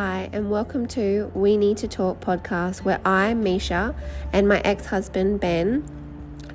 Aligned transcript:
Hi, 0.00 0.30
and 0.32 0.48
welcome 0.48 0.86
to 0.90 1.28
We 1.34 1.56
Need 1.56 1.78
to 1.78 1.88
Talk 1.88 2.20
podcast, 2.20 2.84
where 2.84 3.00
I, 3.04 3.34
Misha, 3.34 3.96
and 4.32 4.46
my 4.46 4.60
ex 4.60 4.86
husband, 4.86 5.40
Ben, 5.40 5.82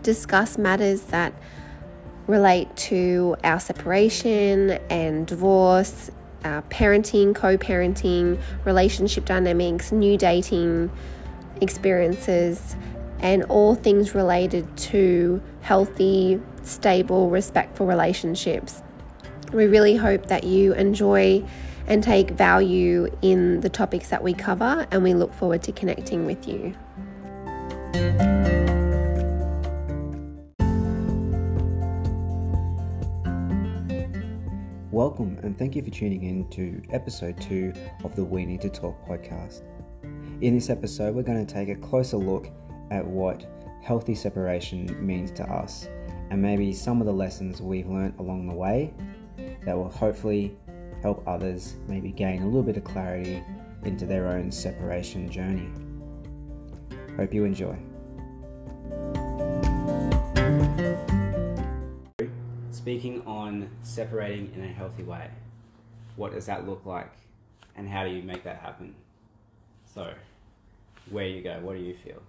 discuss 0.01 0.57
matters 0.57 1.01
that 1.07 1.33
relate 2.25 2.73
to 2.77 3.35
our 3.43 3.59
separation 3.59 4.79
and 4.89 5.27
divorce, 5.27 6.09
parenting, 6.41 7.35
co 7.35 7.57
parenting, 7.57 8.41
relationship 8.63 9.25
dynamics, 9.25 9.91
new 9.91 10.17
dating 10.17 10.89
experiences, 11.59 12.77
and 13.19 13.43
all 13.49 13.75
things 13.75 14.15
related 14.15 14.77
to 14.77 15.43
healthy, 15.59 16.39
stable, 16.61 17.29
respectful 17.29 17.87
relationships. 17.87 18.81
We 19.51 19.65
really 19.65 19.97
hope 19.97 20.27
that 20.27 20.45
you 20.45 20.73
enjoy 20.75 21.43
and 21.87 22.03
take 22.03 22.31
value 22.31 23.07
in 23.21 23.59
the 23.61 23.69
topics 23.69 24.09
that 24.09 24.23
we 24.23 24.33
cover, 24.33 24.87
and 24.91 25.03
we 25.03 25.13
look 25.13 25.33
forward 25.33 25.61
to 25.63 25.71
connecting 25.71 26.25
with 26.25 26.47
you. 26.47 26.75
Welcome, 34.91 35.39
and 35.41 35.57
thank 35.57 35.75
you 35.75 35.81
for 35.81 35.89
tuning 35.89 36.23
in 36.23 36.47
to 36.51 36.81
episode 36.91 37.41
two 37.41 37.73
of 38.03 38.15
the 38.15 38.23
We 38.23 38.45
Need 38.45 38.61
to 38.61 38.69
Talk 38.69 38.95
podcast. 39.07 39.63
In 40.41 40.53
this 40.53 40.69
episode, 40.69 41.15
we're 41.15 41.23
going 41.23 41.45
to 41.45 41.51
take 41.51 41.69
a 41.69 41.75
closer 41.75 42.17
look 42.17 42.49
at 42.91 43.05
what 43.05 43.45
healthy 43.81 44.13
separation 44.13 45.05
means 45.05 45.31
to 45.31 45.43
us 45.43 45.87
and 46.29 46.41
maybe 46.41 46.73
some 46.73 47.01
of 47.01 47.07
the 47.07 47.13
lessons 47.13 47.61
we've 47.61 47.87
learned 47.87 48.13
along 48.19 48.47
the 48.47 48.53
way 48.53 48.93
that 49.65 49.75
will 49.75 49.89
hopefully 49.89 50.55
help 51.03 51.21
others 51.27 51.75
maybe 51.89 52.11
gain 52.11 52.41
a 52.41 52.45
little 52.45 52.63
bit 52.63 52.77
of 52.77 52.83
clarity 52.85 53.43
into 53.83 54.05
their 54.05 54.27
own 54.27 54.49
separation 54.49 55.29
journey. 55.29 55.69
Hope 57.17 57.33
you 57.33 57.43
enjoy. 57.43 57.77
Speaking 62.71 63.21
on 63.25 63.69
separating 63.81 64.53
in 64.55 64.63
a 64.63 64.67
healthy 64.67 65.03
way, 65.03 65.29
what 66.15 66.31
does 66.31 66.45
that 66.45 66.65
look 66.65 66.85
like 66.85 67.11
and 67.75 67.87
how 67.87 68.05
do 68.05 68.09
you 68.09 68.23
make 68.23 68.45
that 68.45 68.59
happen? 68.59 68.95
So, 69.85 70.13
where 71.09 71.27
you 71.27 71.41
go, 71.41 71.59
what 71.61 71.75
do 71.75 71.83
you 71.83 71.95
feel? 71.95 72.21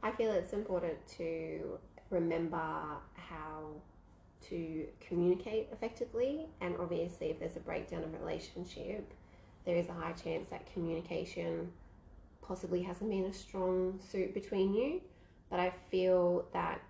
I 0.00 0.12
feel 0.12 0.30
it's 0.30 0.52
important 0.52 0.94
to 1.18 1.78
remember 2.10 2.56
how 3.16 3.64
to 4.54 4.86
communicate 5.00 5.68
effectively. 5.72 6.46
And 6.60 6.76
obviously, 6.78 7.30
if 7.30 7.40
there's 7.40 7.56
a 7.56 7.60
breakdown 7.60 8.04
of 8.04 8.12
relationship, 8.20 9.12
there 9.66 9.76
is 9.76 9.88
a 9.88 9.92
high 9.92 10.12
chance 10.12 10.48
that 10.50 10.72
communication 10.72 11.72
possibly 12.40 12.82
hasn't 12.82 13.10
been 13.10 13.24
a 13.24 13.32
strong 13.32 13.98
suit 14.12 14.32
between 14.32 14.72
you. 14.72 15.00
But 15.50 15.58
I 15.58 15.72
feel 15.90 16.46
that 16.52 16.82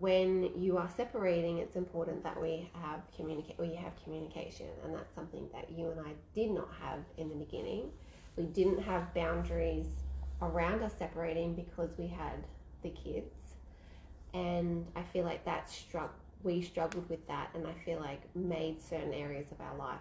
when 0.00 0.50
you 0.56 0.78
are 0.78 0.88
separating, 0.96 1.58
it's 1.58 1.76
important 1.76 2.22
that 2.24 2.40
we 2.40 2.70
have 2.82 3.00
communicate. 3.14 3.58
We 3.58 3.74
have 3.74 3.92
communication, 4.02 4.66
and 4.84 4.94
that's 4.94 5.14
something 5.14 5.46
that 5.52 5.70
you 5.70 5.90
and 5.90 6.00
I 6.00 6.12
did 6.34 6.50
not 6.50 6.68
have 6.80 7.00
in 7.18 7.28
the 7.28 7.36
beginning. 7.36 7.90
We 8.36 8.44
didn't 8.44 8.82
have 8.82 9.14
boundaries 9.14 9.86
around 10.40 10.82
us 10.82 10.94
separating 10.98 11.54
because 11.54 11.90
we 11.96 12.08
had 12.08 12.44
the 12.82 12.90
kids, 12.90 13.34
and 14.32 14.86
I 14.96 15.02
feel 15.02 15.24
like 15.24 15.44
that 15.44 15.70
struck 15.70 16.14
we 16.44 16.62
struggled 16.62 17.08
with 17.08 17.26
that 17.26 17.48
and 17.54 17.66
I 17.66 17.72
feel 17.84 17.98
like 17.98 18.22
made 18.36 18.80
certain 18.80 19.12
areas 19.12 19.50
of 19.50 19.60
our 19.60 19.76
life 19.76 19.98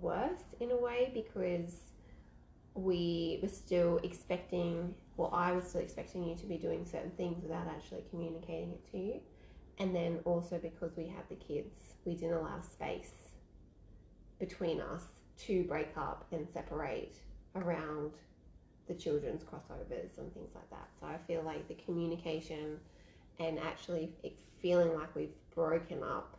worse 0.00 0.42
in 0.58 0.70
a 0.70 0.76
way 0.76 1.10
because 1.14 1.82
we 2.74 3.38
were 3.42 3.48
still 3.48 4.00
expecting 4.02 4.94
well 5.16 5.30
I 5.32 5.52
was 5.52 5.68
still 5.68 5.82
expecting 5.82 6.24
you 6.24 6.34
to 6.36 6.46
be 6.46 6.56
doing 6.56 6.84
certain 6.84 7.10
things 7.12 7.42
without 7.42 7.66
actually 7.68 8.04
communicating 8.10 8.72
it 8.72 8.90
to 8.92 8.98
you. 8.98 9.20
And 9.78 9.94
then 9.94 10.20
also 10.24 10.58
because 10.58 10.96
we 10.96 11.06
had 11.06 11.28
the 11.28 11.36
kids 11.36 11.94
we 12.04 12.14
didn't 12.14 12.34
allow 12.34 12.60
space 12.62 13.12
between 14.38 14.80
us 14.80 15.04
to 15.46 15.64
break 15.64 15.90
up 15.96 16.26
and 16.32 16.46
separate 16.48 17.16
around 17.54 18.12
the 18.88 18.94
children's 18.94 19.44
crossovers 19.44 20.18
and 20.18 20.32
things 20.34 20.50
like 20.54 20.68
that. 20.70 20.88
So 20.98 21.06
I 21.06 21.18
feel 21.26 21.42
like 21.42 21.68
the 21.68 21.74
communication 21.74 22.78
and 23.40 23.58
actually 23.58 24.12
feeling 24.60 24.94
like 24.94 25.14
we've 25.16 25.34
broken 25.54 26.02
up 26.02 26.38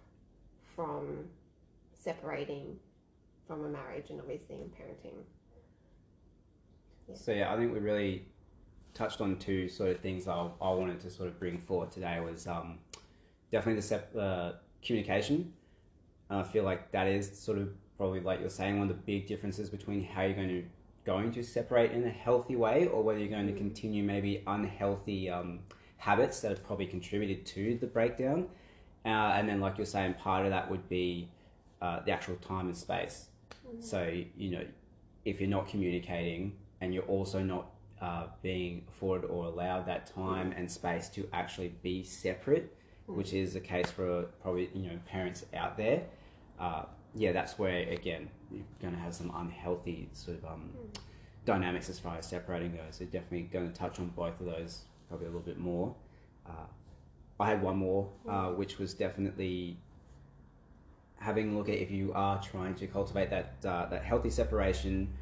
from 0.76 1.26
separating 1.94 2.78
from 3.48 3.66
a 3.66 3.70
marriage 3.70 4.10
and 4.12 4.22
obviously 4.22 4.56
in 4.56 4.70
parenting. 4.70 5.18
Yeah. 7.10 7.16
So 7.16 7.32
yeah, 7.34 7.54
I 7.54 7.58
think 7.58 7.74
we 7.74 7.80
really 7.80 8.26
touched 8.94 9.20
on 9.20 9.38
two 9.38 9.68
sort 9.68 9.90
of 9.90 10.00
things 10.00 10.28
I, 10.28 10.48
I 10.62 10.70
wanted 10.70 11.00
to 11.02 11.10
sort 11.10 11.28
of 11.28 11.40
bring 11.40 11.60
forward 11.60 11.92
today 11.92 12.20
was 12.20 12.48
um, 12.48 12.78
definitely 13.52 13.82
the 13.82 13.88
sep- 13.88 14.16
uh, 14.16 14.54
communication. 14.86 15.52
And 16.30 16.40
I 16.40 16.44
feel 16.44 16.64
like 16.64 16.92
that 16.92 17.08
is 17.08 17.38
sort 17.38 17.58
of 17.58 17.70
probably 17.98 18.22
like 18.22 18.40
you're 18.40 18.50
saying 18.50 18.80
one 18.80 18.90
of 18.90 18.96
the 18.96 19.02
big 19.04 19.28
differences 19.28 19.70
between 19.70 20.04
how 20.04 20.22
you're 20.22 20.36
going 20.36 20.48
to 20.48 20.64
going 21.04 21.32
to 21.32 21.44
separate 21.44 21.92
in 21.92 22.06
a 22.06 22.10
healthy 22.10 22.56
way 22.56 22.86
or 22.88 23.04
whether 23.04 23.18
you're 23.18 23.28
going 23.28 23.48
to 23.48 23.54
mm. 23.54 23.58
continue 23.58 24.04
maybe 24.04 24.44
unhealthy 24.46 25.32
um, 25.32 25.60
habits 26.02 26.40
that 26.40 26.50
have 26.50 26.64
probably 26.64 26.88
contributed 26.88 27.46
to 27.46 27.78
the 27.78 27.86
breakdown. 27.86 28.48
Uh, 29.06 29.36
and 29.38 29.48
then, 29.48 29.62
like 29.62 29.78
you're 29.78 29.86
saying, 29.86 30.16
part 30.16 30.46
of 30.46 30.52
that 30.52 30.70
would 30.70 30.90
be 30.90 31.30
uh, 31.80 32.00
the 32.04 32.12
actual 32.12 32.36
time 32.38 32.66
and 32.66 32.76
space. 32.76 33.28
Mm-hmm. 33.68 33.82
So, 33.82 34.12
you 34.36 34.50
know, 34.50 34.66
if 35.26 35.40
you're 35.40 35.50
not 35.50 35.68
communicating 35.68 36.54
and 36.82 36.92
you're 36.92 37.04
also 37.04 37.44
not 37.44 37.70
uh, 38.02 38.26
being 38.42 38.84
afforded 38.90 39.28
or 39.28 39.46
allowed 39.46 39.86
that 39.86 40.08
time 40.08 40.50
mm-hmm. 40.50 40.60
and 40.60 40.72
space 40.72 41.08
to 41.10 41.30
actually 41.34 41.76
be 41.84 42.04
separate, 42.04 42.76
mm-hmm. 43.04 43.18
which 43.18 43.34
is 43.34 43.54
the 43.54 43.60
case 43.60 43.92
for 43.92 44.24
probably, 44.42 44.72
you 44.74 44.82
know, 44.82 44.98
parents 45.06 45.46
out 45.54 45.78
there, 45.78 46.02
uh, 46.60 46.86
yeah, 47.14 47.32
that's 47.32 47.60
where, 47.60 47.88
again, 47.90 48.28
you're 48.50 48.64
going 48.82 48.96
to 48.96 49.00
have 49.00 49.14
some 49.14 49.32
unhealthy 49.36 50.10
sort 50.14 50.40
of 50.40 50.46
um, 50.46 50.72
mm. 50.76 51.00
dynamics 51.46 51.90
as 51.90 52.00
far 52.00 52.18
as 52.18 52.26
separating 52.26 52.72
goes. 52.72 52.96
So, 52.96 53.06
definitely 53.06 53.44
going 53.44 53.72
to 53.72 53.78
touch 53.78 54.00
on 54.00 54.08
both 54.16 54.40
of 54.40 54.48
those 54.48 54.86
probably 55.12 55.28
a 55.28 55.30
little 55.30 55.46
bit 55.46 55.60
more. 55.60 55.94
Uh, 56.48 56.68
I 57.40 57.50
had 57.50 57.62
one 57.62 57.78
more, 57.78 58.10
uh, 58.30 58.48
which 58.50 58.78
was 58.78 58.94
definitely 58.94 59.78
having 61.18 61.54
a 61.54 61.58
look 61.58 61.70
at 61.70 61.76
if 61.76 61.92
you 61.92 62.14
are 62.14 62.42
trying 62.42 62.76
to 62.76 62.88
cultivate 62.88 63.30
that 63.30 63.54
uh, 63.66 63.88
that 63.88 64.04
healthy 64.04 64.30
separation. 64.30 65.14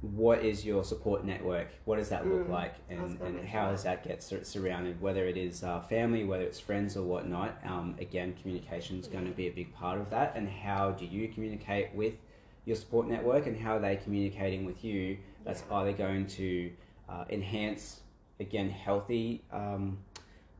What 0.00 0.44
is 0.44 0.64
your 0.64 0.84
support 0.84 1.24
network? 1.24 1.68
What 1.84 1.96
does 1.96 2.08
that 2.10 2.24
look 2.24 2.46
mm, 2.46 2.50
like, 2.50 2.74
and, 2.88 3.20
and 3.20 3.48
how 3.48 3.70
does 3.72 3.82
that 3.82 4.04
get 4.04 4.22
sur- 4.22 4.44
surrounded? 4.44 5.00
Whether 5.00 5.26
it 5.26 5.36
is 5.36 5.64
uh, 5.64 5.80
family, 5.80 6.22
whether 6.24 6.44
it's 6.44 6.60
friends 6.60 6.96
or 6.96 7.02
whatnot. 7.02 7.58
Um, 7.64 7.96
again, 7.98 8.36
communication 8.40 9.00
is 9.00 9.08
going 9.08 9.24
to 9.24 9.32
be 9.32 9.48
a 9.48 9.50
big 9.50 9.74
part 9.74 10.00
of 10.00 10.08
that. 10.10 10.34
And 10.36 10.48
how 10.48 10.92
do 10.92 11.04
you 11.04 11.26
communicate 11.26 11.92
with 11.94 12.14
your 12.64 12.76
support 12.76 13.08
network, 13.08 13.46
and 13.46 13.58
how 13.58 13.76
are 13.76 13.80
they 13.80 13.96
communicating 13.96 14.64
with 14.64 14.84
you? 14.84 15.18
That's 15.44 15.64
yeah. 15.68 15.78
either 15.78 15.92
going 15.92 16.26
to 16.26 16.70
uh, 17.08 17.24
enhance 17.30 18.02
again 18.40 18.70
healthy 18.70 19.44
um, 19.52 19.98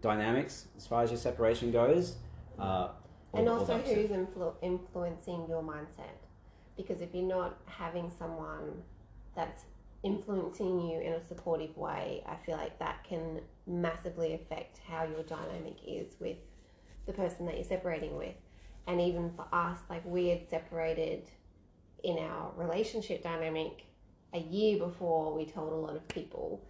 dynamics 0.00 0.66
as 0.77 0.87
far 0.87 1.03
as 1.03 1.11
your 1.11 1.19
separation 1.19 1.71
goes. 1.71 2.16
Uh, 2.59 2.89
and 3.34 3.49
also 3.49 3.78
who's 3.78 4.11
influ- 4.11 4.55
influencing 4.62 5.47
your 5.49 5.62
mindset. 5.62 6.16
Because 6.77 7.00
if 7.00 7.15
you're 7.15 7.25
not 7.25 7.59
having 7.66 8.11
someone 8.11 8.83
that's 9.34 9.65
influencing 10.03 10.81
you 10.81 11.00
in 11.00 11.12
a 11.12 11.27
supportive 11.27 11.77
way, 11.77 12.22
I 12.27 12.37
feel 12.47 12.56
like 12.56 12.78
that 12.78 13.05
can 13.05 13.41
massively 13.66 14.34
affect 14.34 14.81
how 14.89 15.05
your 15.05 15.22
dynamic 15.22 15.77
is 15.87 16.15
with 16.21 16.39
the 17.06 17.12
person 17.12 17.47
that 17.47 17.56
you're 17.56 17.65
separating 17.65 18.16
with. 18.16 18.37
And 18.87 19.00
even 19.00 19.31
for 19.31 19.47
us, 19.53 19.78
like 19.91 20.04
we 20.07 20.28
had 20.28 20.48
separated 20.48 21.28
in 22.04 22.19
our 22.19 22.53
relationship 22.57 23.22
dynamic 23.22 23.84
a 24.33 24.39
year 24.39 24.78
before 24.78 25.34
we 25.34 25.45
told 25.45 25.72
a 25.72 25.77
lot 25.77 25.97
of 25.97 26.07
people 26.09 26.65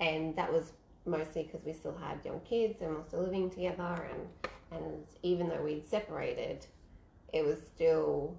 and 0.00 0.34
that 0.36 0.52
was 0.52 0.72
mostly 1.06 1.44
because 1.44 1.64
we 1.64 1.72
still 1.72 1.96
had 1.96 2.24
young 2.24 2.40
kids 2.40 2.80
and 2.80 2.90
we're 2.90 3.06
still 3.06 3.22
living 3.22 3.50
together. 3.50 4.08
And 4.10 4.50
and 4.72 5.04
even 5.22 5.48
though 5.48 5.62
we'd 5.62 5.86
separated 5.86 6.66
it 7.32 7.44
was 7.44 7.58
still 7.60 8.36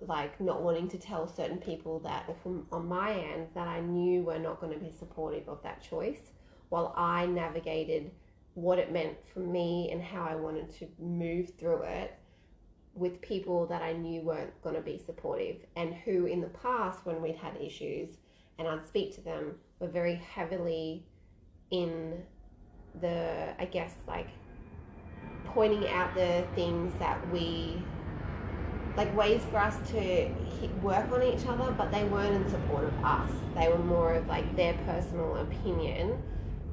like 0.00 0.38
not 0.40 0.62
wanting 0.62 0.88
to 0.88 0.98
tell 0.98 1.26
certain 1.26 1.58
people 1.58 1.98
that 2.00 2.26
from 2.42 2.52
um, 2.52 2.66
on 2.72 2.86
my 2.86 3.12
end 3.14 3.48
that 3.54 3.66
I 3.66 3.80
knew 3.80 4.22
were 4.22 4.38
not 4.38 4.60
going 4.60 4.72
to 4.72 4.78
be 4.78 4.90
supportive 4.90 5.48
of 5.48 5.62
that 5.62 5.82
choice 5.82 6.32
while 6.68 6.92
I 6.96 7.26
navigated 7.26 8.10
what 8.54 8.78
it 8.78 8.92
meant 8.92 9.16
for 9.32 9.40
me 9.40 9.90
and 9.92 10.02
how 10.02 10.24
I 10.24 10.34
wanted 10.34 10.70
to 10.78 10.88
move 10.98 11.52
through 11.58 11.82
it 11.82 12.18
with 12.94 13.20
people 13.20 13.66
that 13.66 13.82
I 13.82 13.92
knew 13.92 14.22
weren't 14.22 14.60
going 14.62 14.74
to 14.74 14.80
be 14.80 14.98
supportive 14.98 15.56
and 15.76 15.94
who 15.94 16.26
in 16.26 16.40
the 16.40 16.48
past 16.48 17.04
when 17.04 17.22
we'd 17.22 17.36
had 17.36 17.56
issues 17.56 18.16
and 18.58 18.68
I'd 18.68 18.86
speak 18.86 19.14
to 19.14 19.20
them 19.22 19.54
were 19.78 19.88
very 19.88 20.16
heavily 20.16 21.04
in 21.70 22.22
the, 23.00 23.54
I 23.58 23.64
guess, 23.66 23.94
like 24.06 24.28
pointing 25.44 25.88
out 25.88 26.14
the 26.14 26.44
things 26.54 26.92
that 26.98 27.30
we 27.30 27.82
like 28.96 29.14
ways 29.16 29.42
for 29.44 29.58
us 29.58 29.76
to 29.90 30.28
work 30.80 31.12
on 31.12 31.22
each 31.22 31.46
other, 31.46 31.72
but 31.72 31.92
they 31.92 32.04
weren't 32.04 32.34
in 32.34 32.48
support 32.48 32.84
of 32.84 33.04
us. 33.04 33.30
They 33.54 33.68
were 33.68 33.78
more 33.78 34.14
of 34.14 34.28
like 34.28 34.56
their 34.56 34.74
personal 34.86 35.36
opinion 35.36 36.18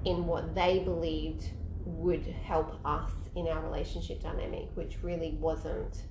in 0.05 0.25
what 0.25 0.55
they 0.55 0.79
believed 0.79 1.49
would 1.85 2.25
help 2.45 2.79
us 2.85 3.11
in 3.35 3.47
our 3.47 3.61
relationship 3.61 4.23
dynamic, 4.23 4.69
which 4.75 5.03
really 5.03 5.37
wasn't 5.39 6.03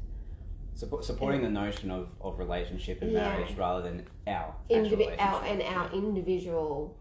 Support, 0.75 1.05
supporting 1.05 1.43
the 1.43 1.51
notion 1.51 1.91
of, 1.91 2.09
of 2.21 2.39
relationship 2.39 3.03
and 3.03 3.13
Yeah. 3.13 3.29
marriage 3.29 3.55
rather 3.57 3.83
than 3.83 4.07
our 4.27 4.55
indivi- 4.71 5.15
our 5.21 5.45
and 5.45 5.63
our 5.63 5.93
individual 5.93 6.97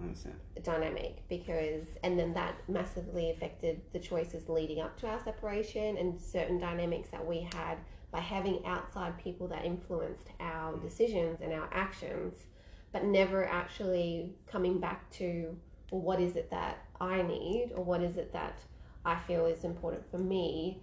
dynamic 0.63 1.27
because 1.29 1.87
and 2.03 2.19
then 2.19 2.33
that 2.33 2.55
massively 2.69 3.31
affected 3.31 3.81
the 3.93 3.99
choices 3.99 4.49
leading 4.49 4.81
up 4.81 4.97
to 4.99 5.07
our 5.07 5.19
separation 5.23 5.97
and 5.97 6.19
certain 6.19 6.59
dynamics 6.59 7.09
that 7.09 7.25
we 7.25 7.47
had 7.53 7.77
by 8.11 8.19
having 8.19 8.63
outside 8.65 9.17
people 9.17 9.47
that 9.47 9.63
influenced 9.63 10.27
our 10.41 10.75
decisions 10.77 11.39
and 11.41 11.53
our 11.53 11.69
actions 11.71 12.47
but 12.91 13.05
never 13.05 13.45
actually 13.47 14.33
coming 14.47 14.79
back 14.79 15.09
to 15.11 15.57
well 15.91 16.01
what 16.01 16.19
is 16.19 16.35
it 16.35 16.51
that 16.51 16.85
I 16.99 17.21
need 17.21 17.71
or 17.75 17.83
what 17.83 18.01
is 18.01 18.17
it 18.17 18.33
that 18.33 18.59
I 19.05 19.15
feel 19.15 19.45
is 19.45 19.63
important 19.63 20.03
for 20.11 20.17
me 20.19 20.81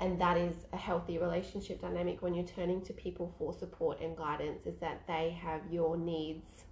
and 0.00 0.20
that 0.20 0.36
is 0.36 0.54
a 0.72 0.76
healthy 0.76 1.18
relationship 1.18 1.80
dynamic 1.80 2.22
when 2.22 2.34
you're 2.34 2.44
turning 2.44 2.80
to 2.82 2.92
people 2.92 3.34
for 3.38 3.52
support 3.52 4.00
and 4.00 4.16
guidance 4.16 4.66
is 4.66 4.76
that 4.78 5.02
they 5.06 5.36
have 5.42 5.60
your 5.70 5.96
needs 5.96 6.64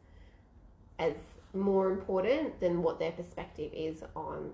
as 0.98 1.14
more 1.52 1.90
important 1.90 2.58
than 2.60 2.82
what 2.82 2.98
their 2.98 3.12
perspective 3.12 3.70
is 3.74 4.02
on 4.14 4.50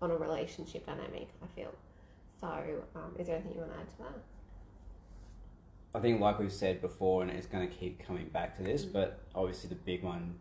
on 0.00 0.10
a 0.10 0.16
relationship 0.16 0.84
dynamic 0.84 1.28
i 1.42 1.46
feel 1.54 1.72
so 2.40 2.48
um, 2.96 3.14
is 3.18 3.26
there 3.28 3.36
anything 3.36 3.54
you 3.54 3.60
want 3.60 3.72
to 3.72 3.78
add 3.78 3.88
to 3.88 3.98
that 3.98 4.22
I 5.94 6.00
think, 6.00 6.20
like 6.20 6.38
we've 6.38 6.52
said 6.52 6.80
before, 6.80 7.22
and 7.22 7.30
it's 7.30 7.46
going 7.46 7.68
to 7.68 7.74
keep 7.74 8.04
coming 8.04 8.28
back 8.28 8.56
to 8.56 8.62
this, 8.62 8.84
Mm. 8.84 8.92
but 8.94 9.20
obviously 9.34 9.68
the 9.68 9.74
big 9.74 10.02
one 10.02 10.38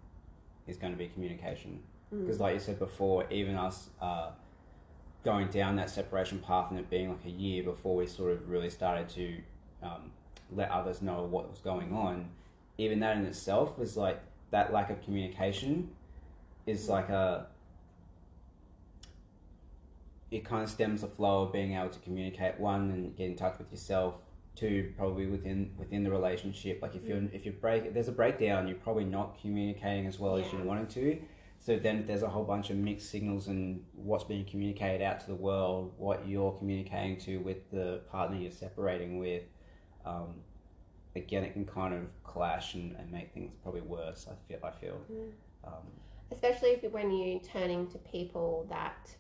is 0.66 0.78
going 0.78 0.94
to 0.94 0.98
be 0.98 1.08
communication. 1.08 1.84
Mm. 2.14 2.22
Because, 2.22 2.40
like 2.40 2.54
you 2.54 2.60
said 2.62 2.80
before, 2.80 3.26
even 3.30 3.56
us 3.56 3.90
uh, 4.02 4.32
going 5.24 5.48
down 5.50 5.76
that 5.76 5.90
separation 5.90 6.40
path 6.40 6.72
and 6.72 6.80
it 6.80 6.90
being 6.90 7.10
like 7.10 7.26
a 7.26 7.30
year 7.30 7.64
before 7.64 7.96
we 7.96 8.08
sort 8.08 8.32
of 8.32 8.50
really 8.50 8.70
started 8.70 9.08
to 9.10 9.38
um, 9.84 10.12
let 10.52 10.70
others 10.72 11.02
know 11.02 11.24
what 11.24 11.50
was 11.50 11.60
going 11.60 11.94
on, 11.94 12.30
even 12.78 13.00
that 13.00 13.18
in 13.18 13.26
itself 13.26 13.78
was 13.78 13.96
like 13.96 14.22
that 14.52 14.74
lack 14.74 14.90
of 14.90 15.02
communication 15.04 15.90
is 16.66 16.90
like 16.90 17.10
a. 17.10 17.48
It 20.30 20.46
kind 20.46 20.64
of 20.64 20.70
stems 20.70 21.02
the 21.02 21.08
flow 21.08 21.44
of 21.44 21.52
being 21.52 21.76
able 21.76 21.90
to 21.90 22.00
communicate 22.00 22.58
one 22.58 22.90
and 22.92 23.16
get 23.16 23.28
in 23.28 23.36
touch 23.36 23.58
with 23.58 23.70
yourself. 23.72 24.16
Two, 24.56 24.94
probably 24.98 25.28
within 25.28 25.72
within 25.78 26.04
the 26.04 26.12
relationship. 26.12 26.82
Like 26.82 26.96
if 26.96 27.06
you're 27.06 27.22
if 27.32 27.46
you 27.46 27.52
break 27.52 27.94
there's 27.94 28.08
a 28.08 28.14
breakdown, 28.14 28.68
you're 28.68 28.78
probably 28.78 29.06
not 29.06 29.40
communicating 29.42 30.08
as 30.08 30.20
well 30.20 30.38
as 30.38 30.52
you 30.52 30.60
wanted 30.60 30.90
to. 30.92 31.22
So 31.64 31.78
then 31.78 32.06
there's 32.08 32.24
a 32.24 32.28
whole 32.28 32.44
bunch 32.44 32.72
of 32.72 32.78
mixed 32.78 33.12
signals 33.12 33.48
and 33.48 33.84
what's 33.94 34.24
being 34.24 34.46
communicated 34.46 35.04
out 35.04 35.20
to 35.20 35.28
the 35.28 35.36
world, 35.36 35.94
what 35.98 36.28
you're 36.28 36.54
communicating 36.54 37.18
to 37.20 37.38
with 37.38 37.70
the 37.70 38.02
partner 38.12 38.38
you're 38.38 38.52
separating 38.52 39.20
with. 39.20 39.44
Um, 40.04 40.42
again, 41.16 41.44
it 41.44 41.54
can 41.54 41.66
kind 41.66 41.94
of 41.94 42.02
clash 42.24 42.74
and, 42.74 42.96
and 42.98 43.12
make 43.12 43.32
things 43.32 43.54
probably 43.62 43.82
worse. 43.82 44.28
I 44.28 44.34
feel. 44.48 44.60
I 44.64 44.72
feel. 44.72 44.98
Mm. 45.12 45.32
Um, 45.64 45.88
especially 46.32 46.70
if 46.70 46.92
when 46.92 47.12
you're 47.12 47.40
turning 47.42 47.88
to 47.88 47.98
people 48.00 48.66
that 48.70 49.16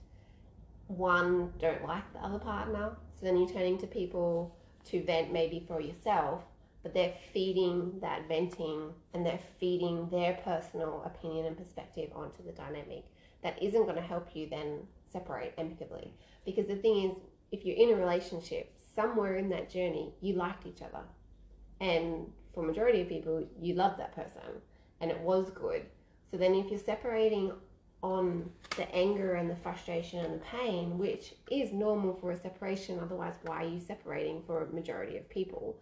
one 0.87 1.53
don't 1.59 1.85
like 1.85 2.11
the 2.13 2.19
other 2.19 2.39
partner 2.39 2.95
so 3.13 3.25
then 3.25 3.37
you're 3.37 3.49
turning 3.49 3.77
to 3.77 3.87
people 3.87 4.55
to 4.83 5.03
vent 5.03 5.31
maybe 5.31 5.63
for 5.67 5.79
yourself 5.79 6.41
but 6.83 6.93
they're 6.93 7.13
feeding 7.33 7.99
that 8.01 8.27
venting 8.27 8.91
and 9.13 9.25
they're 9.25 9.39
feeding 9.59 10.09
their 10.09 10.33
personal 10.43 11.03
opinion 11.05 11.45
and 11.45 11.57
perspective 11.57 12.09
onto 12.15 12.43
the 12.43 12.51
dynamic 12.51 13.05
that 13.43 13.61
isn't 13.61 13.83
going 13.83 13.95
to 13.95 14.01
help 14.01 14.35
you 14.35 14.47
then 14.49 14.79
separate 15.11 15.53
amicably. 15.57 16.13
Because 16.45 16.67
the 16.67 16.75
thing 16.75 17.09
is 17.09 17.17
if 17.51 17.65
you're 17.65 17.75
in 17.75 17.95
a 17.95 17.99
relationship 17.99 18.73
somewhere 18.95 19.37
in 19.37 19.49
that 19.49 19.69
journey 19.69 20.13
you 20.21 20.35
liked 20.35 20.65
each 20.65 20.81
other. 20.81 21.03
And 21.79 22.27
for 22.53 22.63
majority 22.63 23.01
of 23.01 23.09
people 23.09 23.45
you 23.59 23.75
love 23.75 23.97
that 23.97 24.15
person 24.15 24.61
and 25.01 25.11
it 25.11 25.19
was 25.19 25.49
good. 25.49 25.85
So 26.29 26.37
then, 26.37 26.53
if 26.55 26.69
you're 26.69 26.79
separating 26.79 27.51
on 28.01 28.49
the 28.77 28.89
anger 28.95 29.33
and 29.33 29.49
the 29.49 29.55
frustration 29.57 30.23
and 30.23 30.35
the 30.35 30.45
pain, 30.45 30.97
which 30.97 31.33
is 31.51 31.73
normal 31.73 32.13
for 32.15 32.31
a 32.31 32.39
separation, 32.39 32.99
otherwise, 32.99 33.33
why 33.43 33.65
are 33.65 33.67
you 33.67 33.79
separating 33.79 34.41
for 34.47 34.63
a 34.63 34.73
majority 34.73 35.17
of 35.17 35.29
people? 35.29 35.75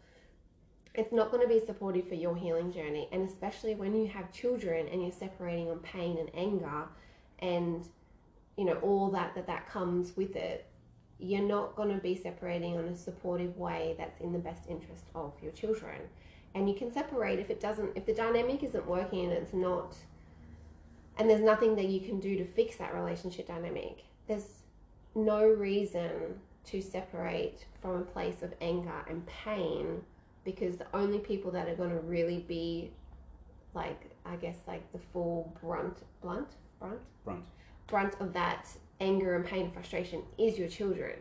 It's 1.00 1.14
not 1.14 1.32
going 1.32 1.42
to 1.42 1.48
be 1.48 1.66
supportive 1.66 2.10
for 2.10 2.16
your 2.16 2.36
healing 2.36 2.74
journey, 2.74 3.08
and 3.14 3.26
especially 3.26 3.74
when 3.74 3.96
you 3.96 4.10
have 4.10 4.34
children 4.34 4.86
and 4.90 5.02
you're 5.02 5.14
separating 5.14 5.72
on 5.72 5.80
pain 5.80 6.18
and 6.18 6.30
anger, 6.34 6.90
and 7.40 7.88
you 8.58 8.66
know 8.66 8.74
all 8.82 9.10
that 9.12 9.34
that 9.36 9.48
that 9.48 9.70
comes 9.70 10.18
with 10.18 10.36
it. 10.36 10.66
You're 11.18 11.42
not 11.42 11.78
going 11.78 11.96
to 11.96 12.02
be 12.02 12.18
separating 12.18 12.78
on 12.78 12.84
a 12.84 12.98
supportive 12.98 13.58
way 13.58 13.96
that's 13.98 14.20
in 14.20 14.34
the 14.34 14.40
best 14.40 14.64
interest 14.68 15.06
of 15.16 15.32
your 15.42 15.54
children, 15.54 16.02
and 16.54 16.68
you 16.68 16.76
can 16.76 16.92
separate 16.92 17.40
if 17.40 17.50
it 17.50 17.62
doesn't, 17.62 17.96
if 17.96 18.06
the 18.06 18.14
dynamic 18.14 18.62
isn't 18.64 18.86
working 18.86 19.24
and 19.24 19.32
it's 19.32 19.54
not 19.54 19.96
and 21.18 21.30
there's 21.30 21.42
nothing 21.42 21.78
that 21.78 21.88
you 21.88 22.02
can 22.02 22.20
do 22.20 22.36
to 22.36 22.46
fix 22.46 22.76
that 22.76 22.94
relationship 22.94 23.48
dynamic. 23.48 24.04
There's 24.28 24.64
no 25.16 25.46
reason 25.46 26.42
to 26.66 26.82
separate 26.82 27.66
from 27.82 28.02
a 28.02 28.02
place 28.02 28.42
of 28.42 28.54
anger 28.60 29.06
and 29.10 29.26
pain 29.26 30.02
because 30.52 30.78
the 30.78 30.88
only 30.94 31.20
people 31.20 31.52
that 31.52 31.68
are 31.68 31.76
going 31.76 31.90
to 31.90 32.00
really 32.00 32.40
be 32.48 32.92
like 33.74 34.10
I 34.26 34.36
guess 34.36 34.58
like 34.68 34.92
the 34.92 35.00
full 35.14 35.56
brunt 35.62 35.98
blunt? 36.22 36.50
Brunt? 36.80 37.00
Brunt. 37.24 37.44
brunt 37.88 38.16
of 38.20 38.34
that 38.34 38.68
anger 39.00 39.36
and 39.36 39.46
pain 39.46 39.66
and 39.66 39.74
frustration 39.74 40.24
is 40.38 40.58
your 40.58 40.70
children. 40.70 41.16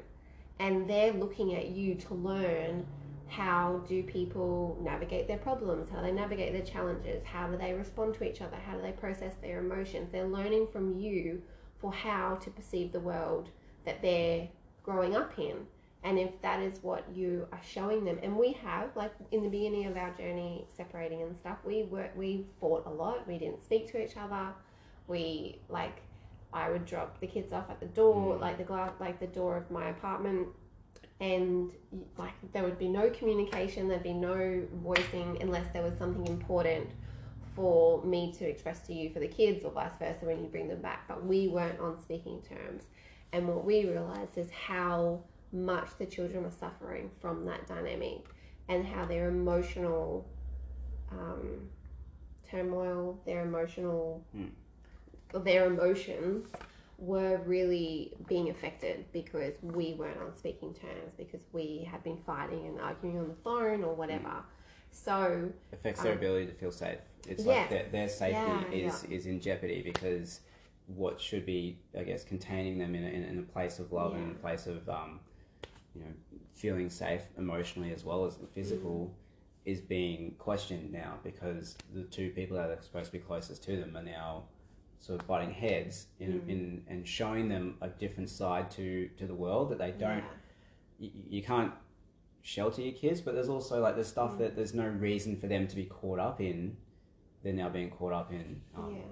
And 0.61 0.89
they're 0.89 1.13
looking 1.13 1.55
at 1.55 1.69
you 1.69 1.95
to 1.95 2.15
learn 2.15 2.87
how 3.29 3.85
do 3.87 4.03
people 4.03 4.79
navigate 4.81 5.29
their 5.29 5.37
problems 5.37 5.91
how 5.91 6.01
they 6.01 6.11
navigate 6.11 6.51
their 6.51 6.63
challenges 6.63 7.23
how 7.27 7.47
do 7.47 7.59
they 7.59 7.75
respond 7.75 8.15
to 8.15 8.25
each 8.25 8.41
other 8.41 8.57
how 8.57 8.75
do 8.75 8.81
they 8.81 8.93
process 8.93 9.35
their 9.43 9.59
emotions. 9.59 10.09
They're 10.11 10.27
learning 10.27 10.69
from 10.73 10.99
you 10.99 11.43
for 11.79 11.93
how 11.93 12.37
to 12.37 12.51
perceive 12.51 12.93
the 12.93 13.01
world 13.01 13.51
that 13.85 14.03
they're 14.03 14.49
growing 14.83 15.15
up 15.15 15.39
in 15.39 15.67
and 16.05 16.19
if 16.19 16.41
that 16.43 16.61
is 16.61 16.83
what 16.83 17.05
you 17.13 17.47
are 17.53 17.61
showing 17.63 18.05
them 18.05 18.19
and 18.23 18.37
we 18.37 18.53
have 18.53 18.95
like 18.97 19.13
in 19.33 19.43
the 19.43 19.49
beginning 19.49 19.87
of 19.87 19.97
our 19.97 20.11
journey 20.13 20.65
separating 20.77 21.23
and 21.23 21.37
stuff 21.37 21.59
we 21.65 21.83
were 21.85 22.09
we 22.17 22.47
fought 22.61 22.87
a 22.87 22.91
lot 22.91 23.27
we 23.27 23.37
didn't 23.37 23.63
speak 23.63 23.91
to 23.91 24.03
each 24.03 24.17
other 24.17 24.53
we 25.09 25.59
like 25.69 26.03
I 26.53 26.71
would 26.71 26.87
drop 26.87 27.21
the 27.21 27.27
kids 27.27 27.53
off 27.53 27.69
at 27.69 27.81
the 27.81 27.87
door, 27.87 28.37
Mm. 28.37 28.41
like 28.41 28.59
the 28.59 28.65
glass, 28.65 28.93
like 29.01 29.21
the 29.21 29.27
door 29.27 29.57
of 29.57 29.71
my 29.71 29.91
apartment, 29.91 30.49
and 31.21 31.73
like 32.17 32.33
there 32.53 32.63
would 32.63 32.79
be 32.79 32.89
no 32.89 33.11
communication. 33.11 33.89
There'd 33.89 34.03
be 34.03 34.15
no 34.15 34.63
voicing 34.83 35.39
unless 35.41 35.71
there 35.73 35.83
was 35.83 35.97
something 35.99 36.27
important 36.27 36.89
for 37.55 38.03
me 38.05 38.33
to 38.39 38.49
express 38.49 38.87
to 38.87 38.95
you 38.95 39.11
for 39.11 39.19
the 39.19 39.29
kids, 39.29 39.65
or 39.65 39.73
vice 39.73 39.97
versa 39.99 40.25
when 40.25 40.41
you 40.43 40.49
bring 40.49 40.69
them 40.69 40.81
back. 40.81 41.07
But 41.09 41.25
we 41.25 41.49
weren't 41.49 41.81
on 41.81 42.01
speaking 42.01 42.41
terms, 42.43 42.85
and 43.33 43.47
what 43.47 43.65
we 43.65 43.85
realized 43.85 44.39
is 44.39 44.51
how 44.51 45.21
much 45.53 45.89
the 45.99 46.07
children 46.07 46.45
were 46.45 46.51
suffering 46.51 47.11
from 47.21 47.45
that 47.47 47.67
dynamic, 47.67 48.25
and 48.69 48.87
how 48.87 49.05
their 49.07 49.29
emotional 49.29 50.27
um, 51.11 51.69
turmoil, 52.51 53.19
their 53.27 53.43
emotional 53.45 54.25
Mm. 54.37 54.51
their 55.45 55.67
emotions 55.67 56.49
were 56.99 57.37
really 57.47 58.13
being 58.27 58.51
affected 58.51 59.05
because 59.13 59.55
we 59.63 59.95
weren't 59.95 60.21
on 60.21 60.35
speaking 60.37 60.75
terms 60.75 61.13
because 61.17 61.41
we 61.53 61.87
had 61.89 62.03
been 62.03 62.17
fighting 62.27 62.67
and 62.67 62.81
arguing 62.81 63.19
on 63.19 63.29
the 63.29 63.35
phone 63.37 63.85
or 63.85 63.95
whatever. 63.95 64.43
So 64.91 65.53
affects 65.73 66.03
their 66.03 66.13
Um, 66.13 66.19
ability 66.19 66.47
to 66.47 66.53
feel 66.55 66.73
safe. 66.73 66.99
It's 67.29 67.45
yes. 67.45 67.47
like 67.47 67.71
their, 67.71 67.89
their 67.91 68.09
safety 68.09 68.79
Yeah, 68.81 68.89
is 68.89 69.05
is 69.05 69.27
in 69.27 69.39
jeopardy 69.41 69.83
because 69.83 70.41
what 70.87 71.21
should 71.21 71.45
be, 71.45 71.79
I 71.97 72.03
guess, 72.03 72.25
containing 72.25 72.79
them 72.79 72.95
in 72.95 73.05
a, 73.05 73.09
in, 73.09 73.39
a 73.39 73.43
place 73.43 73.79
of 73.79 73.93
love 73.93 74.15
and 74.15 74.25
in 74.25 74.31
a 74.31 74.39
place 74.39 74.67
of, 74.67 74.89
um, 74.89 75.21
you 75.99 76.05
know, 76.05 76.13
feeling 76.55 76.89
safe 76.91 77.23
emotionally 77.37 77.93
as 77.93 78.05
well 78.05 78.25
as 78.25 78.37
the 78.37 78.47
physical, 78.47 79.11
Mm. 79.13 79.71
is 79.73 79.81
being 79.81 80.35
questioned 80.39 80.91
now 80.93 81.19
because 81.23 81.77
the 81.93 82.05
two 82.05 82.31
people 82.31 82.57
that 82.57 82.71
are 82.71 82.81
supposed 82.81 83.07
to 83.07 83.13
be 83.13 83.19
closest 83.19 83.63
to 83.65 83.77
them 83.77 83.97
are 83.97 84.03
now 84.03 84.45
sort 84.99 85.21
of 85.21 85.27
butting 85.27 85.51
heads 85.53 86.07
in, 86.21 86.33
Mm. 86.41 86.49
in 86.49 86.85
and 86.89 87.07
showing 87.07 87.49
them 87.49 87.77
a 87.81 87.89
different 87.89 88.31
side 88.31 88.71
to 88.73 89.09
to 89.19 89.27
the 89.27 89.35
world 89.35 89.71
that 89.71 89.79
they 89.79 89.91
don't 89.93 90.25
yeah, 90.25 90.31
you, 90.99 91.11
you 91.29 91.43
can't 91.43 91.73
shelter 92.43 92.81
your 92.83 92.93
kids, 92.95 93.21
but 93.21 93.35
there's 93.35 93.49
also 93.51 93.81
like 93.83 93.95
there's 93.95 94.09
stuff 94.09 94.35
Mm. 94.35 94.39
that 94.39 94.57
there's 94.57 94.75
no 94.75 94.89
reason 94.89 95.37
for 95.37 95.49
them 95.49 95.67
to 95.69 95.77
be 95.77 95.85
caught 95.85 96.19
up 96.19 96.41
in. 96.41 96.77
They're 97.43 97.53
now 97.53 97.69
being 97.69 97.91
caught 97.91 98.13
up 98.13 98.33
in, 98.33 98.61
um, 98.75 98.97
yeah, 98.97 99.03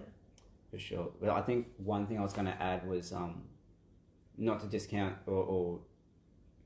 for 0.70 0.78
sure. 0.78 1.12
But 1.20 1.28
I 1.30 1.42
think 1.42 1.68
one 1.76 2.06
thing 2.06 2.18
I 2.18 2.22
was 2.22 2.32
going 2.32 2.46
to 2.46 2.60
add 2.62 2.86
was 2.88 3.12
um, 3.12 3.42
not 4.38 4.60
to 4.60 4.66
discount 4.66 5.14
or, 5.26 5.42
or 5.44 5.80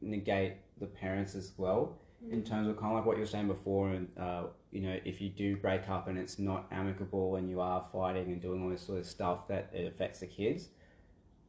negate 0.01 0.55
the 0.79 0.87
parents 0.87 1.35
as 1.35 1.53
well. 1.57 1.97
In 2.31 2.43
terms 2.43 2.69
of 2.69 2.77
kind 2.77 2.93
of 2.93 2.99
like 2.99 3.07
what 3.07 3.17
you 3.17 3.23
were 3.23 3.27
saying 3.27 3.49
before 3.49 3.89
and 3.91 4.07
uh, 4.19 4.43
you 4.71 4.83
know 4.83 4.99
if 5.07 5.23
you 5.23 5.31
do 5.31 5.57
break 5.57 5.89
up 5.89 6.07
and 6.07 6.19
it's 6.19 6.39
not 6.39 6.67
amicable 6.71 7.37
and 7.37 7.49
you 7.49 7.61
are 7.61 7.83
fighting 7.93 8.27
and 8.27 8.43
doing 8.43 8.63
all 8.63 8.69
this 8.69 8.83
sort 8.83 8.99
of 8.99 9.07
stuff 9.07 9.49
that 9.49 9.71
it 9.73 9.87
affects 9.87 10.21
the 10.21 10.27
kids 10.27 10.69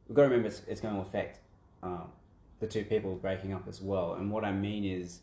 we've 0.08 0.16
got 0.16 0.22
to 0.22 0.28
remember 0.28 0.48
it's, 0.48 0.62
it's 0.66 0.80
going 0.80 0.94
to 0.94 1.00
affect 1.00 1.40
um, 1.82 2.08
the 2.60 2.66
two 2.66 2.84
people 2.84 3.14
breaking 3.16 3.52
up 3.52 3.66
as 3.68 3.80
well. 3.80 4.14
And 4.14 4.30
what 4.30 4.44
i 4.44 4.52
mean 4.52 4.84
is 4.84 5.20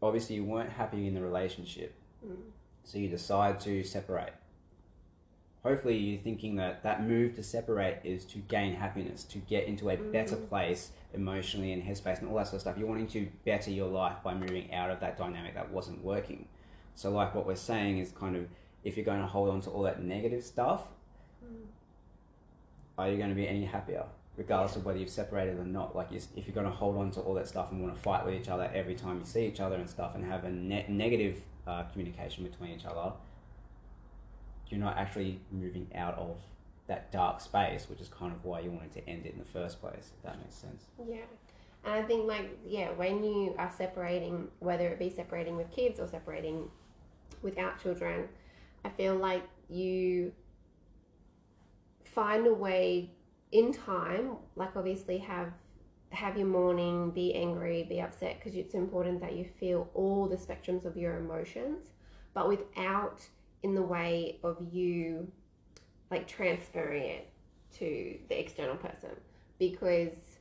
obviously 0.00 0.36
you 0.36 0.44
weren't 0.44 0.70
happy 0.70 1.06
in 1.06 1.14
the 1.14 1.22
relationship. 1.22 1.94
Mm. 2.26 2.36
so 2.84 2.98
you 2.98 3.08
decide 3.08 3.58
to 3.60 3.82
separate 3.82 4.32
hopefully 5.62 5.96
you're 5.96 6.20
thinking 6.20 6.56
that 6.56 6.82
that 6.82 7.06
move 7.06 7.34
to 7.36 7.42
separate 7.42 7.98
is 8.04 8.24
to 8.24 8.38
gain 8.38 8.74
happiness 8.74 9.22
to 9.24 9.38
get 9.38 9.64
into 9.66 9.90
a 9.90 9.96
better 9.96 10.36
Mhm. 10.36 10.48
place 10.48 10.90
emotionally 11.14 11.72
and 11.72 11.82
headspace 11.82 12.18
and 12.20 12.28
all 12.28 12.36
that 12.36 12.46
sort 12.46 12.54
of 12.54 12.60
stuff. 12.62 12.78
You're 12.78 12.88
wanting 12.88 13.06
to 13.08 13.28
better 13.44 13.70
your 13.70 13.88
life 13.88 14.16
by 14.24 14.34
moving 14.34 14.72
out 14.72 14.90
of 14.90 14.98
that 15.00 15.16
dynamic 15.16 15.54
that 15.54 15.70
wasn't 15.70 16.02
working. 16.04 16.48
So 16.94 17.10
like 17.10 17.34
what 17.34 17.46
we're 17.46 17.54
saying 17.54 17.98
is 17.98 18.10
kind 18.12 18.34
of 18.36 18.48
if 18.84 18.96
you're 18.96 19.06
going 19.06 19.20
to 19.20 19.26
hold 19.26 19.50
on 19.50 19.60
to 19.62 19.70
all 19.70 19.82
that 19.82 20.02
negative 20.02 20.42
stuff 20.42 20.88
Mm. 21.44 21.66
are 22.98 23.10
you 23.10 23.16
going 23.16 23.30
to 23.30 23.34
be 23.36 23.46
any 23.48 23.64
happier? 23.64 24.04
Regardless 24.36 24.76
of 24.76 24.84
whether 24.86 24.98
you've 24.98 25.10
separated 25.10 25.58
or 25.58 25.64
not. 25.64 25.94
Like 25.94 26.10
if 26.12 26.28
you're 26.46 26.54
going 26.54 26.66
to 26.66 26.72
hold 26.72 26.96
on 26.96 27.10
to 27.12 27.20
all 27.20 27.34
that 27.34 27.46
stuff 27.46 27.70
and 27.70 27.82
want 27.82 27.94
to 27.94 28.00
fight 28.00 28.24
with 28.24 28.34
each 28.34 28.48
other 28.48 28.70
every 28.74 28.94
time 28.94 29.18
you 29.20 29.24
see 29.26 29.46
each 29.46 29.60
other 29.60 29.76
and 29.76 29.88
stuff 29.88 30.14
and 30.14 30.24
have 30.24 30.44
a 30.44 30.50
ne- 30.50 30.86
negative 30.88 31.42
uh, 31.66 31.84
communication 31.84 32.42
between 32.44 32.70
each 32.72 32.84
other 32.86 33.12
you're 34.72 34.80
not 34.80 34.96
actually 34.96 35.40
moving 35.50 35.86
out 35.94 36.14
of 36.18 36.38
that 36.88 37.12
dark 37.12 37.40
space 37.40 37.88
which 37.88 38.00
is 38.00 38.08
kind 38.08 38.32
of 38.32 38.44
why 38.44 38.60
you 38.60 38.70
wanted 38.70 38.90
to 38.92 39.08
end 39.08 39.24
it 39.24 39.32
in 39.32 39.38
the 39.38 39.44
first 39.44 39.80
place 39.80 40.10
if 40.16 40.22
that 40.24 40.38
makes 40.38 40.54
sense 40.54 40.86
Yeah. 41.08 41.24
And 41.84 41.94
I 41.94 42.02
think, 42.02 42.26
like, 42.26 42.58
yeah, 42.64 42.90
when 42.92 43.24
you 43.24 43.54
are 43.58 43.72
separating, 43.76 44.48
whether 44.60 44.86
it 44.88 44.98
be 44.98 45.10
separating 45.10 45.56
with 45.56 45.70
kids 45.70 45.98
or 45.98 46.06
separating 46.06 46.70
without 47.42 47.82
children, 47.82 48.28
I 48.84 48.90
feel 48.90 49.16
like 49.16 49.42
you 49.68 50.32
find 52.04 52.46
a 52.46 52.54
way 52.54 53.10
in 53.50 53.72
time, 53.72 54.36
like, 54.54 54.76
obviously, 54.76 55.18
have 55.18 55.52
have 56.10 56.36
your 56.36 56.46
mourning, 56.46 57.10
be 57.10 57.34
angry, 57.34 57.86
be 57.88 57.98
upset, 57.98 58.38
because 58.38 58.54
it's 58.54 58.74
important 58.74 59.18
that 59.18 59.34
you 59.34 59.46
feel 59.58 59.88
all 59.94 60.28
the 60.28 60.36
spectrums 60.36 60.84
of 60.84 60.94
your 60.94 61.16
emotions, 61.16 61.88
but 62.34 62.46
without 62.48 63.26
in 63.62 63.74
the 63.74 63.82
way 63.82 64.38
of 64.42 64.56
you 64.72 65.30
like 66.10 66.26
transferring 66.28 67.04
it 67.04 67.32
to 67.78 68.18
the 68.28 68.38
external 68.38 68.76
person 68.76 69.10
because 69.58 70.38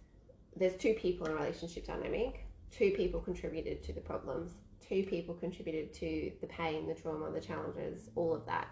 there's 0.56 0.76
two 0.76 0.94
people 0.94 1.28
in 1.28 1.34
a 1.34 1.36
relationship 1.36 1.86
dynamic. 1.86 2.46
Two 2.72 2.92
people 2.92 3.22
contributed 3.22 3.84
to 3.84 3.94
the 3.94 4.02
problems. 4.02 4.54
Two 4.82 5.04
people 5.04 5.36
contributed 5.36 5.94
to 5.94 6.32
the 6.42 6.48
pain, 6.48 6.88
the 6.88 6.94
trauma, 6.94 7.32
the 7.32 7.40
challenges, 7.40 8.10
all 8.16 8.34
of 8.34 8.46
that. 8.46 8.68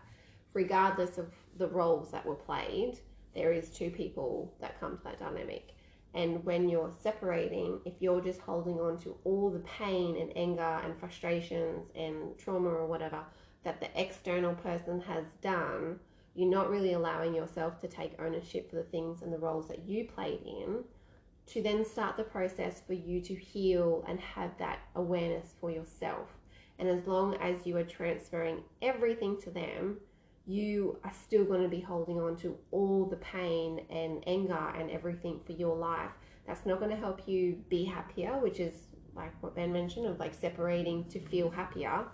Regardless 0.53 1.17
of 1.17 1.31
the 1.57 1.67
roles 1.67 2.11
that 2.11 2.25
were 2.25 2.35
played, 2.35 2.99
there 3.33 3.53
is 3.53 3.69
two 3.69 3.91
people 3.91 4.53
that 4.59 4.79
come 4.79 4.97
to 4.97 5.03
that 5.03 5.19
dynamic. 5.19 5.75
And 6.15 6.43
when 6.43 6.67
you're 6.67 6.91
separating, 6.99 7.79
if 7.85 7.93
you're 7.99 8.21
just 8.21 8.41
holding 8.41 8.79
on 8.79 8.97
to 8.99 9.15
all 9.23 9.51
the 9.51 9.59
pain 9.59 10.17
and 10.17 10.35
anger 10.35 10.81
and 10.83 10.97
frustrations 10.99 11.87
and 11.95 12.37
trauma 12.37 12.69
or 12.69 12.87
whatever 12.87 13.23
that 13.63 13.79
the 13.79 13.89
external 13.99 14.55
person 14.55 15.01
has 15.01 15.25
done, 15.41 15.99
you're 16.35 16.49
not 16.49 16.69
really 16.69 16.93
allowing 16.93 17.35
yourself 17.35 17.79
to 17.81 17.87
take 17.87 18.19
ownership 18.19 18.69
for 18.69 18.77
the 18.77 18.83
things 18.83 19.21
and 19.21 19.33
the 19.33 19.37
roles 19.37 19.67
that 19.67 19.87
you 19.87 20.05
played 20.05 20.41
in 20.45 20.83
to 21.47 21.63
then 21.63 21.83
start 21.83 22.15
the 22.15 22.23
process 22.23 22.81
for 22.85 22.93
you 22.93 23.19
to 23.21 23.33
heal 23.33 24.05
and 24.07 24.19
have 24.19 24.51
that 24.59 24.79
awareness 24.95 25.55
for 25.59 25.71
yourself. 25.71 26.27
And 26.77 26.87
as 26.87 27.07
long 27.07 27.35
as 27.35 27.65
you 27.65 27.75
are 27.77 27.83
transferring 27.83 28.63
everything 28.81 29.39
to 29.41 29.49
them, 29.49 29.97
you 30.45 30.97
are 31.03 31.11
still 31.11 31.43
going 31.43 31.63
to 31.63 31.69
be 31.69 31.81
holding 31.81 32.19
on 32.21 32.35
to 32.37 32.57
all 32.71 33.05
the 33.05 33.17
pain 33.17 33.85
and 33.89 34.23
anger 34.27 34.73
and 34.77 34.89
everything 34.89 35.39
for 35.45 35.51
your 35.53 35.75
life. 35.75 36.11
That's 36.47 36.65
not 36.65 36.79
going 36.79 36.91
to 36.91 36.97
help 36.97 37.27
you 37.27 37.57
be 37.69 37.83
happier, 37.85 38.39
which 38.39 38.59
is 38.59 38.73
like 39.15 39.31
what 39.41 39.55
Ben 39.55 39.73
mentioned 39.73 40.05
of 40.05 40.19
like 40.19 40.33
separating 40.33 41.03
to 41.05 41.19
feel 41.19 41.49
happier. 41.49 42.05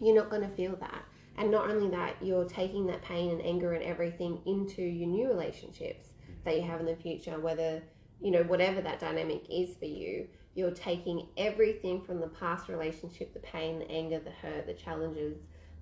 You're 0.00 0.14
not 0.14 0.30
going 0.30 0.42
to 0.42 0.54
feel 0.56 0.76
that. 0.76 1.04
And 1.38 1.50
not 1.50 1.70
only 1.70 1.90
that, 1.90 2.16
you're 2.22 2.44
taking 2.44 2.86
that 2.86 3.02
pain 3.02 3.30
and 3.30 3.42
anger 3.42 3.72
and 3.72 3.84
everything 3.84 4.40
into 4.46 4.82
your 4.82 5.08
new 5.08 5.28
relationships 5.28 6.08
that 6.44 6.56
you 6.56 6.62
have 6.62 6.80
in 6.80 6.86
the 6.86 6.96
future, 6.96 7.38
whether, 7.38 7.82
you 8.20 8.30
know, 8.30 8.42
whatever 8.44 8.80
that 8.80 9.00
dynamic 9.00 9.44
is 9.50 9.76
for 9.76 9.84
you, 9.84 10.28
you're 10.54 10.70
taking 10.70 11.28
everything 11.36 12.00
from 12.02 12.20
the 12.20 12.28
past 12.28 12.68
relationship 12.68 13.34
the 13.34 13.40
pain, 13.40 13.78
the 13.78 13.90
anger, 13.90 14.18
the 14.18 14.30
hurt, 14.30 14.66
the 14.66 14.72
challenges, 14.72 15.36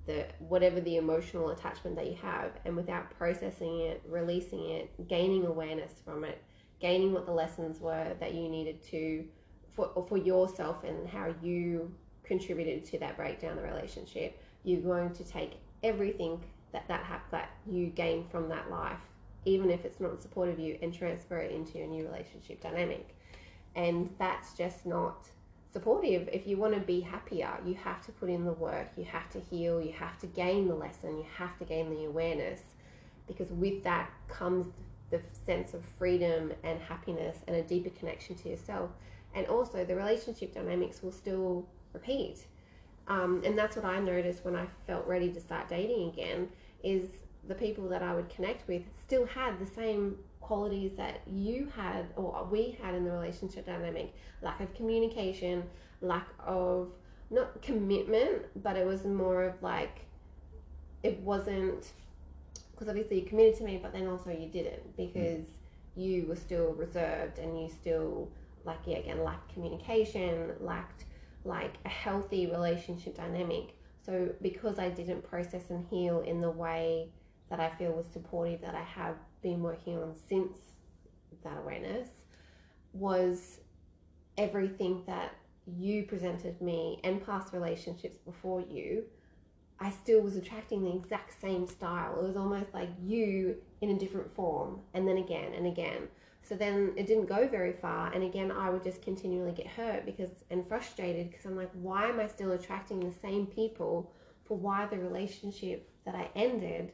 the 0.06 0.26
whatever 0.40 0.80
the 0.80 0.97
emotional 0.97 1.50
attachment 1.50 1.94
that 1.97 2.06
you 2.06 2.16
have, 2.21 2.50
and 2.64 2.76
without 2.76 3.16
processing 3.16 3.80
it, 3.83 4.02
releasing 4.09 4.71
it, 4.71 5.09
gaining 5.09 5.47
awareness 5.47 5.92
from 6.04 6.25
it, 6.25 6.42
gaining 6.80 7.12
what 7.12 7.25
the 7.25 7.33
lessons 7.33 7.80
were 7.80 8.14
that 8.18 8.35
you 8.35 8.49
needed 8.49 8.83
to 8.83 9.25
for, 9.75 10.04
for 10.09 10.18
yourself 10.18 10.83
and 10.85 11.09
how 11.09 11.33
you 11.40 11.94
contributed 12.25 12.85
to 12.85 12.99
that 12.99 13.16
breakdown 13.16 13.52
of 13.52 13.62
the 13.62 13.69
relationship 13.69 14.40
you're 14.64 14.81
going 14.81 15.12
to 15.12 15.25
take 15.25 15.52
everything 15.83 16.43
that 16.73 16.88
that 16.88 17.04
hap- 17.04 17.31
that 17.31 17.50
you 17.66 17.87
gain 17.87 18.26
from 18.31 18.49
that 18.49 18.71
life, 18.71 18.99
even 19.45 19.71
if 19.71 19.85
it's 19.85 20.00
not 20.00 20.21
supportive 20.21 20.54
of 20.54 20.61
you, 20.61 20.78
and 20.83 20.93
transfer 20.93 21.38
it 21.38 21.52
into 21.52 21.78
your 21.78 21.87
new 21.87 22.04
relationship 22.04 22.61
dynamic. 22.61 23.14
And 23.76 24.11
that's 24.19 24.54
just 24.54 24.87
not 24.87 25.28
supportive. 25.73 26.28
If 26.33 26.47
you 26.47 26.57
want 26.57 26.75
to 26.75 26.81
be 26.81 27.00
happier, 27.00 27.59
you 27.64 27.75
have 27.75 28.04
to 28.07 28.12
put 28.12 28.31
in 28.31 28.45
the 28.45 28.52
work, 28.52 28.88
you 28.97 29.04
have 29.04 29.28
to 29.31 29.40
heal, 29.40 29.81
you 29.81 29.93
have 29.93 30.19
to 30.21 30.26
gain 30.26 30.69
the 30.69 30.75
lesson, 30.75 31.19
you 31.19 31.26
have 31.37 31.59
to 31.59 31.64
gain 31.64 31.90
the 31.90 32.07
awareness, 32.07 32.62
because 33.26 33.50
with 33.50 33.85
that 33.85 34.11
comes 34.28 34.66
the 35.11 35.21
sense 35.47 35.75
of 35.75 35.85
freedom 35.99 36.52
and 36.62 36.81
happiness 36.81 37.38
and 37.47 37.57
a 37.57 37.62
deeper 37.62 37.90
connection 37.90 38.35
to 38.37 38.49
yourself. 38.49 38.90
And 39.35 39.47
also, 39.49 39.85
the 39.85 39.97
relationship 39.97 40.54
dynamics 40.54 41.02
will 41.02 41.12
still 41.12 41.66
repeat. 41.94 42.46
Um, 43.08 43.42
and 43.44 43.56
that's 43.56 43.76
what 43.76 43.84
I 43.84 44.00
noticed 44.00 44.44
when 44.44 44.56
I 44.56 44.66
felt 44.86 45.06
ready 45.06 45.32
to 45.32 45.40
start 45.40 45.68
dating 45.68 46.08
again 46.08 46.48
is 46.82 47.08
the 47.46 47.54
people 47.54 47.88
that 47.88 48.02
I 48.02 48.14
would 48.14 48.28
connect 48.28 48.66
with 48.68 48.82
still 48.98 49.26
had 49.26 49.58
the 49.58 49.66
same 49.66 50.16
qualities 50.40 50.92
that 50.96 51.20
you 51.26 51.70
had 51.74 52.06
or 52.16 52.46
we 52.50 52.76
had 52.82 52.94
in 52.94 53.04
the 53.04 53.10
relationship 53.10 53.66
dynamic. 53.66 54.14
Lack 54.42 54.60
of 54.60 54.74
communication 54.74 55.64
lack 56.04 56.28
of 56.46 56.92
not 57.30 57.60
commitment 57.62 58.42
but 58.62 58.76
it 58.76 58.86
was 58.86 59.04
more 59.04 59.42
of 59.42 59.62
like 59.62 60.00
it 61.02 61.18
wasn't 61.20 61.92
because 62.72 62.88
obviously 62.88 63.20
you 63.20 63.26
committed 63.26 63.56
to 63.56 63.64
me 63.64 63.78
but 63.82 63.92
then 63.92 64.06
also 64.06 64.30
you 64.30 64.46
didn't 64.48 64.96
because 64.96 65.46
you 65.96 66.26
were 66.26 66.36
still 66.36 66.72
reserved 66.72 67.38
and 67.38 67.60
you 67.60 67.68
still 67.68 68.28
like 68.64 68.78
yeah 68.86 68.98
again 68.98 69.22
lacked 69.24 69.52
communication 69.52 70.52
lacked 70.60 71.04
like 71.44 71.74
a 71.84 71.88
healthy 71.88 72.46
relationship 72.46 73.16
dynamic. 73.16 73.76
So 74.04 74.30
because 74.42 74.78
I 74.78 74.90
didn't 74.90 75.28
process 75.28 75.70
and 75.70 75.86
heal 75.88 76.20
in 76.20 76.40
the 76.40 76.50
way 76.50 77.08
that 77.50 77.60
I 77.60 77.70
feel 77.70 77.92
was 77.92 78.06
supportive 78.06 78.60
that 78.62 78.74
I 78.74 78.82
have 78.82 79.16
been 79.42 79.62
working 79.62 79.98
on 79.98 80.14
since 80.28 80.58
that 81.42 81.58
awareness 81.58 82.08
was 82.92 83.58
everything 84.38 85.02
that 85.06 85.34
you 85.66 86.04
presented 86.04 86.60
me 86.60 87.00
and 87.04 87.24
past 87.24 87.52
relationships 87.52 88.16
before 88.24 88.60
you 88.60 89.04
I 89.80 89.90
still 89.90 90.22
was 90.22 90.36
attracting 90.36 90.84
the 90.84 90.96
exact 90.96 91.40
same 91.40 91.66
style. 91.66 92.18
It 92.18 92.22
was 92.22 92.36
almost 92.36 92.72
like 92.72 92.90
you 93.02 93.56
in 93.80 93.90
a 93.90 93.98
different 93.98 94.34
form, 94.34 94.80
and 94.94 95.06
then 95.06 95.18
again 95.18 95.52
and 95.54 95.66
again. 95.66 96.08
So 96.46 96.54
then 96.54 96.92
it 96.96 97.06
didn't 97.06 97.26
go 97.26 97.48
very 97.48 97.72
far, 97.72 98.12
and 98.12 98.22
again, 98.22 98.52
I 98.52 98.68
would 98.68 98.84
just 98.84 99.00
continually 99.00 99.52
get 99.52 99.66
hurt 99.66 100.04
because 100.04 100.44
and 100.50 100.66
frustrated 100.68 101.30
because 101.30 101.46
I'm 101.46 101.56
like, 101.56 101.70
why 101.72 102.08
am 102.08 102.20
I 102.20 102.26
still 102.26 102.52
attracting 102.52 103.00
the 103.00 103.14
same 103.14 103.46
people 103.46 104.12
for 104.44 104.58
why 104.58 104.84
the 104.86 104.98
relationship 104.98 105.88
that 106.04 106.14
I 106.14 106.28
ended 106.36 106.92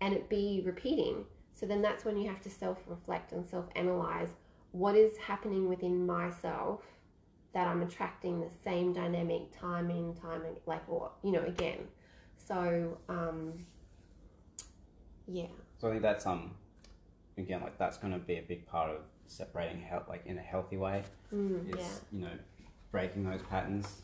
and 0.00 0.12
it 0.12 0.28
be 0.28 0.62
repeating? 0.64 1.24
So 1.54 1.64
then 1.64 1.80
that's 1.80 2.04
when 2.04 2.16
you 2.16 2.28
have 2.28 2.40
to 2.40 2.50
self 2.50 2.78
reflect 2.88 3.30
and 3.30 3.46
self 3.46 3.66
analyze 3.76 4.30
what 4.72 4.96
is 4.96 5.16
happening 5.16 5.68
within 5.68 6.04
myself 6.04 6.80
that 7.54 7.68
I'm 7.68 7.82
attracting 7.82 8.40
the 8.40 8.50
same 8.64 8.92
dynamic 8.92 9.56
time 9.56 9.90
in, 9.90 10.14
time 10.14 10.42
in, 10.44 10.56
like, 10.66 10.82
or, 10.88 11.10
you 11.22 11.30
know, 11.32 11.44
again. 11.44 11.86
So, 12.36 12.98
um, 13.08 13.66
yeah. 15.28 15.46
So 15.78 15.88
I 15.88 15.90
think 15.90 16.02
that's 16.02 16.26
um 16.26 16.54
again 17.38 17.60
like 17.62 17.78
that's 17.78 17.96
going 17.96 18.12
to 18.12 18.18
be 18.18 18.36
a 18.38 18.42
big 18.42 18.66
part 18.66 18.90
of 18.90 18.98
separating 19.26 19.80
health 19.80 20.04
like 20.08 20.26
in 20.26 20.38
a 20.38 20.42
healthy 20.42 20.76
way. 20.76 21.02
Mm, 21.34 21.70
Is 21.70 21.76
yeah. 21.78 21.86
you 22.12 22.20
know 22.26 22.32
breaking 22.90 23.24
those 23.24 23.42
patterns 23.42 24.02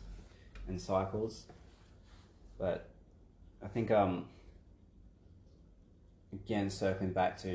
and 0.66 0.80
cycles. 0.80 1.46
But 2.58 2.88
I 3.62 3.68
think 3.68 3.90
um 3.90 4.26
again 6.32 6.70
circling 6.70 7.12
back 7.12 7.36
to 7.38 7.48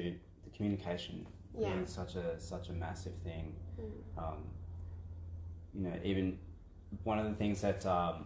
the 0.44 0.50
communication 0.56 1.26
Yeah. 1.58 1.74
being 1.74 1.86
such 1.86 2.16
a 2.16 2.40
such 2.40 2.70
a 2.70 2.74
massive 2.74 3.14
thing. 3.24 3.56
Mm. 3.80 4.24
Um, 4.24 4.38
you 5.74 5.82
know, 5.90 5.94
even 6.04 6.38
one 7.04 7.18
of 7.20 7.26
the 7.26 7.34
things 7.34 7.62
that 7.62 7.86
um, 7.86 8.26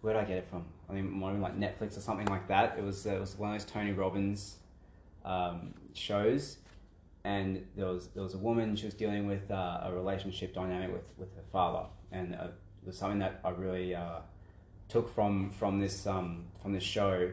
where 0.00 0.14
did 0.14 0.20
I 0.22 0.24
get 0.24 0.38
it 0.38 0.48
from? 0.48 0.64
I 0.88 0.92
think 0.94 1.10
more 1.10 1.32
like 1.32 1.58
Netflix 1.58 1.96
or 1.96 2.00
something 2.00 2.26
like 2.26 2.48
that. 2.48 2.76
It 2.78 2.84
was 2.84 3.06
it 3.06 3.18
was 3.20 3.36
one 3.38 3.54
of 3.54 3.60
those 3.60 3.70
Tony 3.70 3.92
Robbins 3.92 4.56
um, 5.24 5.74
shows, 5.94 6.58
and 7.24 7.64
there 7.76 7.86
was 7.86 8.08
there 8.08 8.22
was 8.22 8.34
a 8.34 8.38
woman 8.38 8.76
she 8.76 8.86
was 8.86 8.94
dealing 8.94 9.26
with 9.26 9.50
uh, 9.50 9.80
a 9.84 9.92
relationship 9.92 10.54
dynamic 10.54 10.92
with 10.92 11.12
with 11.16 11.34
her 11.36 11.44
father, 11.52 11.86
and 12.12 12.34
uh, 12.34 12.48
it 12.82 12.86
was 12.86 12.98
something 12.98 13.20
that 13.20 13.40
I 13.44 13.50
really 13.50 13.94
uh, 13.94 14.20
took 14.88 15.12
from 15.14 15.50
from 15.50 15.80
this 15.80 16.06
um, 16.06 16.44
from 16.62 16.72
this 16.72 16.84
show, 16.84 17.30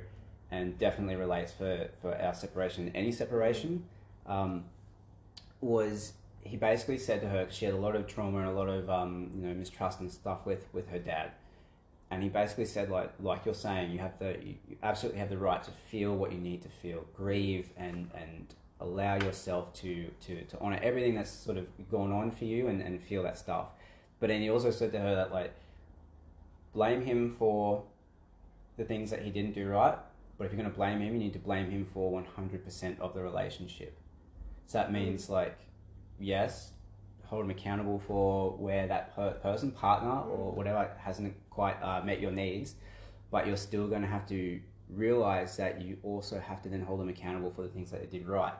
and 0.50 0.78
definitely 0.78 1.16
relates 1.16 1.52
for 1.52 1.90
for 2.02 2.16
our 2.16 2.34
separation, 2.34 2.92
any 2.96 3.12
separation, 3.12 3.86
um, 4.26 4.66
was 5.60 6.14
he 6.44 6.58
basically 6.58 6.98
said 6.98 7.22
to 7.22 7.30
her 7.30 7.48
she 7.50 7.66
had 7.66 7.74
a 7.74 7.78
lot 7.78 7.96
of 7.96 8.08
trauma 8.08 8.40
and 8.40 8.48
a 8.48 8.52
lot 8.52 8.68
of 8.68 8.90
um, 8.90 9.32
you 9.36 9.48
know 9.48 9.54
mistrust 9.54 10.00
and 10.00 10.12
stuff 10.12 10.46
with 10.46 10.66
with 10.74 10.90
her 10.90 11.00
dad 11.00 11.32
and 12.12 12.22
he 12.22 12.30
basically 12.30 12.66
said 12.66 12.90
like 12.90 13.10
like 13.22 13.46
you're 13.46 13.56
saying 13.56 13.90
you 13.90 13.98
have 13.98 14.20
the 14.20 14.38
you 14.44 14.56
absolutely 14.84 15.20
have 15.20 15.30
the 15.30 15.38
right 15.38 15.64
to 15.64 15.72
feel 15.72 16.16
what 16.16 16.32
you 16.32 16.38
need 16.38 16.62
to 16.62 16.70
feel 16.70 17.06
grieve 17.16 17.70
and 17.78 18.12
and 18.14 18.54
allow 18.82 19.16
yourself 19.16 19.74
to 19.74 20.08
to 20.20 20.44
to 20.44 20.60
honor 20.60 20.80
everything 20.84 21.16
that's 21.16 21.32
sort 21.32 21.58
of 21.58 21.66
gone 21.90 22.12
on 22.12 22.30
for 22.30 22.46
you 22.46 22.68
and, 22.68 22.82
and 22.82 23.02
feel 23.02 23.24
that 23.24 23.38
stuff. 23.38 23.68
But 24.20 24.28
then 24.28 24.42
he 24.42 24.50
also 24.50 24.72
said 24.72 24.92
to 24.92 25.00
her 25.00 25.16
that 25.16 25.32
like 25.32 25.54
blame 26.74 27.02
him 27.02 27.36
for 27.40 27.84
the 28.78 28.84
things 28.84 29.10
that 29.12 29.22
he 29.22 29.30
didn't 29.30 29.54
do 29.54 29.68
right 29.68 29.98
but 30.38 30.46
if 30.46 30.54
you're 30.54 30.62
going 30.62 30.72
to 30.72 30.76
blame 30.76 31.00
him 31.02 31.14
you 31.14 31.20
need 31.20 31.34
to 31.34 31.40
blame 31.40 31.70
him 31.70 31.86
for 31.94 32.22
100% 32.22 33.00
of 33.00 33.14
the 33.14 33.22
relationship. 33.22 33.98
So 34.66 34.78
that 34.78 34.92
means 34.92 35.30
like 35.30 35.58
yes 36.20 36.71
hold 37.32 37.44
them 37.44 37.50
accountable 37.50 37.98
for 38.06 38.52
where 38.58 38.86
that 38.88 39.16
per- 39.16 39.32
person 39.32 39.72
partner 39.72 40.20
or 40.30 40.52
whatever 40.52 40.92
hasn't 41.00 41.34
quite 41.50 41.82
uh, 41.82 42.02
met 42.04 42.20
your 42.20 42.32
needs 42.32 42.76
but 43.32 43.48
you're 43.48 43.58
still 43.58 43.88
going 43.88 44.02
to 44.02 44.08
have 44.08 44.28
to 44.28 44.60
realize 44.90 45.56
that 45.58 45.82
you 45.82 45.98
also 46.04 46.40
have 46.40 46.62
to 46.62 46.70
then 46.70 46.82
hold 46.82 47.00
them 47.00 47.10
accountable 47.10 47.50
for 47.52 47.62
the 47.64 47.70
things 47.70 47.90
that 47.90 48.02
they 48.02 48.18
did 48.18 48.28
right 48.28 48.54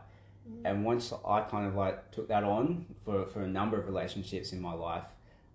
Mm. 0.50 0.62
and 0.66 0.86
once 0.86 1.14
I 1.24 1.42
kind 1.42 1.68
of 1.68 1.76
like 1.76 2.12
took 2.12 2.28
that 2.30 2.44
on 2.44 2.86
for, 3.06 3.28
for 3.28 3.44
a 3.44 3.48
number 3.48 3.80
of 3.80 3.86
relationships 3.86 4.54
in 4.54 4.60
my 4.60 4.74
life, 4.74 5.04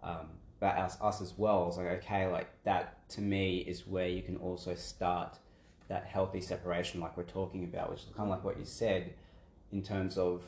um, 0.02 0.28
but 0.60 0.76
us, 0.76 0.96
us 1.00 1.20
as 1.20 1.34
well, 1.36 1.64
I 1.64 1.66
was 1.66 1.76
like, 1.76 1.86
okay, 2.04 2.28
like 2.28 2.48
that 2.62 3.08
to 3.10 3.20
me 3.20 3.58
is 3.58 3.86
where 3.86 4.08
you 4.08 4.22
can 4.22 4.36
also 4.36 4.74
start 4.74 5.38
that 5.88 6.04
healthy 6.04 6.40
separation, 6.40 7.00
like 7.00 7.16
we're 7.16 7.24
talking 7.24 7.64
about, 7.64 7.90
which 7.90 8.00
is 8.04 8.10
kind 8.16 8.30
of 8.30 8.36
like 8.36 8.44
what 8.44 8.58
you 8.58 8.64
said 8.64 9.14
in 9.72 9.82
terms 9.82 10.16
of 10.18 10.44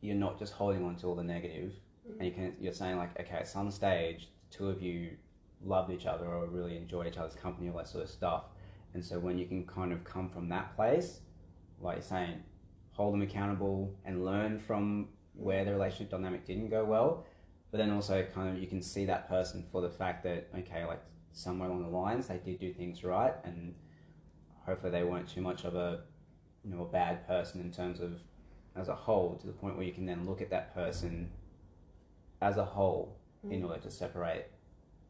you're 0.00 0.16
not 0.16 0.38
just 0.38 0.52
holding 0.52 0.84
on 0.84 0.96
to 0.96 1.06
all 1.06 1.14
the 1.14 1.24
negative, 1.24 1.72
and 2.18 2.26
you 2.26 2.32
can 2.32 2.54
you're 2.60 2.72
saying 2.72 2.96
like, 2.96 3.18
okay, 3.20 3.36
at 3.36 3.48
some 3.48 3.70
stage, 3.70 4.28
the 4.50 4.56
two 4.56 4.68
of 4.68 4.82
you 4.82 5.16
loved 5.64 5.90
each 5.90 6.06
other 6.06 6.26
or 6.26 6.46
really 6.46 6.76
enjoy 6.76 7.06
each 7.06 7.16
other's 7.16 7.34
company, 7.34 7.68
all 7.68 7.76
that 7.76 7.88
sort 7.88 8.04
of 8.04 8.10
stuff, 8.10 8.44
and 8.94 9.04
so 9.04 9.18
when 9.18 9.38
you 9.38 9.46
can 9.46 9.66
kind 9.66 9.92
of 9.92 10.04
come 10.04 10.28
from 10.28 10.48
that 10.48 10.74
place, 10.76 11.20
like 11.80 11.96
you're 11.96 12.02
saying, 12.02 12.42
hold 12.92 13.14
them 13.14 13.22
accountable 13.22 13.94
and 14.04 14.24
learn 14.24 14.58
from 14.58 15.08
where 15.34 15.64
the 15.64 15.72
relationship 15.72 16.10
dynamic 16.10 16.44
didn't 16.44 16.68
go 16.68 16.84
well. 16.84 17.26
But 17.70 17.78
then 17.78 17.90
also 17.90 18.26
kind 18.34 18.48
of 18.48 18.60
you 18.60 18.66
can 18.66 18.82
see 18.82 19.04
that 19.04 19.28
person 19.28 19.64
for 19.70 19.82
the 19.82 19.90
fact 19.90 20.24
that 20.24 20.48
okay 20.58 20.84
like 20.86 21.02
somewhere 21.32 21.68
along 21.68 21.82
the 21.82 21.88
lines 21.88 22.26
they 22.26 22.38
did 22.38 22.58
do 22.58 22.72
things 22.72 23.04
right 23.04 23.34
and 23.44 23.74
hopefully 24.64 24.90
they 24.90 25.04
weren't 25.04 25.28
too 25.28 25.42
much 25.42 25.64
of 25.64 25.76
a 25.76 26.00
you 26.64 26.74
know 26.74 26.82
a 26.82 26.86
bad 26.86 27.26
person 27.28 27.60
in 27.60 27.70
terms 27.70 28.00
of 28.00 28.20
as 28.78 28.88
a 28.88 28.94
whole 28.94 29.34
to 29.40 29.46
the 29.46 29.52
point 29.52 29.76
where 29.76 29.84
you 29.84 29.92
can 29.92 30.06
then 30.06 30.24
look 30.26 30.40
at 30.40 30.50
that 30.50 30.74
person 30.74 31.28
as 32.40 32.56
a 32.56 32.64
whole 32.64 33.16
in 33.50 33.64
order 33.64 33.80
to 33.80 33.90
separate 33.90 34.46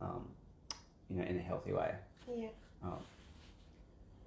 um, 0.01 0.27
you 1.11 1.17
know 1.17 1.25
in 1.25 1.37
a 1.39 1.41
healthy 1.43 1.73
way 1.73 1.95
Yeah. 2.35 2.49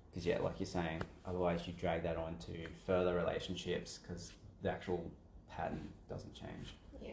because 0.10 0.26
yeah, 0.26 0.40
like 0.40 0.60
you're 0.60 0.68
saying, 0.68 1.02
otherwise 1.26 1.66
you 1.68 1.74
drag 1.74 2.04
that 2.04 2.18
on 2.18 2.36
to 2.48 2.68
further 2.86 3.16
relationships 3.16 4.00
because 4.02 4.32
the 4.62 4.70
actual 4.70 5.04
pattern 5.50 5.88
doesn't 6.10 6.34
change. 6.34 6.76
Yeah. 7.02 7.12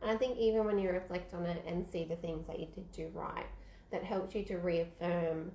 And 0.00 0.10
I 0.10 0.16
think 0.16 0.38
even 0.38 0.64
when 0.64 0.78
you 0.78 0.90
reflect 0.90 1.34
on 1.34 1.44
it 1.44 1.62
and 1.66 1.86
see 1.86 2.04
the 2.04 2.16
things 2.16 2.46
that 2.46 2.58
you 2.58 2.66
did 2.74 2.90
do 2.92 3.10
right, 3.12 3.46
that 3.90 4.02
helps 4.04 4.34
you 4.34 4.44
to 4.44 4.56
reaffirm, 4.58 5.50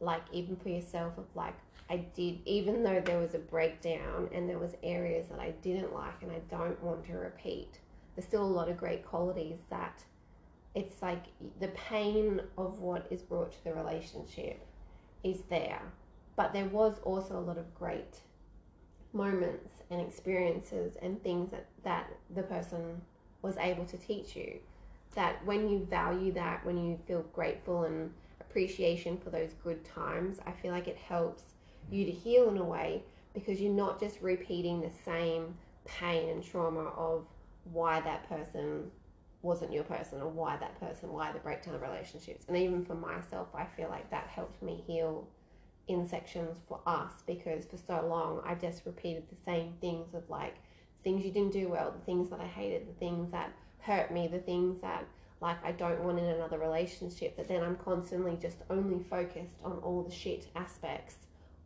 like, 0.00 0.22
even 0.32 0.56
for 0.56 0.68
yourself, 0.70 1.16
of 1.18 1.24
like, 1.34 1.54
I 1.90 1.96
did, 2.14 2.38
even 2.46 2.84
though 2.84 3.00
there 3.00 3.18
was 3.18 3.34
a 3.34 3.40
breakdown 3.40 4.28
and 4.32 4.48
there 4.48 4.60
was 4.60 4.76
areas 4.84 5.26
that 5.26 5.40
I 5.40 5.50
didn't 5.60 5.92
like 5.92 6.22
and 6.22 6.30
I 6.30 6.38
don't 6.48 6.80
want 6.84 7.04
to 7.06 7.14
repeat, 7.14 7.80
there's 8.14 8.26
still 8.26 8.44
a 8.44 8.46
lot 8.46 8.68
of 8.68 8.76
great 8.76 9.04
qualities 9.04 9.58
that 9.70 10.04
it's 10.76 11.02
like 11.02 11.24
the 11.58 11.68
pain 11.68 12.40
of 12.56 12.78
what 12.78 13.08
is 13.10 13.22
brought 13.22 13.50
to 13.52 13.64
the 13.64 13.74
relationship 13.74 14.64
is 15.24 15.40
there. 15.50 15.82
But 16.36 16.52
there 16.52 16.66
was 16.66 17.00
also 17.02 17.36
a 17.36 17.40
lot 17.40 17.58
of 17.58 17.74
great 17.74 18.20
moments 19.12 19.82
and 19.90 20.00
experiences 20.00 20.96
and 21.02 21.20
things 21.24 21.50
that, 21.50 21.66
that 21.82 22.06
the 22.32 22.44
person 22.44 23.00
was 23.42 23.56
able 23.56 23.84
to 23.86 23.98
teach 23.98 24.36
you. 24.36 24.60
That 25.16 25.44
when 25.44 25.68
you 25.68 25.84
value 25.90 26.32
that, 26.34 26.64
when 26.64 26.78
you 26.78 27.00
feel 27.08 27.22
grateful 27.34 27.82
and 27.82 28.12
appreciation 28.40 29.18
for 29.18 29.30
those 29.30 29.54
good 29.64 29.84
times, 29.84 30.38
I 30.46 30.52
feel 30.52 30.70
like 30.70 30.86
it 30.86 30.96
helps 30.96 31.42
you 31.90 32.04
to 32.04 32.10
heal 32.10 32.48
in 32.48 32.56
a 32.56 32.64
way 32.64 33.02
because 33.34 33.60
you're 33.60 33.72
not 33.72 34.00
just 34.00 34.20
repeating 34.20 34.80
the 34.80 34.90
same 35.04 35.54
pain 35.84 36.28
and 36.28 36.44
trauma 36.44 36.84
of 36.96 37.24
why 37.72 38.00
that 38.00 38.28
person 38.28 38.90
wasn't 39.42 39.72
your 39.72 39.84
person 39.84 40.20
or 40.20 40.28
why 40.28 40.56
that 40.56 40.78
person, 40.78 41.12
why 41.12 41.32
the 41.32 41.38
breakdown 41.38 41.74
of 41.74 41.82
relationships. 41.82 42.44
And 42.48 42.56
even 42.56 42.84
for 42.84 42.94
myself, 42.94 43.48
I 43.54 43.64
feel 43.64 43.88
like 43.88 44.10
that 44.10 44.26
helped 44.28 44.62
me 44.62 44.82
heal 44.86 45.26
in 45.88 46.06
sections 46.06 46.58
for 46.68 46.80
us 46.86 47.12
because 47.26 47.64
for 47.64 47.76
so 47.76 48.06
long 48.06 48.42
I 48.44 48.54
just 48.54 48.86
repeated 48.86 49.24
the 49.28 49.44
same 49.44 49.72
things 49.80 50.14
of 50.14 50.28
like 50.28 50.56
things 51.02 51.24
you 51.24 51.32
didn't 51.32 51.52
do 51.52 51.68
well, 51.68 51.90
the 51.90 52.04
things 52.04 52.30
that 52.30 52.40
I 52.40 52.46
hated, 52.46 52.88
the 52.88 52.98
things 52.98 53.30
that 53.32 53.52
hurt 53.78 54.12
me, 54.12 54.28
the 54.28 54.38
things 54.38 54.80
that 54.82 55.04
like 55.40 55.64
I 55.64 55.72
don't 55.72 56.02
want 56.04 56.18
in 56.18 56.26
another 56.26 56.58
relationship. 56.58 57.36
That 57.36 57.48
then 57.48 57.62
I'm 57.62 57.76
constantly 57.76 58.36
just 58.40 58.58
only 58.68 59.02
focused 59.08 59.56
on 59.64 59.78
all 59.78 60.02
the 60.02 60.14
shit 60.14 60.48
aspects 60.54 61.16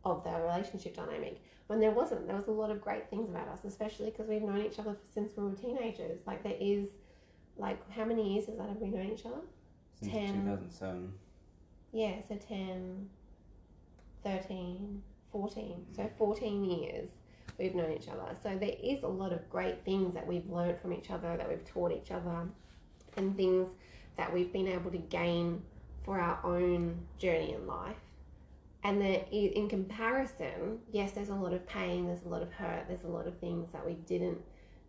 of 0.05 0.23
the 0.23 0.31
relationship 0.31 0.95
dynamic. 0.95 1.41
When 1.67 1.79
there 1.79 1.91
wasn't, 1.91 2.27
there 2.27 2.35
was 2.35 2.47
a 2.47 2.51
lot 2.51 2.69
of 2.69 2.81
great 2.81 3.09
things 3.09 3.29
about 3.29 3.47
us, 3.47 3.65
especially 3.65 4.11
because 4.11 4.27
we've 4.27 4.43
known 4.43 4.61
each 4.61 4.77
other 4.77 4.95
since 5.13 5.35
we 5.35 5.43
were 5.43 5.55
teenagers. 5.55 6.19
Like 6.27 6.43
there 6.43 6.57
is, 6.59 6.89
like 7.57 7.89
how 7.91 8.05
many 8.05 8.33
years 8.33 8.45
has 8.45 8.57
that 8.57 8.69
have 8.69 8.77
we 8.77 8.89
known 8.89 9.11
each 9.11 9.25
other? 9.25 9.41
Since 9.99 10.13
Ten. 10.13 10.33
2007. 10.45 11.13
Yeah, 11.91 12.15
so 12.27 12.35
10, 12.35 13.09
13, 14.23 15.01
14. 15.31 15.85
So 15.95 16.09
14 16.17 16.65
years 16.65 17.09
we've 17.57 17.73
known 17.73 17.91
each 17.91 18.09
other. 18.09 18.35
So 18.43 18.57
there 18.57 18.75
is 18.83 19.03
a 19.03 19.07
lot 19.07 19.31
of 19.31 19.49
great 19.49 19.83
things 19.85 20.13
that 20.13 20.27
we've 20.27 20.47
learned 20.49 20.79
from 20.81 20.93
each 20.93 21.09
other, 21.09 21.35
that 21.37 21.49
we've 21.49 21.65
taught 21.65 21.91
each 21.91 22.11
other, 22.11 22.47
and 23.17 23.35
things 23.35 23.69
that 24.17 24.31
we've 24.31 24.51
been 24.51 24.67
able 24.67 24.91
to 24.91 24.97
gain 24.97 25.61
for 26.03 26.19
our 26.19 26.39
own 26.43 26.99
journey 27.17 27.53
in 27.53 27.65
life. 27.65 27.95
And 28.85 29.01
i- 29.03 29.27
in 29.31 29.67
comparison, 29.67 30.79
yes, 30.91 31.11
there's 31.13 31.29
a 31.29 31.35
lot 31.35 31.53
of 31.53 31.65
pain, 31.65 32.05
there's 32.05 32.21
a 32.23 32.29
lot 32.29 32.43
of 32.43 32.51
hurt, 32.53 32.87
there's 32.87 33.03
a 33.03 33.07
lot 33.07 33.25
of 33.25 33.35
things 33.39 33.71
that 33.71 33.83
we 33.83 33.95
didn't 33.95 34.39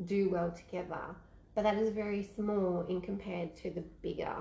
do 0.04 0.28
well 0.28 0.50
together, 0.52 1.16
but 1.54 1.62
that 1.62 1.78
is 1.78 1.88
very 1.88 2.22
small 2.22 2.82
in 2.82 3.00
compared 3.00 3.56
to 3.56 3.70
the 3.70 3.80
bigger, 4.02 4.36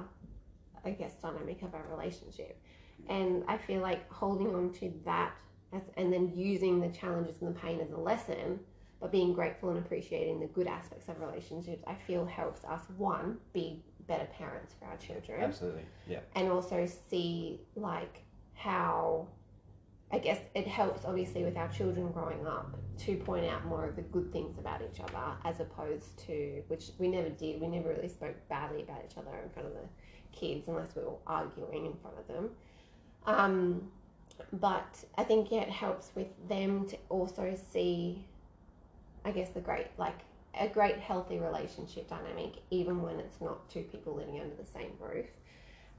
I 0.83 0.91
guess, 0.91 1.15
dynamic 1.15 1.61
of 1.63 1.73
our 1.73 1.85
relationship. 1.89 2.61
And 3.07 3.45
I 3.47 3.57
feel 3.57 3.81
like 3.81 4.11
holding 4.11 4.53
on 4.53 4.73
to 4.73 4.91
that 5.05 5.31
as, 5.71 5.83
and 5.95 6.11
then 6.11 6.33
using 6.35 6.81
the 6.81 6.89
challenges 6.89 7.41
and 7.41 7.55
the 7.55 7.59
pain 7.59 7.79
as 7.79 7.91
a 7.91 7.97
lesson, 7.97 8.59
but 8.99 9.09
being 9.09 9.31
grateful 9.31 9.69
and 9.69 9.79
appreciating 9.79 10.41
the 10.41 10.47
good 10.47 10.67
aspects 10.67 11.07
of 11.07 11.21
relationships, 11.21 11.81
I 11.87 11.95
feel 11.95 12.25
helps 12.25 12.65
us, 12.65 12.81
one, 12.97 13.37
be 13.53 13.81
better 14.05 14.27
parents 14.37 14.73
for 14.77 14.85
our 14.87 14.97
children 14.97 15.41
Absolutely. 15.41 15.85
Yeah. 16.07 16.19
and 16.35 16.51
also 16.51 16.85
see 16.85 17.61
like 17.77 18.21
how 18.53 19.27
I 20.15 20.19
guess 20.19 20.39
it 20.53 20.65
helps 20.65 21.03
obviously 21.03 21.43
with 21.43 21.57
our 21.57 21.67
children 21.67 22.09
growing 22.13 22.47
up 22.47 22.73
to 22.99 23.17
point 23.17 23.45
out 23.47 23.65
more 23.65 23.83
of 23.83 23.97
the 23.97 24.01
good 24.01 24.31
things 24.31 24.57
about 24.57 24.81
each 24.81 25.01
other 25.01 25.35
as 25.43 25.59
opposed 25.59 26.17
to 26.27 26.63
which 26.69 26.91
we 26.97 27.09
never 27.09 27.27
did. 27.27 27.59
We 27.59 27.67
never 27.67 27.89
really 27.89 28.07
spoke 28.07 28.35
badly 28.47 28.83
about 28.83 29.01
each 29.05 29.17
other 29.17 29.35
in 29.43 29.49
front 29.49 29.67
of 29.67 29.73
the 29.73 29.89
kids 30.31 30.69
unless 30.69 30.95
we 30.95 31.01
were 31.01 31.17
arguing 31.27 31.87
in 31.87 31.93
front 31.95 32.17
of 32.17 32.27
them. 32.29 32.49
Um, 33.25 33.91
but 34.53 35.03
I 35.17 35.25
think 35.25 35.51
yeah, 35.51 35.63
it 35.63 35.69
helps 35.69 36.11
with 36.15 36.29
them 36.47 36.87
to 36.87 36.97
also 37.09 37.53
see, 37.73 38.25
I 39.25 39.31
guess 39.31 39.49
the 39.49 39.59
great 39.59 39.87
like 39.97 40.19
a 40.57 40.69
great 40.69 40.97
healthy 40.97 41.39
relationship 41.39 42.09
dynamic, 42.09 42.53
even 42.71 43.01
when 43.01 43.19
it's 43.19 43.41
not 43.41 43.69
two 43.69 43.81
people 43.81 44.15
living 44.15 44.39
under 44.39 44.55
the 44.55 44.65
same 44.65 44.93
roof. 44.97 45.25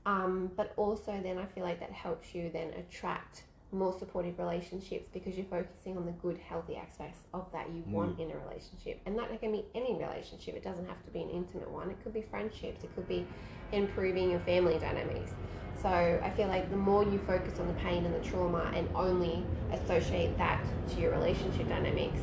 Um, 0.07 0.50
but 0.57 0.72
also 0.79 1.20
then 1.22 1.37
I 1.37 1.44
feel 1.44 1.64
like 1.64 1.81
that 1.81 1.92
helps 1.92 2.35
you 2.35 2.48
then 2.50 2.72
attract 2.79 3.42
more 3.72 3.92
supportive 3.98 4.38
relationships 4.38 5.09
because 5.12 5.37
you're 5.37 5.46
focusing 5.46 5.96
on 5.96 6.07
the 6.07 6.12
good, 6.12 6.38
healthy 6.38 6.76
aspects 6.76 7.18
of 7.35 7.50
that 7.52 7.68
you 7.70 7.83
want 7.88 8.16
mm. 8.16 8.24
in 8.24 8.31
a 8.31 8.38
relationship. 8.38 9.00
And 9.07 9.18
that 9.18 9.40
can 9.40 9.52
be 9.52 9.64
any 9.74 9.94
relationship. 9.94 10.55
It 10.55 10.62
doesn't 10.62 10.87
have 10.87 11.02
to 11.05 11.11
be 11.11 11.20
an 11.20 11.31
intimate 11.31 11.70
one. 11.70 11.90
It 11.90 12.02
could 12.02 12.14
be 12.14 12.22
friendships. 12.22 12.85
It 12.85 12.94
could 12.94 13.09
be 13.09 13.26
improving 13.72 14.31
your 14.31 14.40
family 14.40 14.79
dynamics. 14.79 15.33
So 15.83 15.88
I 15.88 16.31
feel 16.31 16.48
like 16.48 16.70
the 16.70 16.76
more 16.76 17.05
you 17.05 17.18
focus 17.26 17.59
on 17.59 17.66
the 17.66 17.74
pain 17.74 18.07
and 18.07 18.14
the 18.14 18.26
trauma 18.26 18.72
and 18.74 18.88
only 18.94 19.44
associate 19.72 20.37
that 20.38 20.64
to 20.94 21.00
your 21.00 21.12
relationship 21.12 21.68
dynamics, 21.68 22.20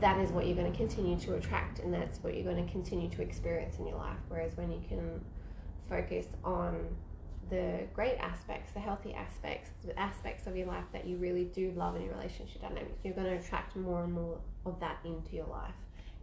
that 0.00 0.18
is 0.20 0.30
what 0.30 0.46
you're 0.46 0.56
going 0.56 0.70
to 0.70 0.76
continue 0.76 1.18
to 1.20 1.34
attract 1.34 1.78
and 1.78 1.92
that's 1.92 2.18
what 2.22 2.34
you're 2.34 2.44
going 2.44 2.64
to 2.64 2.70
continue 2.70 3.08
to 3.10 3.22
experience 3.22 3.78
in 3.78 3.86
your 3.86 3.96
life. 3.96 4.18
Whereas 4.28 4.56
when 4.56 4.72
you 4.72 4.82
can 4.88 5.20
focus 5.88 6.26
on 6.44 6.88
the 7.50 7.86
great 7.94 8.16
aspects, 8.18 8.72
the 8.72 8.80
healthy 8.80 9.14
aspects, 9.14 9.70
the 9.84 9.98
aspects 9.98 10.46
of 10.46 10.56
your 10.56 10.66
life 10.66 10.84
that 10.92 11.06
you 11.06 11.16
really 11.16 11.44
do 11.44 11.72
love 11.76 11.96
in 11.96 12.02
your 12.02 12.14
relationship 12.14 12.60
dynamics, 12.60 12.98
you're 13.04 13.14
going 13.14 13.26
to 13.26 13.36
attract 13.36 13.76
more 13.76 14.04
and 14.04 14.12
more 14.12 14.38
of 14.64 14.80
that 14.80 14.98
into 15.04 15.36
your 15.36 15.46
life. 15.46 15.74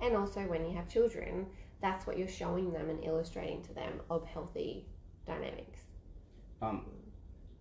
And 0.01 0.17
also, 0.17 0.41
when 0.41 0.65
you 0.65 0.75
have 0.75 0.89
children, 0.89 1.45
that's 1.81 2.05
what 2.05 2.17
you're 2.17 2.27
showing 2.27 2.73
them 2.73 2.89
and 2.89 3.03
illustrating 3.03 3.61
to 3.63 3.73
them 3.73 4.01
of 4.09 4.25
healthy 4.25 4.85
dynamics. 5.25 5.79
Um, 6.61 6.85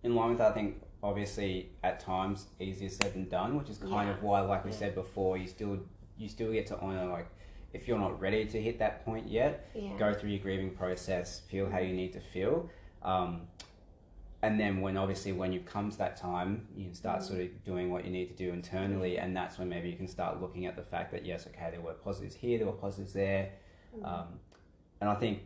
in 0.03 0.15
line 0.15 0.29
with 0.29 0.37
that, 0.39 0.51
I 0.51 0.53
think 0.53 0.81
obviously 1.01 1.71
at 1.83 1.99
times 1.99 2.47
easier 2.59 2.89
said 2.89 3.13
than 3.13 3.27
done, 3.29 3.57
which 3.57 3.69
is 3.69 3.77
kind 3.77 4.09
yeah. 4.09 4.15
of 4.15 4.23
why, 4.23 4.41
like 4.41 4.63
we 4.65 4.71
yeah. 4.71 4.77
said 4.77 4.95
before, 4.95 5.37
you 5.37 5.47
still 5.47 5.79
you 6.17 6.27
still 6.27 6.51
get 6.51 6.67
to 6.67 6.79
honor 6.79 7.05
like 7.05 7.27
if 7.73 7.87
you're 7.87 7.99
not 7.99 8.19
ready 8.21 8.45
to 8.45 8.61
hit 8.61 8.79
that 8.79 9.03
point 9.03 9.27
yet, 9.27 9.69
yeah. 9.73 9.97
go 9.97 10.13
through 10.13 10.29
your 10.29 10.39
grieving 10.39 10.69
process, 10.71 11.41
feel 11.49 11.69
how 11.69 11.79
you 11.79 11.93
need 11.93 12.13
to 12.13 12.19
feel. 12.19 12.69
Um, 13.03 13.41
and 14.41 14.59
then 14.59 14.81
when 14.81 14.97
obviously 14.97 15.31
when 15.31 15.53
you've 15.53 15.65
come 15.65 15.89
to 15.89 15.97
that 15.99 16.17
time, 16.17 16.67
you 16.75 16.85
can 16.85 16.93
start 16.93 17.23
sort 17.23 17.39
of 17.39 17.63
doing 17.63 17.89
what 17.89 18.03
you 18.03 18.11
need 18.11 18.27
to 18.27 18.35
do 18.35 18.51
internally, 18.51 19.17
and 19.17 19.35
that's 19.35 19.57
when 19.57 19.69
maybe 19.69 19.89
you 19.89 19.95
can 19.95 20.07
start 20.07 20.41
looking 20.41 20.65
at 20.65 20.75
the 20.75 20.81
fact 20.81 21.11
that 21.13 21.25
yes, 21.25 21.47
okay, 21.47 21.69
there 21.71 21.79
were 21.79 21.93
positives 21.93 22.35
here, 22.35 22.57
there 22.57 22.67
were 22.67 22.73
positives 22.73 23.13
there, 23.13 23.51
mm. 23.97 24.05
um, 24.05 24.39
and 24.99 25.09
I 25.09 25.15
think 25.15 25.43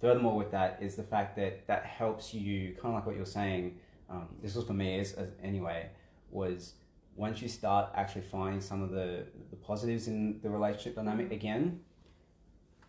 furthermore 0.00 0.36
with 0.36 0.50
that 0.52 0.78
is 0.80 0.94
the 0.94 1.02
fact 1.02 1.36
that 1.36 1.66
that 1.66 1.84
helps 1.84 2.32
you 2.32 2.74
kind 2.80 2.94
of 2.94 2.94
like 2.94 3.06
what 3.06 3.16
you're 3.16 3.26
saying. 3.26 3.78
Um, 4.08 4.28
this 4.42 4.54
was 4.54 4.64
for 4.64 4.72
me 4.72 4.98
as, 4.98 5.12
as 5.12 5.28
anyway 5.42 5.90
was 6.30 6.72
once 7.16 7.42
you 7.42 7.48
start 7.48 7.90
actually 7.94 8.22
finding 8.22 8.60
some 8.60 8.82
of 8.82 8.90
the, 8.90 9.26
the 9.50 9.56
positives 9.56 10.08
in 10.08 10.40
the 10.42 10.48
relationship 10.48 10.94
dynamic 10.94 11.32
again, 11.32 11.80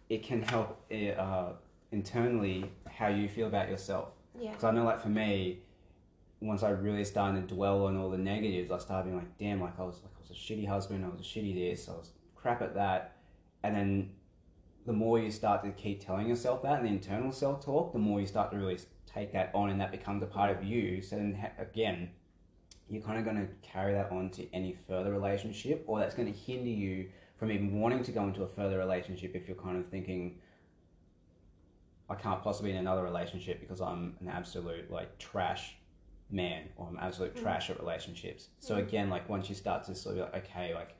it 0.08 0.24
can 0.24 0.42
help 0.42 0.86
uh, 0.92 1.54
internally 1.92 2.70
how 2.90 3.08
you 3.08 3.28
feel 3.28 3.48
about 3.48 3.70
yourself. 3.70 4.10
Yeah. 4.40 4.52
Because 4.52 4.64
I 4.64 4.72
know, 4.72 4.84
like 4.84 5.02
for 5.02 5.10
me, 5.10 5.60
once 6.42 6.64
I 6.64 6.70
really 6.70 7.04
started 7.04 7.48
to 7.48 7.56
dwell 7.56 7.86
on 7.86 7.98
all 7.98 8.10
the 8.10 8.18
negatives, 8.18 8.72
I 8.72 8.78
started 8.78 9.06
being 9.06 9.18
like, 9.18 9.38
damn, 9.38 9.62
like 9.62 9.80
I 9.80 9.84
was 9.84 10.02
like 10.04 10.14
I 10.16 10.22
was 10.22 10.32
a 10.32 10.34
shitty 10.34 10.68
husband, 10.68 11.04
I 11.04 11.10
was 11.10 11.20
a 11.20 11.24
shitty 11.24 11.54
this, 11.54 11.90
I 11.90 11.94
was 11.94 12.12
crap 12.36 12.62
at 12.62 12.76
that, 12.76 13.18
and 13.64 13.76
then 13.76 14.12
the 14.86 14.94
more 14.94 15.20
you 15.20 15.32
start 15.32 15.64
to 15.64 15.72
keep 15.72 16.04
telling 16.04 16.28
yourself 16.28 16.64
that 16.64 16.80
and 16.80 16.86
the 16.86 16.92
internal 16.92 17.32
self 17.32 17.64
talk, 17.64 17.92
the 17.92 18.00
more 18.00 18.22
you 18.22 18.28
start 18.28 18.52
to 18.52 18.58
really 18.58 18.80
take 19.06 19.34
that 19.34 19.52
on, 19.54 19.70
and 19.70 19.82
that 19.82 19.92
becomes 19.92 20.24
a 20.24 20.26
part 20.26 20.56
of 20.56 20.64
you. 20.64 21.02
So 21.02 21.18
then 21.18 21.38
again, 21.58 22.10
you're 22.88 23.04
kind 23.04 23.20
of 23.20 23.26
going 23.26 23.38
to 23.38 23.48
carry 23.62 23.94
that 23.94 24.12
on 24.12 24.30
to 24.32 24.52
any 24.54 24.78
further 24.88 25.12
relationship, 25.12 25.84
or 25.88 26.00
that's 26.00 26.16
going 26.16 26.32
to 26.32 26.40
hinder 26.40 26.70
you 26.70 27.10
from 27.38 27.52
even 27.52 27.80
wanting 27.80 28.04
to 28.04 28.12
go 28.12 28.24
into 28.24 28.44
a 28.44 28.48
further 28.48 28.78
relationship 28.78 29.36
if 29.36 29.48
you're 29.48 29.58
kind 29.58 29.78
of 29.78 29.88
thinking, 29.88 30.40
I 32.10 32.16
can't 32.16 32.42
possibly 32.42 32.72
be 32.72 32.78
in 32.78 32.82
another 32.82 33.04
relationship 33.04 33.60
because 33.60 33.82
I'm 33.82 34.16
an 34.20 34.28
absolute 34.28 34.92
like 34.92 35.18
trash 35.20 35.76
man 36.32 36.64
or 36.76 36.88
I'm 36.88 36.98
absolute 37.00 37.36
mm. 37.36 37.42
trash 37.42 37.70
at 37.70 37.80
relationships. 37.80 38.50
So 38.60 38.76
mm. 38.76 38.80
again, 38.80 39.10
like 39.10 39.30
once 39.30 39.50
you 39.50 39.56
start 39.56 39.84
to 39.86 39.96
sort 39.96 40.18
of 40.18 40.34
like, 40.34 40.46
okay, 40.46 40.74
like 40.74 40.96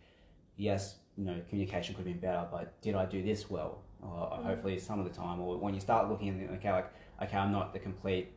yes, 0.56 0.96
you 1.18 1.26
know, 1.26 1.42
communication 1.50 1.96
could 1.96 2.06
have 2.06 2.14
been 2.14 2.22
better, 2.22 2.48
but 2.52 2.80
did 2.82 2.96
I 2.96 3.06
do 3.06 3.24
this 3.24 3.50
well? 3.50 3.82
Or 4.02 4.40
mm. 4.40 4.44
hopefully 4.44 4.80
some 4.80 5.00
of 5.00 5.06
the 5.06 5.14
time, 5.14 5.40
or 5.42 5.58
when 5.58 5.74
you 5.74 5.80
start 5.80 6.10
looking 6.10 6.44
at 6.44 6.50
okay, 6.58 6.72
like 6.72 6.92
okay, 7.22 7.38
I'm 7.38 7.52
not 7.52 7.74
the 7.74 7.80
complete 7.80 8.32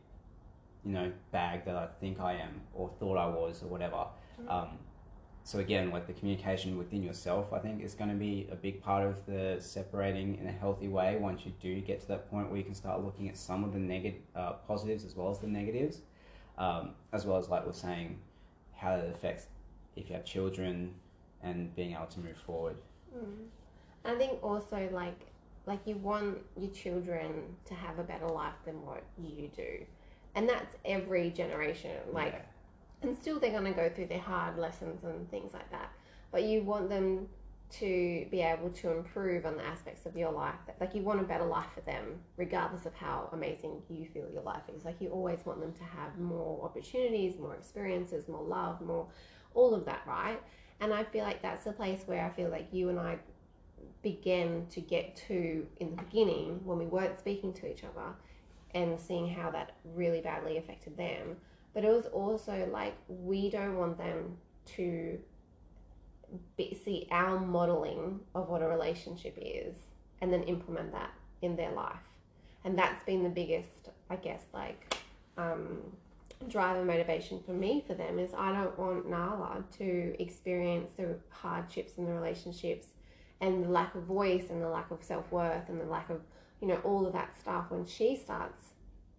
you 0.85 0.91
know 0.91 1.11
bag 1.31 1.65
that 1.65 1.75
I 1.75 1.87
think 1.99 2.19
I 2.19 2.33
am 2.33 2.61
or 2.73 2.89
thought 2.99 3.17
I 3.17 3.27
was 3.27 3.63
or 3.63 3.67
whatever. 3.67 4.07
Mm-hmm. 4.39 4.49
Um, 4.49 4.67
so 5.43 5.59
again, 5.59 5.91
like 5.91 6.07
the 6.07 6.13
communication 6.13 6.77
within 6.77 7.03
yourself, 7.03 7.51
I 7.51 7.59
think 7.59 7.83
is 7.83 7.93
going 7.93 8.09
to 8.09 8.15
be 8.15 8.47
a 8.51 8.55
big 8.55 8.81
part 8.81 9.05
of 9.05 9.25
the 9.25 9.57
separating 9.59 10.37
in 10.39 10.47
a 10.47 10.51
healthy 10.51 10.87
way. 10.87 11.17
Once 11.17 11.45
you 11.45 11.53
do 11.59 11.81
get 11.81 11.99
to 12.01 12.07
that 12.09 12.29
point 12.31 12.49
where 12.49 12.57
you 12.57 12.63
can 12.63 12.75
start 12.75 13.03
looking 13.03 13.27
at 13.27 13.37
some 13.37 13.63
of 13.63 13.73
the 13.73 13.79
negative 13.79 14.21
uh, 14.35 14.53
positives 14.67 15.03
as 15.03 15.15
well 15.15 15.29
as 15.29 15.39
the 15.39 15.47
negatives, 15.47 16.01
um, 16.57 16.91
as 17.11 17.25
well 17.25 17.37
as 17.37 17.49
like 17.49 17.65
we're 17.65 17.73
saying, 17.73 18.19
how 18.75 18.95
it 18.95 19.11
affects 19.13 19.47
if 19.95 20.09
you 20.09 20.15
have 20.15 20.25
children 20.25 20.93
and 21.41 21.75
being 21.75 21.93
able 21.93 22.05
to 22.05 22.19
move 22.19 22.37
forward. 22.37 22.77
Mm. 23.15 23.47
I 24.05 24.15
think 24.15 24.43
also 24.43 24.89
like 24.91 25.19
like 25.65 25.79
you 25.85 25.95
want 25.95 26.39
your 26.57 26.71
children 26.71 27.55
to 27.65 27.73
have 27.73 27.99
a 27.99 28.03
better 28.03 28.27
life 28.27 28.55
than 28.65 28.75
what 28.85 29.03
you 29.17 29.49
do 29.55 29.85
and 30.35 30.49
that's 30.49 30.75
every 30.85 31.29
generation. 31.29 31.91
Like, 32.11 32.33
yeah. 32.33 32.41
And 33.03 33.15
still 33.15 33.39
they're 33.39 33.51
going 33.51 33.65
to 33.65 33.71
go 33.71 33.89
through 33.89 34.07
their 34.07 34.19
hard 34.19 34.57
lessons 34.57 35.03
and 35.03 35.29
things 35.29 35.53
like 35.53 35.69
that. 35.71 35.91
But 36.31 36.43
you 36.43 36.63
want 36.63 36.89
them 36.89 37.27
to 37.79 38.27
be 38.29 38.41
able 38.41 38.69
to 38.69 38.91
improve 38.91 39.45
on 39.45 39.57
the 39.57 39.65
aspects 39.65 40.05
of 40.05 40.15
your 40.15 40.31
life. 40.31 40.55
Like, 40.79 40.93
you 40.93 41.01
want 41.01 41.19
a 41.19 41.23
better 41.23 41.45
life 41.45 41.69
for 41.73 41.81
them, 41.81 42.19
regardless 42.37 42.85
of 42.85 42.93
how 42.93 43.29
amazing 43.33 43.81
you 43.89 44.05
feel 44.05 44.27
your 44.31 44.43
life 44.43 44.63
is. 44.75 44.85
Like, 44.85 45.01
you 45.01 45.09
always 45.09 45.39
want 45.45 45.59
them 45.59 45.73
to 45.73 45.83
have 45.83 46.17
more 46.19 46.63
opportunities, 46.63 47.39
more 47.39 47.55
experiences, 47.55 48.27
more 48.27 48.43
love, 48.43 48.79
more 48.81 49.07
all 49.55 49.73
of 49.73 49.85
that, 49.85 50.01
right? 50.07 50.39
And 50.79 50.93
I 50.93 51.03
feel 51.03 51.23
like 51.23 51.41
that's 51.41 51.63
the 51.63 51.71
place 51.71 52.03
where 52.05 52.23
I 52.23 52.29
feel 52.29 52.49
like 52.49 52.67
you 52.71 52.89
and 52.89 52.99
I 52.99 53.17
began 54.01 54.67
to 54.69 54.81
get 54.81 55.15
to 55.27 55.65
in 55.77 55.91
the 55.91 56.03
beginning 56.03 56.59
when 56.65 56.77
we 56.77 56.85
weren't 56.85 57.17
speaking 57.19 57.53
to 57.53 57.71
each 57.71 57.83
other 57.83 58.13
and 58.75 58.99
seeing 58.99 59.29
how 59.29 59.49
that 59.51 59.75
really 59.95 60.21
badly 60.21 60.57
affected 60.57 60.97
them. 60.97 61.37
But 61.73 61.83
it 61.83 61.89
was 61.89 62.05
also 62.07 62.69
like 62.71 62.95
we 63.07 63.49
don't 63.49 63.77
want 63.77 63.97
them 63.97 64.37
to 64.75 65.19
be, 66.57 66.79
see 66.83 67.07
our 67.11 67.39
modeling 67.39 68.19
of 68.35 68.49
what 68.49 68.61
a 68.61 68.67
relationship 68.67 69.37
is 69.41 69.75
and 70.21 70.31
then 70.31 70.43
implement 70.43 70.91
that 70.93 71.11
in 71.41 71.55
their 71.55 71.71
life. 71.71 71.95
And 72.63 72.77
that's 72.77 73.03
been 73.05 73.23
the 73.23 73.29
biggest, 73.29 73.89
I 74.09 74.15
guess, 74.15 74.43
like 74.53 74.95
um, 75.37 75.79
driver 76.47 76.85
motivation 76.85 77.41
for 77.45 77.51
me 77.51 77.83
for 77.85 77.93
them 77.93 78.19
is 78.19 78.33
I 78.37 78.53
don't 78.53 78.77
want 78.77 79.09
Nala 79.09 79.63
to 79.77 80.15
experience 80.19 80.91
the 80.95 81.17
hardships 81.29 81.97
in 81.97 82.05
the 82.05 82.13
relationships 82.13 82.87
and 83.41 83.63
the 83.63 83.69
lack 83.69 83.95
of 83.95 84.03
voice 84.03 84.45
and 84.49 84.61
the 84.61 84.69
lack 84.69 84.91
of 84.91 85.03
self 85.03 85.29
worth 85.31 85.67
and 85.67 85.81
the 85.81 85.85
lack 85.85 86.09
of 86.09 86.21
you 86.63 86.69
know, 86.69 86.79
all 86.85 87.05
of 87.05 87.11
that 87.11 87.37
stuff 87.37 87.65
when 87.69 87.85
she 87.85 88.15
starts 88.15 88.67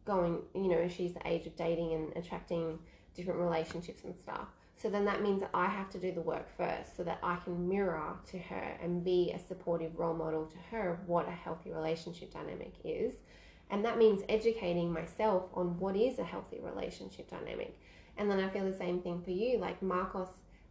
going, 0.05 0.43
you 0.55 0.69
know, 0.69 0.89
she's 0.89 1.15
the 1.15 1.27
age 1.27 1.47
of 1.47 1.57
dating 1.57 1.93
and 1.93 2.17
attracting 2.17 2.79
different 3.15 3.41
relationships 3.41 4.05
and 4.05 4.17
stuff. 4.17 4.49
So 4.77 4.91
then 4.91 5.05
that 5.05 5.23
means 5.23 5.41
that 5.41 5.51
I 5.55 5.67
have 5.67 5.89
to 5.91 5.99
do 5.99 6.13
the 6.13 6.21
work 6.21 6.49
first 6.57 6.97
so 6.97 7.05
that 7.05 7.19
I 7.23 7.37
can 7.37 7.69
mirror 7.69 8.17
to 8.33 8.39
her 8.39 8.77
and 8.83 9.05
be 9.05 9.33
a 9.33 9.39
supportive 9.39 9.99
role 9.99 10.15
model 10.15 10.47
to 10.47 10.57
her 10.71 10.93
of 10.93 11.09
what 11.09 11.29
a 11.29 11.33
healthy 11.33 11.71
relationship 11.71 12.33
dynamic 12.33 12.75
is. 12.85 13.15
And 13.71 13.85
that 13.85 13.99
means 13.99 14.23
educating 14.29 14.93
myself 14.93 15.45
on 15.55 15.79
what 15.79 15.97
is 15.97 16.19
a 16.19 16.25
healthy 16.25 16.61
relationship 16.61 17.31
dynamic. 17.31 17.79
And 18.17 18.31
then 18.31 18.41
I 18.41 18.49
feel 18.49 18.65
the 18.65 18.77
same 18.77 19.01
thing 19.01 19.23
for 19.23 19.31
you. 19.31 19.59
Like 19.59 19.83
Marcos 19.83 20.29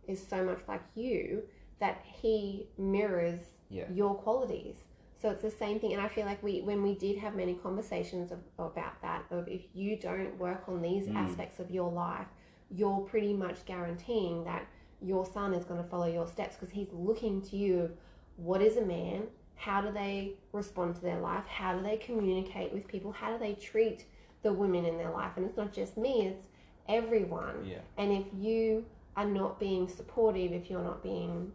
is 0.07 0.25
so 0.25 0.43
much 0.43 0.59
like 0.67 0.83
you 0.95 1.43
that 1.79 2.03
he 2.21 2.67
mirrors 2.77 3.39
yeah. 3.69 3.85
your 3.91 4.15
qualities. 4.15 4.77
So 5.23 5.29
it's 5.29 5.41
the 5.41 5.51
same 5.51 5.79
thing, 5.79 5.93
and 5.93 6.01
I 6.01 6.09
feel 6.09 6.25
like 6.25 6.43
we, 6.43 6.59
when 6.59 6.83
we 6.83 6.95
did 6.95 7.17
have 7.19 7.33
many 7.33 7.53
conversations 7.53 8.29
of, 8.33 8.39
about 8.59 9.01
that, 9.03 9.23
of 9.31 9.47
if 9.47 9.61
you 9.73 9.95
don't 9.95 10.37
work 10.37 10.65
on 10.67 10.81
these 10.81 11.05
mm. 11.07 11.15
aspects 11.15 11.59
of 11.59 11.71
your 11.71 11.89
life, 11.89 12.27
you're 12.69 12.99
pretty 12.99 13.31
much 13.31 13.63
guaranteeing 13.63 14.43
that 14.43 14.67
your 15.01 15.25
son 15.25 15.53
is 15.53 15.63
going 15.63 15.81
to 15.81 15.87
follow 15.87 16.07
your 16.07 16.27
steps 16.27 16.57
because 16.57 16.73
he's 16.73 16.89
looking 16.91 17.41
to 17.43 17.55
you. 17.55 17.89
What 18.35 18.61
is 18.61 18.75
a 18.75 18.85
man? 18.85 19.23
How 19.55 19.79
do 19.79 19.93
they 19.93 20.33
respond 20.51 20.95
to 20.95 21.01
their 21.01 21.21
life? 21.21 21.45
How 21.47 21.73
do 21.77 21.81
they 21.81 21.95
communicate 21.95 22.73
with 22.73 22.85
people? 22.85 23.13
How 23.13 23.31
do 23.31 23.39
they 23.39 23.53
treat 23.53 24.03
the 24.41 24.51
women 24.51 24.83
in 24.83 24.97
their 24.97 25.11
life? 25.11 25.31
And 25.37 25.45
it's 25.45 25.55
not 25.55 25.71
just 25.71 25.95
me; 25.95 26.27
it's 26.27 26.47
everyone. 26.89 27.65
Yeah. 27.65 27.79
And 27.97 28.11
if 28.11 28.25
you 28.37 28.83
are 29.15 29.25
not 29.25 29.57
being 29.57 29.87
supportive, 29.87 30.51
if 30.51 30.69
you're 30.69 30.83
not 30.83 31.01
being, 31.01 31.53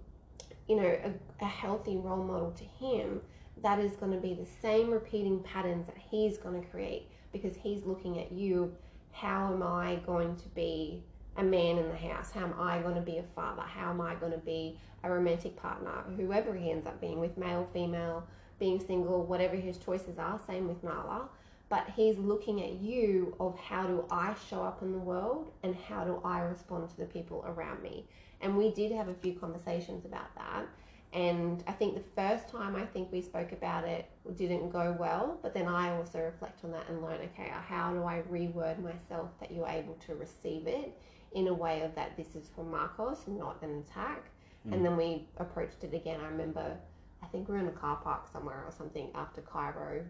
you 0.67 0.77
know, 0.77 0.87
a, 0.87 1.13
a 1.45 1.49
healthy 1.49 1.99
role 1.99 2.25
model 2.25 2.53
to 2.53 2.65
him, 2.65 3.21
that 3.63 3.79
is 3.79 3.93
going 3.97 4.13
to 4.13 4.19
be 4.19 4.35
the 4.35 4.47
same 4.63 4.91
repeating 4.91 5.41
patterns 5.43 5.87
that 5.87 5.97
he's 6.11 6.39
going 6.39 6.61
to 6.61 6.69
create 6.69 7.09
because 7.33 7.57
he's 7.57 7.85
looking 7.85 8.19
at 8.19 8.33
you. 8.33 8.75
How 9.13 9.53
am 9.53 9.63
I 9.63 9.97
going 10.07 10.37
to 10.37 10.49
be 10.51 11.03
a 11.37 11.43
man 11.43 11.79
in 11.79 11.89
the 11.89 11.97
house? 11.97 12.31
How 12.31 12.45
am 12.45 12.55
I 12.59 12.81
going 12.81 12.95
to 12.95 13.01
be 13.01 13.19
a 13.19 13.25
father? 13.35 13.63
How 13.63 13.91
am 13.91 14.01
I 14.01 14.15
going 14.15 14.33
to 14.33 14.39
be 14.39 14.79
a 15.03 15.11
romantic 15.11 15.57
partner? 15.57 16.05
Whoever 16.17 16.55
he 16.55 16.71
ends 16.71 16.87
up 16.87 17.01
being 17.01 17.19
with, 17.21 17.37
male, 17.37 17.69
female, 17.73 18.27
being 18.59 18.81
single, 18.81 19.25
whatever 19.25 19.57
his 19.57 19.79
choices 19.79 20.19
are. 20.19 20.41
Same 20.47 20.69
with 20.69 20.83
Nala. 20.83 21.29
but 21.69 21.87
he's 21.95 22.17
looking 22.19 22.63
at 22.63 22.81
you 22.81 23.35
of 23.39 23.59
how 23.59 23.87
do 23.87 24.05
I 24.11 24.35
show 24.49 24.63
up 24.63 24.83
in 24.83 24.93
the 24.93 24.99
world 24.99 25.53
and 25.63 25.77
how 25.77 26.05
do 26.05 26.21
I 26.25 26.41
respond 26.41 26.89
to 26.91 26.97
the 26.97 27.05
people 27.05 27.45
around 27.47 27.83
me. 27.83 28.07
And 28.41 28.57
we 28.57 28.71
did 28.73 28.93
have 28.93 29.09
a 29.09 29.15
few 29.15 29.35
conversations 29.35 30.05
about 30.05 30.35
that. 30.37 30.67
And 31.13 31.65
I 31.67 31.73
think 31.73 31.95
the 31.95 32.11
first 32.15 32.49
time 32.49 32.77
I 32.77 32.85
think 32.85 33.11
we 33.11 33.23
spoke 33.23 33.53
about 33.53 33.85
it 33.85 34.11
didn't 34.37 34.71
go 34.71 34.95
well, 34.99 35.39
but 35.43 35.55
then 35.55 35.67
I 35.67 35.97
also 35.97 36.21
reflect 36.21 36.63
on 36.65 36.73
that 36.73 36.89
and 36.89 37.03
learn 37.03 37.21
okay, 37.33 37.51
how 37.67 37.93
do 37.93 38.05
I 38.05 38.23
reword 38.31 38.83
myself 38.83 39.31
that 39.41 39.51
you're 39.51 39.69
able 39.69 39.95
to 40.07 40.15
receive 40.15 40.67
it 40.67 40.93
in 41.33 41.49
a 41.49 41.55
way 41.55 41.83
of 41.83 41.95
that 41.95 42.17
this 42.17 42.35
is 42.35 42.51
for 42.55 42.65
Marcos, 42.65 43.21
not 43.27 43.63
an 43.63 43.79
attack. 43.79 44.31
Mm. 44.67 44.75
And 44.75 44.85
then 44.85 44.97
we 44.97 45.27
approached 45.39 45.83
it 45.83 45.95
again. 45.95 46.21
I 46.21 46.29
remember, 46.29 46.77
I 47.23 47.27
think 47.27 47.49
we 47.49 47.55
were 47.55 47.61
in 47.61 47.69
a 47.69 47.73
car 47.73 47.97
park 47.97 48.27
somewhere 48.31 48.63
or 48.67 48.73
something 48.73 49.11
after 49.15 49.41
Cairo 49.41 50.05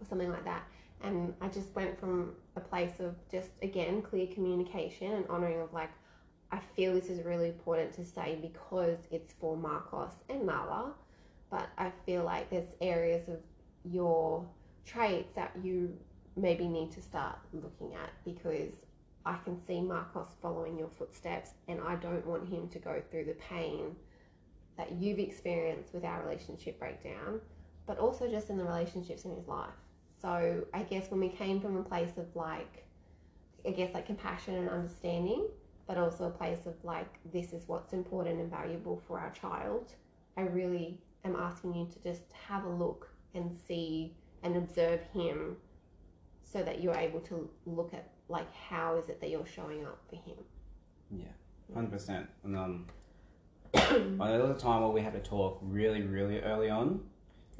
or 0.00 0.06
something 0.08 0.30
like 0.30 0.44
that. 0.44 0.62
And 1.02 1.34
I 1.40 1.48
just 1.48 1.74
went 1.74 1.98
from 1.98 2.34
a 2.54 2.60
place 2.60 3.00
of 3.00 3.16
just, 3.28 3.50
again, 3.60 4.02
clear 4.02 4.28
communication 4.28 5.12
and 5.12 5.26
honoring 5.28 5.60
of 5.60 5.72
like, 5.72 5.90
I 6.52 6.58
feel 6.76 6.92
this 6.92 7.08
is 7.08 7.24
really 7.24 7.48
important 7.48 7.94
to 7.94 8.04
say 8.04 8.38
because 8.40 8.98
it's 9.10 9.32
for 9.40 9.56
Marcos 9.56 10.12
and 10.28 10.44
Nala, 10.44 10.92
but 11.50 11.68
I 11.78 11.90
feel 12.04 12.24
like 12.24 12.50
there's 12.50 12.74
areas 12.82 13.26
of 13.28 13.38
your 13.84 14.46
traits 14.84 15.34
that 15.34 15.52
you 15.62 15.96
maybe 16.36 16.68
need 16.68 16.92
to 16.92 17.00
start 17.00 17.38
looking 17.52 17.94
at 17.94 18.10
because 18.24 18.72
I 19.24 19.38
can 19.44 19.58
see 19.66 19.80
Marcos 19.80 20.28
following 20.42 20.78
your 20.78 20.88
footsteps 20.98 21.52
and 21.68 21.80
I 21.80 21.96
don't 21.96 22.26
want 22.26 22.48
him 22.48 22.68
to 22.68 22.78
go 22.78 23.02
through 23.10 23.24
the 23.24 23.34
pain 23.34 23.96
that 24.76 24.92
you've 24.92 25.18
experienced 25.18 25.94
with 25.94 26.04
our 26.04 26.22
relationship 26.22 26.78
breakdown, 26.78 27.40
but 27.86 27.98
also 27.98 28.28
just 28.28 28.50
in 28.50 28.58
the 28.58 28.64
relationships 28.64 29.24
in 29.24 29.34
his 29.34 29.48
life. 29.48 29.70
So 30.20 30.64
I 30.74 30.82
guess 30.82 31.10
when 31.10 31.20
we 31.20 31.28
came 31.28 31.60
from 31.60 31.76
a 31.78 31.82
place 31.82 32.12
of 32.18 32.34
like, 32.34 32.84
I 33.66 33.70
guess 33.70 33.94
like 33.94 34.06
compassion 34.06 34.54
and 34.54 34.68
understanding, 34.68 35.46
but 35.86 35.98
also 35.98 36.24
a 36.24 36.30
place 36.30 36.66
of 36.66 36.74
like, 36.84 37.18
this 37.32 37.52
is 37.52 37.64
what's 37.66 37.92
important 37.92 38.40
and 38.40 38.50
valuable 38.50 39.02
for 39.06 39.18
our 39.18 39.30
child, 39.30 39.94
I 40.36 40.42
really 40.42 40.98
am 41.24 41.36
asking 41.36 41.74
you 41.74 41.86
to 41.86 41.98
just 42.02 42.22
have 42.48 42.64
a 42.64 42.68
look 42.68 43.10
and 43.34 43.56
see 43.66 44.14
and 44.42 44.56
observe 44.56 45.00
him 45.12 45.56
so 46.44 46.62
that 46.62 46.82
you're 46.82 46.96
able 46.96 47.20
to 47.20 47.48
look 47.66 47.94
at 47.94 48.10
like 48.28 48.52
how 48.54 48.96
is 48.96 49.08
it 49.08 49.20
that 49.20 49.30
you're 49.30 49.46
showing 49.46 49.84
up 49.84 50.00
for 50.08 50.16
him. 50.16 50.36
Yeah, 51.10 51.24
hundred 51.74 51.92
percent. 51.92 52.28
And 52.44 52.56
um, 52.56 52.86
there 53.72 54.42
was 54.42 54.50
a 54.50 54.58
time 54.58 54.82
where 54.82 54.90
we 54.90 55.02
had 55.02 55.12
to 55.12 55.20
talk 55.20 55.58
really, 55.62 56.02
really 56.02 56.40
early 56.40 56.70
on 56.70 57.00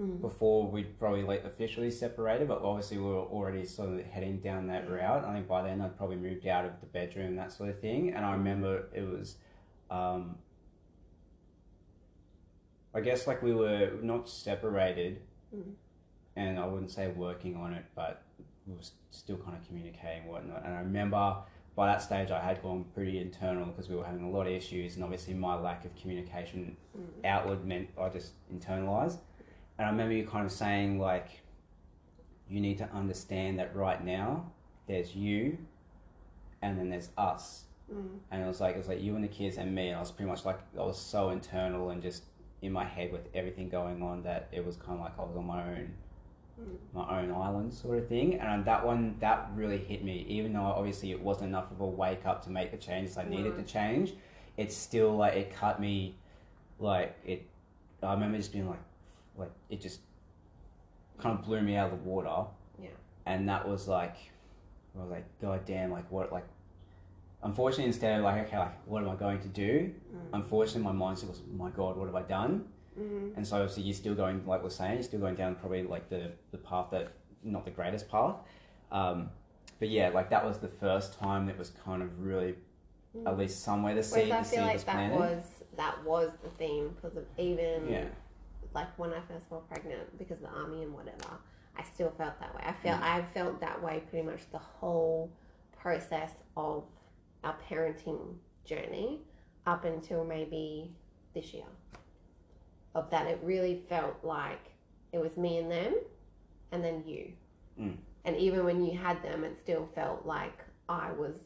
mm. 0.03 0.21
before 0.21 0.67
we'd 0.67 0.99
probably 0.99 1.23
like 1.23 1.45
officially 1.45 1.91
separated, 1.91 2.49
but 2.49 2.63
obviously 2.63 2.99
we 2.99 3.05
were 3.05 3.21
already 3.21 3.65
sort 3.65 3.91
of 3.91 4.05
heading 4.07 4.39
down 4.39 4.67
that 4.67 4.91
route. 4.91 5.25
I 5.25 5.33
think 5.33 5.47
by 5.49 5.63
then 5.63 5.81
I'd 5.81 5.97
probably 5.97 6.17
moved 6.17 6.47
out 6.47 6.65
of 6.65 6.73
the 6.81 6.87
bedroom, 6.87 7.37
that 7.37 7.53
sort 7.53 7.71
of 7.71 7.81
thing. 7.81 8.13
And 8.15 8.25
I 8.25 8.33
remember 8.33 8.89
it 8.93 9.09
was, 9.09 9.37
um, 9.91 10.37
I 12.95 13.01
guess 13.01 13.27
like 13.27 13.43
we 13.43 13.55
were 13.55 13.93
not 14.03 14.29
separated, 14.29 15.23
mm. 15.55 15.73
and 16.37 16.59
I 16.59 16.67
wouldn't 16.67 16.91
say 16.91 17.09
working 17.09 17.57
on 17.57 17.73
it, 17.73 17.85
but 17.95 18.23
we 18.67 18.75
were 18.75 18.83
still 19.11 19.37
kind 19.39 19.57
of 19.57 19.67
communicating 19.67 20.27
whatnot. 20.27 20.65
And 20.65 20.75
I 20.75 20.79
remember 20.81 21.37
by 21.75 21.87
that 21.87 22.03
stage 22.03 22.31
I 22.31 22.39
had 22.39 22.63
gone 22.63 22.85
pretty 22.95 23.19
internal 23.19 23.65
because 23.65 23.89
we 23.89 23.97
were 23.97 24.05
having 24.05 24.25
a 24.25 24.31
lot 24.31 24.47
of 24.47 24.53
issues, 24.53 24.97
and 24.97 25.05
obviously 25.05 25.35
my 25.35 25.55
lack 25.55 25.85
of 25.85 25.95
communication 25.97 26.77
mm. 26.97 27.27
outward 27.27 27.65
meant 27.65 27.89
I 27.99 28.09
just 28.09 28.33
internalized. 28.55 29.19
And 29.83 29.89
I 29.89 29.91
remember 29.91 30.15
you 30.15 30.25
kind 30.25 30.47
of 30.47 30.53
saying, 30.53 31.01
like, 31.01 31.41
you 32.49 32.61
need 32.61 32.79
to 32.79 32.89
understand 32.95 33.59
that 33.59 33.75
right 33.75 34.05
now 34.05 34.53
there's 34.87 35.17
you 35.17 35.59
and 36.63 36.79
then 36.79 36.89
there's 36.89 37.09
us. 37.19 37.65
Mm. 37.93 38.21
And 38.31 38.45
it 38.45 38.47
was 38.47 38.61
like, 38.61 38.77
it 38.77 38.79
was 38.79 38.87
like 38.87 39.01
you 39.01 39.17
and 39.17 39.25
the 39.25 39.29
kids 39.29 39.57
and 39.57 39.75
me. 39.75 39.89
And 39.89 39.97
I 39.97 39.99
was 39.99 40.13
pretty 40.13 40.31
much 40.31 40.45
like, 40.45 40.61
I 40.79 40.85
was 40.85 41.01
so 41.01 41.31
internal 41.31 41.91
and 41.91 42.01
just 42.01 42.23
in 42.61 42.71
my 42.71 42.85
head 42.85 43.11
with 43.11 43.23
everything 43.35 43.69
going 43.69 44.05
on 44.05 44.23
that 44.23 44.47
it 44.53 44.65
was 44.65 44.77
kind 44.77 44.93
of 44.93 45.01
like 45.01 45.19
I 45.19 45.23
was 45.23 45.37
on 45.37 45.47
my 45.47 45.61
own. 45.61 45.93
Mm. 46.61 46.77
My 46.95 47.21
own 47.21 47.33
island, 47.33 47.75
sort 47.75 47.99
of 47.99 48.07
thing, 48.07 48.39
and 48.39 48.65
that 48.65 48.87
one 48.87 49.17
that 49.19 49.51
really 49.57 49.79
hit 49.79 50.05
me. 50.05 50.25
Even 50.29 50.53
though 50.53 50.61
obviously 50.61 51.11
it 51.11 51.21
wasn't 51.21 51.49
enough 51.49 51.73
of 51.73 51.81
a 51.81 51.87
wake 51.87 52.25
up 52.25 52.45
to 52.45 52.51
make 52.51 52.71
the 52.71 52.77
changes 52.77 53.19
I 53.19 53.25
needed 53.25 53.57
to 53.57 53.65
change, 53.65 54.15
it's 54.57 54.77
still 54.77 55.17
like 55.17 55.35
it 55.35 55.53
cut 55.53 55.81
me, 55.81 56.15
like 56.79 57.17
it. 57.25 57.49
I 58.01 58.13
remember 58.13 58.37
just 58.37 58.53
being 58.53 58.69
like, 58.69 58.79
like 59.37 59.51
it 59.71 59.81
just 59.81 60.01
kind 61.19 61.39
of 61.39 61.45
blew 61.45 61.61
me 61.61 61.77
out 61.77 61.93
of 61.93 61.99
the 61.99 62.09
water. 62.09 62.49
Yeah. 62.81 62.89
And 63.27 63.49
that 63.49 63.67
was 63.67 63.89
like, 63.89 64.17
I 64.97 65.03
was 65.03 65.11
like, 65.11 65.25
God 65.41 65.65
damn, 65.65 65.91
like 65.91 66.11
what, 66.11 66.33
like, 66.33 66.47
unfortunately, 67.43 67.87
instead 67.87 68.19
of 68.19 68.25
like, 68.25 68.47
okay, 68.47 68.59
like, 68.59 68.87
what 68.87 69.03
am 69.03 69.09
I 69.09 69.15
going 69.15 69.41
to 69.41 69.49
do? 69.49 69.93
Mm. 70.15 70.21
Unfortunately, 70.35 70.83
my 70.83 70.93
mindset 70.93 71.29
was, 71.29 71.41
my 71.57 71.71
God, 71.71 71.97
what 71.97 72.07
have 72.07 72.17
I 72.17 72.23
done? 72.23 72.65
Mm-hmm. 72.99 73.37
And 73.37 73.47
so 73.47 73.57
obviously 73.57 73.85
you're 73.85 73.95
still 73.95 74.15
going, 74.15 74.45
like 74.47 74.63
we're 74.63 74.71
saying, 74.71 74.95
you're 74.95 75.03
still 75.03 75.21
going 75.21 75.35
down 75.35 75.55
probably 75.55 75.83
like 75.83 76.09
the, 76.11 76.33
the 76.51 76.59
path 76.59 76.89
that, 76.91 77.13
not 77.43 77.65
the 77.65 77.71
greatest 77.71 78.11
path. 78.11 78.37
Um, 78.91 79.31
but 79.79 79.89
yeah, 79.89 80.11
like 80.11 80.31
that 80.31 80.45
was 80.45 80.59
the 80.59 80.69
first 80.69 81.19
time 81.19 81.47
that 81.47 81.59
was 81.59 81.71
kind 81.85 82.03
of 82.03 82.21
really, 82.21 82.55
mm. 83.17 83.27
at 83.27 83.39
least 83.39 83.63
somewhere 83.63 83.95
to 83.95 84.03
see. 84.03 84.31
I 84.31 84.43
feel 84.43 84.63
like 84.63 84.85
that 84.85 84.95
planted. 84.95 85.19
was 85.19 85.45
that 85.77 86.05
was 86.05 86.31
the 86.43 86.51
theme 86.51 86.91
because 86.95 87.17
of 87.17 87.25
even 87.39 87.89
yeah 87.89 88.05
like 88.75 88.99
when 88.99 89.13
I 89.13 89.21
first 89.29 89.49
fell 89.49 89.65
pregnant 89.69 90.19
because 90.19 90.39
of 90.43 90.51
the 90.51 90.59
army 90.59 90.83
and 90.83 90.93
whatever, 90.93 91.39
I 91.77 91.83
still 91.83 92.13
felt 92.17 92.39
that 92.41 92.55
way. 92.55 92.63
I 92.65 92.73
felt 92.83 93.01
mm. 93.01 93.05
I 93.05 93.23
felt 93.35 93.61
that 93.61 93.83
way 93.83 94.03
pretty 94.11 94.27
much 94.27 94.41
the 94.51 94.59
whole 94.59 95.33
process 95.81 96.31
of 96.57 96.85
our 97.45 97.57
parenting 97.69 98.35
journey 98.65 99.21
up 99.67 99.85
until 99.85 100.25
maybe 100.25 100.93
this 101.35 101.53
year. 101.53 101.65
Of 102.95 103.11
that, 103.11 103.27
it 103.27 103.41
really 103.43 103.83
felt 103.89 104.17
like 104.23 104.73
it 105.13 105.19
was 105.19 105.37
me 105.37 105.59
and 105.59 105.71
them, 105.71 105.95
and 106.73 106.85
then 106.85 107.03
you. 107.07 107.33
Mm. 107.81 107.97
And 108.25 108.37
even 108.37 108.65
when 108.65 108.85
you 108.85 108.97
had 108.97 109.23
them, 109.23 109.45
it 109.45 109.59
still 109.59 109.89
felt 109.95 110.27
like 110.27 110.59
I 110.89 111.13
was. 111.13 111.37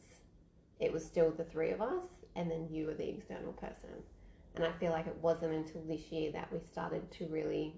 It 0.79 0.93
was 0.93 1.03
still 1.03 1.31
the 1.31 1.43
three 1.43 1.71
of 1.71 1.81
us, 1.81 2.03
and 2.35 2.51
then 2.51 2.67
you 2.69 2.85
were 2.85 2.93
the 2.93 3.09
external 3.09 3.53
person. 3.53 3.89
And 4.57 4.65
I 4.65 4.71
feel 4.79 4.91
like 4.91 5.07
it 5.07 5.17
wasn't 5.21 5.53
until 5.53 5.81
this 5.87 6.11
year 6.11 6.31
that 6.33 6.51
we 6.51 6.59
started 6.59 7.09
to 7.11 7.27
really 7.27 7.75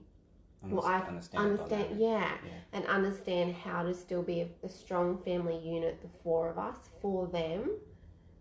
well, 0.62 0.86
I 0.86 1.00
understand, 1.00 1.52
understand 1.52 2.00
yeah, 2.00 2.20
yeah, 2.46 2.52
and 2.74 2.86
understand 2.88 3.56
how 3.56 3.84
to 3.84 3.94
still 3.94 4.22
be 4.22 4.42
a, 4.42 4.48
a, 4.64 4.70
strong 4.70 5.18
family 5.24 5.58
unit, 5.58 6.02
the 6.02 6.10
four 6.22 6.50
of 6.50 6.58
us, 6.58 6.76
for 7.02 7.28
them, 7.28 7.78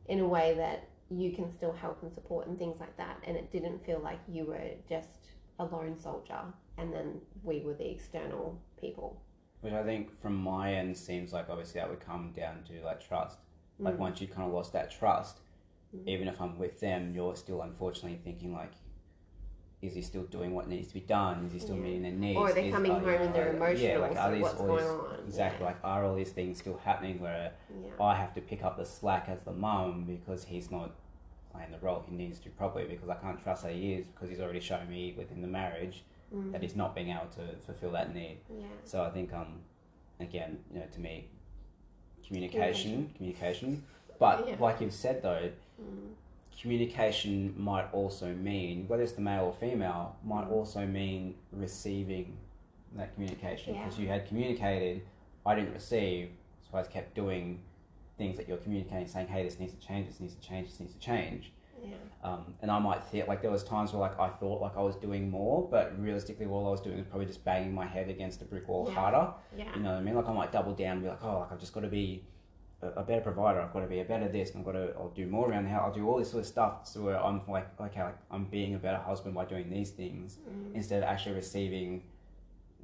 in 0.09 0.19
a 0.19 0.27
way 0.27 0.55
that 0.57 0.89
you 1.11 1.31
can 1.33 1.51
still 1.53 1.73
help 1.73 2.03
and 2.03 2.13
support 2.13 2.49
and 2.49 2.59
things 2.59 2.81
like 2.81 2.97
that. 2.97 3.23
And 3.25 3.37
it 3.37 3.53
didn't 3.53 3.85
feel 3.87 4.01
like 4.01 4.19
you 4.27 4.47
were 4.47 4.71
just 4.89 5.29
a 5.61 5.65
lone 5.65 5.97
soldier, 5.97 6.41
and 6.77 6.93
then 6.93 7.21
we 7.45 7.61
were 7.61 7.75
the 7.75 7.89
external 7.89 8.61
people. 8.81 9.23
Which 9.61 9.73
I 9.73 9.85
think, 9.85 10.21
from 10.21 10.35
my 10.35 10.75
end, 10.75 10.97
seems 10.97 11.33
like 11.33 11.49
obviously 11.49 11.81
that 11.81 11.89
would 11.89 12.01
come 12.01 12.33
down 12.33 12.65
to 12.65 12.85
like 12.85 13.07
trust. 13.07 13.39
Like 13.79 13.95
mm. 13.95 13.99
once 13.99 14.21
you 14.21 14.27
kind 14.27 14.47
of 14.47 14.53
lost 14.53 14.73
that 14.73 14.91
trust, 14.91 15.39
mm-hmm. 15.95 16.09
even 16.09 16.29
if 16.29 16.41
I'm 16.41 16.59
with 16.59 16.81
them, 16.81 17.13
you're 17.15 17.37
still 17.37 17.63
unfortunately 17.63 18.21
thinking 18.23 18.53
like, 18.53 18.73
is 19.81 19.95
he 19.95 20.03
still 20.03 20.25
doing 20.25 20.55
what 20.55 20.69
needs 20.69 20.89
to 20.89 20.95
be 20.95 21.01
done? 21.01 21.45
Is 21.47 21.53
he 21.53 21.59
still 21.61 21.77
yeah. 21.77 21.83
meeting 21.83 22.03
their 22.03 22.13
needs? 22.13 22.37
Or 22.37 22.49
are 22.49 22.53
they 22.53 22.69
is, 22.69 22.75
coming 22.75 22.91
home 22.91 23.09
and 23.09 23.35
they're 23.35 23.55
emotional? 23.55 23.89
Yeah, 23.89 23.99
like 23.99 24.17
are 24.17 24.33
these 24.33 24.43
what's 24.43 24.61
all 24.61 24.77
these, 24.77 24.87
on? 24.87 25.19
exactly 25.27 25.61
yeah. 25.61 25.67
like 25.67 25.77
are 25.85 26.05
all 26.05 26.17
these 26.17 26.31
things 26.31 26.59
still 26.59 26.81
happening 26.85 27.21
where 27.21 27.53
yeah. 27.71 28.05
I 28.05 28.17
have 28.17 28.35
to 28.35 28.41
pick 28.41 28.65
up 28.65 28.77
the 28.77 28.85
slack 28.85 29.27
as 29.29 29.43
the 29.43 29.53
mum 29.53 30.05
because 30.05 30.45
he's 30.45 30.71
not 30.71 30.91
playing 31.53 31.71
the 31.71 31.79
role 31.79 32.05
he 32.09 32.15
needs 32.15 32.41
to 32.41 32.51
properly 32.51 32.87
because 32.87 33.09
I 33.09 33.15
can't 33.15 33.41
trust 33.41 33.63
that 33.63 33.73
he 33.73 33.95
is 33.95 34.07
because 34.07 34.31
he's 34.31 34.41
already 34.41 34.61
shown 34.61 34.89
me 34.89 35.15
within 35.17 35.43
the 35.43 35.49
marriage 35.49 36.03
mm. 36.35 36.51
that 36.51 36.61
he's 36.61 36.75
not 36.75 36.95
being 36.95 37.11
able 37.11 37.29
to 37.37 37.57
fulfill 37.65 37.93
that 37.93 38.13
need. 38.13 38.39
Yeah. 38.51 38.65
So 38.83 39.03
I 39.03 39.11
think 39.11 39.33
um 39.33 39.61
again 40.19 40.59
you 40.73 40.81
know 40.81 40.87
to 40.93 41.01
me 41.01 41.29
communication 42.27 43.11
communication, 43.17 43.85
but 44.19 44.61
like 44.61 44.81
you've 44.81 44.93
said 44.93 45.23
though. 45.23 45.51
Mm 45.81 46.09
communication 46.61 47.55
might 47.57 47.87
also 47.93 48.35
mean, 48.35 48.85
whether 48.89 49.03
it's 49.03 49.13
the 49.13 49.21
male 49.21 49.45
or 49.45 49.53
female, 49.53 50.17
might 50.25 50.47
mm. 50.47 50.53
also 50.53 50.85
mean 50.85 51.35
receiving 51.53 52.37
that 52.97 53.15
communication. 53.15 53.75
Because 53.75 53.97
yeah. 53.97 54.03
you 54.03 54.09
had 54.09 54.27
communicated, 54.27 55.03
I 55.47 55.55
didn't 55.55 55.73
receive, 55.73 56.31
so 56.69 56.79
I 56.79 56.83
kept 56.83 57.15
doing 57.15 57.63
things 58.17 58.37
that 58.37 58.49
you're 58.49 58.59
communicating, 58.59 59.07
saying, 59.07 59.29
"Hey, 59.29 59.45
this 59.45 59.61
needs 59.61 59.73
to 59.73 59.79
change. 59.79 60.09
This 60.09 60.21
needs 60.21 60.35
to 60.35 60.41
change. 60.41 60.69
This 60.69 60.81
needs 60.81 60.95
to 60.95 60.99
change." 60.99 61.53
Yeah. 61.81 61.95
Um, 62.25 62.55
and 62.61 62.73
I 62.73 62.81
might 62.81 63.05
think 63.05 63.29
like 63.29 63.41
there 63.41 63.53
was 63.53 63.63
times 63.63 63.93
where 63.93 64.01
like 64.01 64.19
I 64.19 64.29
thought 64.29 64.61
like 64.61 64.77
I 64.77 64.83
was 64.83 64.97
doing 64.97 65.31
more, 65.31 65.69
but 65.71 65.95
realistically, 66.01 66.47
all 66.47 66.67
I 66.67 66.71
was 66.71 66.81
doing 66.81 66.97
was 66.97 67.07
probably 67.07 67.27
just 67.27 67.45
banging 67.45 67.73
my 67.73 67.87
head 67.87 68.11
against 68.11 68.43
a 68.43 68.45
brick 68.45 68.67
wall 68.67 68.87
yeah. 68.89 68.95
harder. 68.95 69.33
Yeah. 69.57 69.77
You 69.77 69.83
know 69.83 69.93
what 69.93 69.99
I 69.99 70.03
mean? 70.03 70.17
Like 70.17 70.29
I 70.29 70.33
might 70.33 70.51
double 70.51 70.75
down 70.75 70.95
and 70.95 71.03
be 71.03 71.09
like, 71.09 71.23
"Oh, 71.23 71.39
like 71.39 71.53
I've 71.53 71.61
just 71.61 71.73
got 71.73 71.83
to 71.83 71.89
be." 71.89 72.25
A 72.83 73.03
better 73.03 73.21
provider. 73.21 73.61
I've 73.61 73.73
got 73.73 73.81
to 73.81 73.87
be 73.87 74.01
a 74.01 74.05
better 74.05 74.29
this, 74.29 74.53
I've 74.57 74.65
got 74.65 74.73
to. 74.73 74.93
I'll 74.97 75.13
do 75.15 75.27
more 75.27 75.51
around 75.51 75.65
the 75.65 75.71
house. 75.71 75.83
I'll 75.87 75.95
do 75.95 76.07
all 76.09 76.19
this 76.19 76.31
sort 76.31 76.43
of 76.43 76.47
stuff. 76.47 76.87
So 76.87 77.01
where 77.03 77.23
I'm 77.23 77.43
like, 77.49 77.69
okay, 77.81 78.03
like 78.03 78.19
I'm 78.31 78.45
being 78.45 78.75
a 78.75 78.79
better 78.79 78.99
husband 78.99 79.35
by 79.35 79.45
doing 79.47 79.69
these 79.69 79.91
things 79.91 80.39
mm. 80.49 80.75
instead 80.75 81.03
of 81.03 81.09
actually 81.09 81.35
receiving 81.35 82.03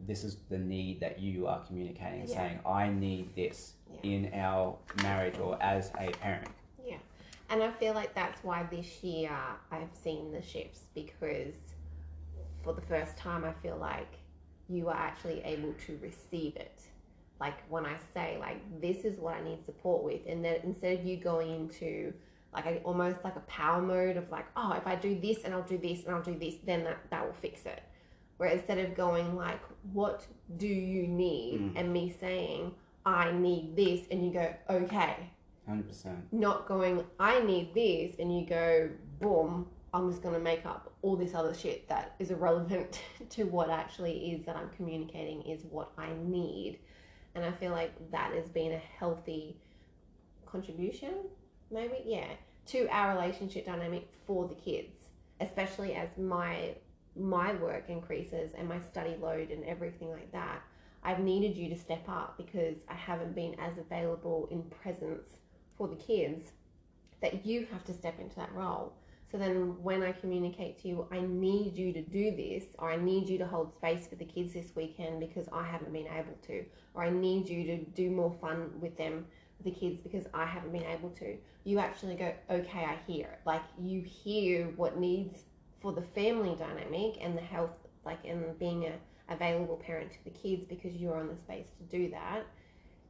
this 0.06 0.24
is 0.24 0.38
the 0.48 0.58
need 0.58 1.00
that 1.00 1.20
you 1.20 1.46
are 1.46 1.60
communicating, 1.60 2.26
Yeah. 2.28 2.36
saying, 2.36 2.60
I 2.66 2.88
need 2.88 3.34
this 3.36 3.74
Yeah. 3.88 4.10
in 4.10 4.34
our 4.34 4.76
marriage 5.02 5.38
or 5.38 5.60
as 5.62 5.90
a 5.98 6.10
parent. 6.10 6.48
Yeah. 6.84 6.98
And 7.48 7.62
I 7.62 7.70
feel 7.70 7.94
like 7.94 8.14
that's 8.14 8.42
why 8.42 8.64
this 8.64 9.04
year 9.04 9.30
I've 9.70 9.94
seen 9.94 10.32
the 10.32 10.42
shifts 10.42 10.88
because 10.94 11.54
for 12.62 12.72
the 12.72 12.82
first 12.82 13.16
time 13.16 13.44
I 13.44 13.52
feel 13.52 13.76
like 13.76 14.18
you 14.68 14.88
are 14.88 14.96
actually 14.96 15.42
able 15.42 15.74
to 15.86 15.98
receive 16.02 16.56
it. 16.56 16.82
Like 17.40 17.68
when 17.68 17.84
I 17.84 17.96
say 18.14 18.36
like 18.40 18.58
this 18.80 19.04
is 19.04 19.18
what 19.18 19.34
I 19.34 19.42
need 19.42 19.64
support 19.64 20.02
with 20.02 20.20
and 20.26 20.44
then 20.44 20.60
instead 20.64 20.98
of 20.98 21.04
you 21.04 21.16
going 21.16 21.50
into 21.50 22.12
like 22.54 22.66
a, 22.66 22.78
almost 22.82 23.18
like 23.24 23.36
a 23.36 23.40
power 23.40 23.82
mode 23.82 24.16
of 24.16 24.30
like 24.30 24.46
oh 24.56 24.72
if 24.72 24.86
I 24.86 24.94
do 24.94 25.18
this 25.20 25.44
and 25.44 25.52
I'll 25.52 25.62
do 25.62 25.76
this 25.78 26.04
and 26.04 26.14
I'll 26.14 26.22
do 26.22 26.38
this 26.38 26.54
then 26.64 26.84
that, 26.84 26.98
that 27.10 27.24
will 27.26 27.34
fix 27.34 27.66
it. 27.66 27.82
Where 28.36 28.48
instead 28.48 28.78
of 28.78 28.94
going 28.94 29.36
like 29.36 29.60
what 29.92 30.26
do 30.56 30.68
you 30.68 31.06
need 31.06 31.60
Mm. 31.60 31.72
and 31.76 31.92
me 31.92 32.14
saying 32.18 32.72
I 33.06 33.32
need 33.32 33.76
this 33.76 34.06
and 34.10 34.24
you 34.24 34.32
go 34.32 34.54
okay 34.70 35.30
100%. 35.68 36.16
not 36.32 36.66
going, 36.66 37.04
I 37.18 37.40
need 37.40 37.74
this, 37.74 38.16
and 38.18 38.36
you 38.38 38.46
go, 38.46 38.90
boom, 39.20 39.66
I'm 39.92 40.10
just 40.10 40.22
going 40.22 40.34
to 40.34 40.40
make 40.40 40.66
up 40.66 40.92
all 41.02 41.16
this 41.16 41.34
other 41.34 41.54
shit 41.54 41.88
that 41.88 42.14
is 42.18 42.30
irrelevant 42.30 43.00
to 43.30 43.44
what 43.44 43.70
actually 43.70 44.32
is 44.32 44.44
that 44.46 44.56
I'm 44.56 44.70
communicating 44.70 45.42
is 45.42 45.64
what 45.70 45.92
I 45.96 46.08
need. 46.24 46.78
And 47.34 47.44
I 47.44 47.52
feel 47.52 47.72
like 47.72 48.10
that 48.10 48.32
has 48.32 48.48
been 48.48 48.72
a 48.72 48.80
healthy 48.98 49.56
contribution, 50.46 51.14
maybe, 51.70 52.02
yeah, 52.04 52.28
to 52.66 52.86
our 52.88 53.14
relationship 53.14 53.66
dynamic 53.66 54.08
for 54.26 54.48
the 54.48 54.54
kids, 54.54 55.08
especially 55.40 55.94
as 55.94 56.08
my 56.16 56.74
my 57.16 57.54
work 57.54 57.84
increases 57.88 58.52
and 58.58 58.68
my 58.68 58.80
study 58.80 59.16
load 59.20 59.50
and 59.50 59.64
everything 59.64 60.10
like 60.10 60.32
that. 60.32 60.62
I've 61.04 61.20
needed 61.20 61.56
you 61.56 61.68
to 61.68 61.76
step 61.76 62.02
up 62.08 62.36
because 62.36 62.76
I 62.88 62.94
haven't 62.94 63.34
been 63.34 63.54
as 63.60 63.78
available 63.78 64.48
in 64.50 64.62
presence 64.62 65.36
for 65.76 65.86
the 65.86 65.96
kids 65.96 66.52
that 67.20 67.46
you 67.46 67.68
have 67.70 67.84
to 67.84 67.92
step 67.92 68.18
into 68.18 68.34
that 68.36 68.52
role. 68.52 68.94
So 69.34 69.38
then 69.38 69.82
when 69.82 70.04
I 70.04 70.12
communicate 70.12 70.80
to 70.82 70.88
you, 70.88 71.08
I 71.10 71.18
need 71.18 71.76
you 71.76 71.92
to 71.92 72.02
do 72.02 72.30
this, 72.36 72.66
or 72.78 72.92
I 72.92 72.94
need 72.94 73.28
you 73.28 73.36
to 73.38 73.46
hold 73.48 73.74
space 73.74 74.06
for 74.06 74.14
the 74.14 74.24
kids 74.24 74.52
this 74.52 74.70
weekend 74.76 75.18
because 75.18 75.48
I 75.52 75.64
haven't 75.64 75.92
been 75.92 76.06
able 76.06 76.38
to, 76.46 76.64
or 76.94 77.02
I 77.02 77.10
need 77.10 77.48
you 77.48 77.64
to 77.64 77.78
do 77.78 78.12
more 78.12 78.32
fun 78.40 78.70
with 78.80 78.96
them, 78.96 79.26
with 79.58 79.74
the 79.74 79.80
kids 79.80 79.98
because 80.00 80.26
I 80.32 80.44
haven't 80.44 80.70
been 80.70 80.84
able 80.84 81.10
to. 81.18 81.36
You 81.64 81.80
actually 81.80 82.14
go, 82.14 82.32
okay, 82.48 82.84
I 82.84 82.96
hear 83.08 83.26
it. 83.26 83.40
Like 83.44 83.62
you 83.76 84.02
hear 84.02 84.66
what 84.76 85.00
needs 85.00 85.40
for 85.80 85.92
the 85.92 86.02
family 86.02 86.54
dynamic 86.56 87.16
and 87.20 87.36
the 87.36 87.42
health, 87.42 87.74
like, 88.06 88.24
and 88.24 88.56
being 88.60 88.84
a 88.84 88.92
available 89.32 89.82
parent 89.84 90.12
to 90.12 90.22
the 90.22 90.30
kids 90.30 90.64
because 90.68 90.94
you're 90.94 91.18
on 91.18 91.26
the 91.26 91.36
space 91.36 91.66
to 91.78 91.82
do 91.98 92.08
that 92.10 92.46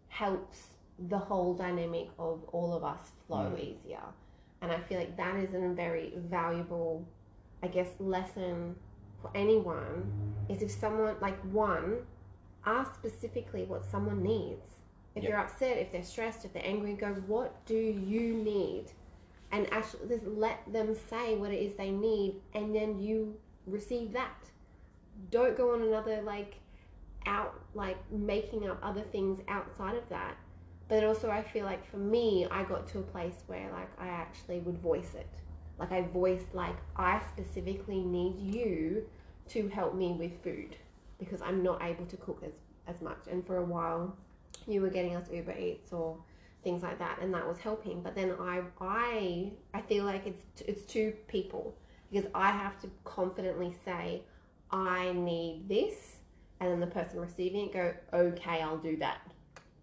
helps 0.09 0.69
the 1.11 1.19
whole 1.19 1.53
dynamic 1.53 2.09
of 2.19 2.45
all 2.45 2.73
of 2.73 2.83
us 2.83 3.11
flow 3.27 3.51
Mm. 3.51 3.59
easier. 3.59 4.05
And 4.63 4.73
I 4.73 4.79
feel 4.81 4.99
like 4.99 5.17
that 5.17 5.37
is 5.37 5.55
a 5.55 5.75
very 5.75 6.15
valuable, 6.17 7.07
I 7.63 7.69
guess, 7.69 7.89
lesson 7.99 8.77
for 9.21 9.31
anyone 9.35 10.11
is 10.49 10.63
if 10.63 10.71
someone, 10.71 11.17
like, 11.21 11.39
one, 11.53 11.99
ask 12.65 12.95
specifically 12.95 13.65
what 13.65 13.85
someone 13.85 14.23
needs. 14.23 14.79
If 15.15 15.23
Yep. 15.23 15.31
they're 15.31 15.41
upset, 15.41 15.79
if 15.79 15.93
they're 15.93 16.03
stressed, 16.03 16.45
if 16.45 16.53
they're 16.53 16.65
angry, 16.65 16.95
go, 16.95 17.13
what 17.27 17.65
do 17.67 17.77
you 17.77 18.35
need? 18.35 18.87
And 19.53 19.73
actually, 19.73 20.09
just 20.09 20.27
let 20.27 20.61
them 20.73 20.95
say 20.95 21.37
what 21.37 21.53
it 21.53 21.63
is 21.63 21.75
they 21.75 21.91
need, 21.91 22.41
and 22.55 22.75
then 22.75 22.99
you 22.99 23.37
receive 23.67 24.13
that. 24.13 24.51
Don't 25.31 25.57
go 25.57 25.75
on 25.75 25.83
another, 25.83 26.23
like, 26.23 26.57
out, 27.27 27.55
like, 27.75 27.99
making 28.11 28.69
up 28.69 28.79
other 28.83 29.03
things 29.03 29.41
outside 29.47 29.95
of 29.95 30.09
that 30.09 30.37
but 30.95 31.03
also 31.03 31.29
I 31.29 31.43
feel 31.43 31.65
like 31.65 31.85
for 31.91 31.97
me, 31.97 32.47
I 32.49 32.63
got 32.63 32.87
to 32.89 33.01
a 33.01 33.03
place 33.03 33.43
where 33.49 33.69
like 33.73 33.91
I 33.99 34.07
actually 34.07 34.61
would 34.61 34.79
voice 34.79 35.15
it. 35.17 35.27
Like 35.77 35.91
I 35.91 36.03
voiced 36.03 36.55
like 36.55 36.77
I 36.97 37.21
specifically 37.33 37.99
need 37.99 38.39
you 38.39 39.05
to 39.49 39.67
help 39.67 39.97
me 39.97 40.13
with 40.13 40.41
food 40.45 40.77
because 41.19 41.43
I'm 41.43 41.65
not 41.65 41.83
able 41.83 42.07
to 42.07 42.17
cook 42.17 42.45
as 42.47 42.53
as 42.87 43.03
much. 43.03 43.19
And 43.29 43.45
for 43.45 43.57
a 43.57 43.65
while, 43.65 44.17
you 44.69 44.83
were 44.83 44.89
getting 44.89 45.17
us 45.17 45.27
Uber 45.33 45.59
Eats 45.59 45.93
or 45.93 46.17
things 46.63 46.85
like 46.85 47.01
that, 47.01 47.19
and 47.21 47.35
that 47.35 47.45
was 47.45 47.59
helping. 47.59 48.01
But 48.01 48.15
then 48.15 48.33
I 48.39 48.63
I 48.81 49.51
I 49.75 49.81
feel 49.81 50.05
like 50.05 50.29
it's 50.29 50.63
it's 50.63 50.83
two 50.85 51.13
people 51.27 51.75
because 52.09 52.31
I 52.37 52.53
have 52.53 52.81
to 52.83 52.91
confidently 53.03 53.75
say 53.85 54.23
I 54.71 55.11
need 55.11 55.69
this, 55.69 56.19
and 56.61 56.71
then 56.71 56.79
the 56.79 56.87
person 56.87 57.19
receiving 57.19 57.67
it 57.67 57.73
go 57.73 57.95
okay, 58.13 58.63
I'll 58.63 58.79
do 58.79 58.97
that 58.99 59.19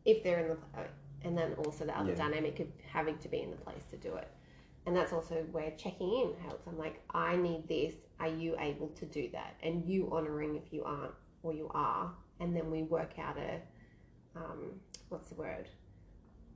if 0.05 0.23
they're 0.23 0.39
in 0.39 0.47
the 0.47 0.57
uh, 0.79 0.87
and 1.23 1.37
then 1.37 1.53
also 1.65 1.85
the 1.85 1.97
other 1.97 2.11
Yeah. 2.11 2.15
dynamic 2.27 2.59
of 2.59 2.67
having 2.91 3.17
to 3.19 3.27
be 3.29 3.41
in 3.41 3.51
the 3.51 3.57
place 3.57 3.83
to 3.91 3.97
do 3.97 4.15
it 4.15 4.27
and 4.85 4.95
that's 4.95 5.13
also 5.13 5.45
where 5.51 5.71
checking 5.77 6.11
in 6.11 6.33
helps 6.45 6.67
i'm 6.67 6.77
like 6.77 7.01
i 7.13 7.35
need 7.35 7.67
this 7.67 7.93
are 8.19 8.27
you 8.29 8.55
able 8.59 8.87
to 8.89 9.05
do 9.05 9.29
that 9.31 9.55
and 9.63 9.85
you 9.85 10.09
honoring 10.11 10.55
if 10.55 10.73
you 10.73 10.83
aren't 10.83 11.13
or 11.43 11.53
you 11.53 11.69
are 11.73 12.11
and 12.39 12.55
then 12.55 12.69
we 12.71 12.83
work 12.83 13.13
out 13.19 13.37
a 13.37 13.59
um, 14.35 14.79
what's 15.09 15.29
the 15.29 15.35
word 15.35 15.67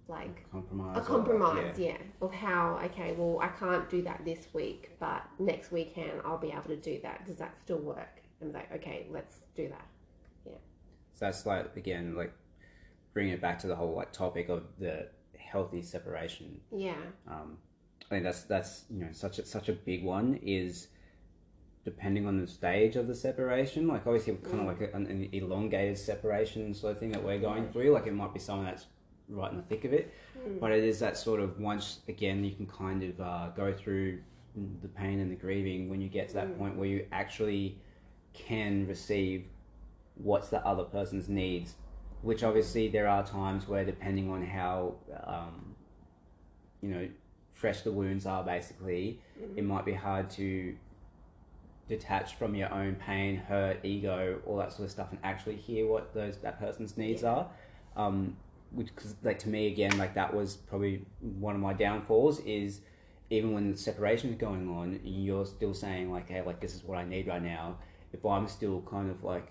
like 0.07 0.49
Compromise. 0.51 0.97
a 0.97 0.99
or- 1.01 1.03
compromise 1.03 1.77
yeah. 1.79 1.97
of 2.21 2.31
how 2.33 2.79
okay 2.83 3.13
well 3.17 3.39
i 3.41 3.47
can't 3.47 3.89
do 3.89 4.01
that 4.03 4.21
this 4.23 4.47
week 4.53 4.91
but 4.99 5.23
next 5.39 5.71
weekend 5.71 6.11
i'll 6.23 6.37
be 6.37 6.51
able 6.51 6.61
to 6.63 6.77
do 6.77 6.99
that 7.01 7.25
does 7.25 7.37
that 7.37 7.55
still 7.63 7.79
work 7.79 8.21
and 8.41 8.53
like 8.53 8.71
okay 8.71 9.07
let's 9.11 9.41
do 9.55 9.67
that 9.69 9.85
Yeah. 10.45 10.53
So 11.13 11.25
that's 11.25 11.45
like 11.45 11.75
again 11.75 12.15
like 12.15 12.33
bringing 13.15 13.33
it 13.33 13.41
back 13.41 13.57
to 13.57 13.65
the 13.65 13.75
whole 13.75 13.95
like 13.95 14.11
topic 14.11 14.49
of 14.49 14.63
the 14.77 15.07
healthy 15.39 15.81
separation. 15.81 16.59
yeah 16.75 16.93
Um, 17.27 17.57
I 18.05 18.09
think 18.09 18.23
that's 18.25 18.43
that's 18.43 18.83
you 18.91 18.99
know 18.99 19.11
such 19.11 19.39
a, 19.39 19.45
such 19.45 19.69
a 19.69 19.73
big 19.73 20.03
one 20.03 20.39
is 20.43 20.89
depending 21.83 22.27
on 22.27 22.39
the 22.39 22.45
stage 22.47 22.95
of 22.97 23.07
the 23.07 23.15
separation. 23.15 23.87
Like 23.87 24.05
obviously 24.05 24.35
kind 24.35 24.59
of 24.61 24.67
like 24.67 24.81
a, 24.81 24.95
an, 24.95 25.05
an 25.07 25.29
elongated 25.31 25.97
separation 25.97 26.73
sort 26.73 26.91
of 26.93 26.99
thing 26.99 27.11
that 27.13 27.23
we're 27.23 27.39
going 27.39 27.71
through. 27.71 27.91
Like 27.91 28.05
it 28.05 28.13
might 28.13 28.33
be 28.33 28.39
someone 28.39 28.65
that's 28.65 28.85
right 29.29 29.49
in 29.49 29.57
the 29.57 29.63
thick 29.63 29.85
of 29.85 29.93
it, 29.93 30.13
but 30.59 30.71
it 30.71 30.83
is 30.83 30.99
that 30.99 31.17
sort 31.17 31.39
of 31.39 31.57
once 31.59 31.99
again 32.09 32.43
you 32.43 32.51
can 32.53 32.67
kind 32.67 33.01
of 33.01 33.19
uh, 33.21 33.47
go 33.55 33.73
through 33.73 34.19
the 34.81 34.87
pain 34.89 35.19
and 35.19 35.31
the 35.31 35.35
grieving 35.35 35.89
when 35.89 36.01
you 36.01 36.09
get 36.09 36.27
to 36.29 36.35
that 36.35 36.47
Mm. 36.47 36.57
point 36.57 36.75
where 36.77 36.87
you 36.87 37.05
actually 37.11 37.77
can 38.33 38.87
receive 38.87 39.45
what's 40.15 40.49
the 40.49 40.65
other 40.65 40.83
person's 40.83 41.27
needs 41.27 41.75
which 42.25 42.43
obviously 42.43 42.87
there 42.87 43.07
are 43.07 43.23
times 43.23 43.67
where 43.67 43.85
depending 43.85 44.31
on 44.31 44.43
how 44.43 44.95
um, 45.25 45.75
you 46.81 46.89
know 46.89 47.07
fresh 47.53 47.81
the 47.81 47.91
wounds 47.91 48.25
are 48.25 48.43
basically 48.43 49.19
it 49.55 49.63
might 49.63 49.85
be 49.85 49.93
hard 49.93 50.27
to 50.29 50.75
detach 51.87 52.33
from 52.35 52.55
your 52.55 52.73
own 52.73 52.95
pain 52.95 53.35
hurt 53.37 53.77
ego 53.83 54.41
all 54.47 54.57
that 54.57 54.73
sort 54.73 54.85
of 54.85 54.91
stuff 54.91 55.07
and 55.11 55.19
actually 55.23 55.55
hear 55.55 55.87
what 55.87 56.13
those 56.15 56.37
that 56.37 56.59
person's 56.59 56.97
needs 56.97 57.21
Yeah. 57.21 57.29
are. 57.33 57.47
Um, 57.95 58.35
which 58.71 58.93
cause, 58.95 59.15
like 59.23 59.39
to 59.39 59.49
me 59.49 59.67
again 59.67 59.95
like 59.97 60.15
that 60.15 60.33
was 60.33 60.57
probably 60.57 61.05
one 61.21 61.53
of 61.55 61.61
my 61.61 61.73
downfalls 61.73 62.39
is 62.39 62.81
even 63.29 63.53
when 63.53 63.71
the 63.71 63.77
separation 63.77 64.31
is 64.31 64.35
going 64.35 64.67
on 64.67 64.99
you're 65.03 65.45
still 65.45 65.73
saying 65.73 66.11
like 66.11 66.27
hey 66.27 66.41
like 66.41 66.59
this 66.59 66.73
is 66.75 66.83
what 66.83 66.97
i 66.97 67.05
need 67.05 67.27
right 67.27 67.43
now. 67.43 67.77
If 68.11 68.25
i'm 68.25 68.47
still 68.47 68.81
kind 68.89 69.09
of 69.11 69.23
like 69.23 69.47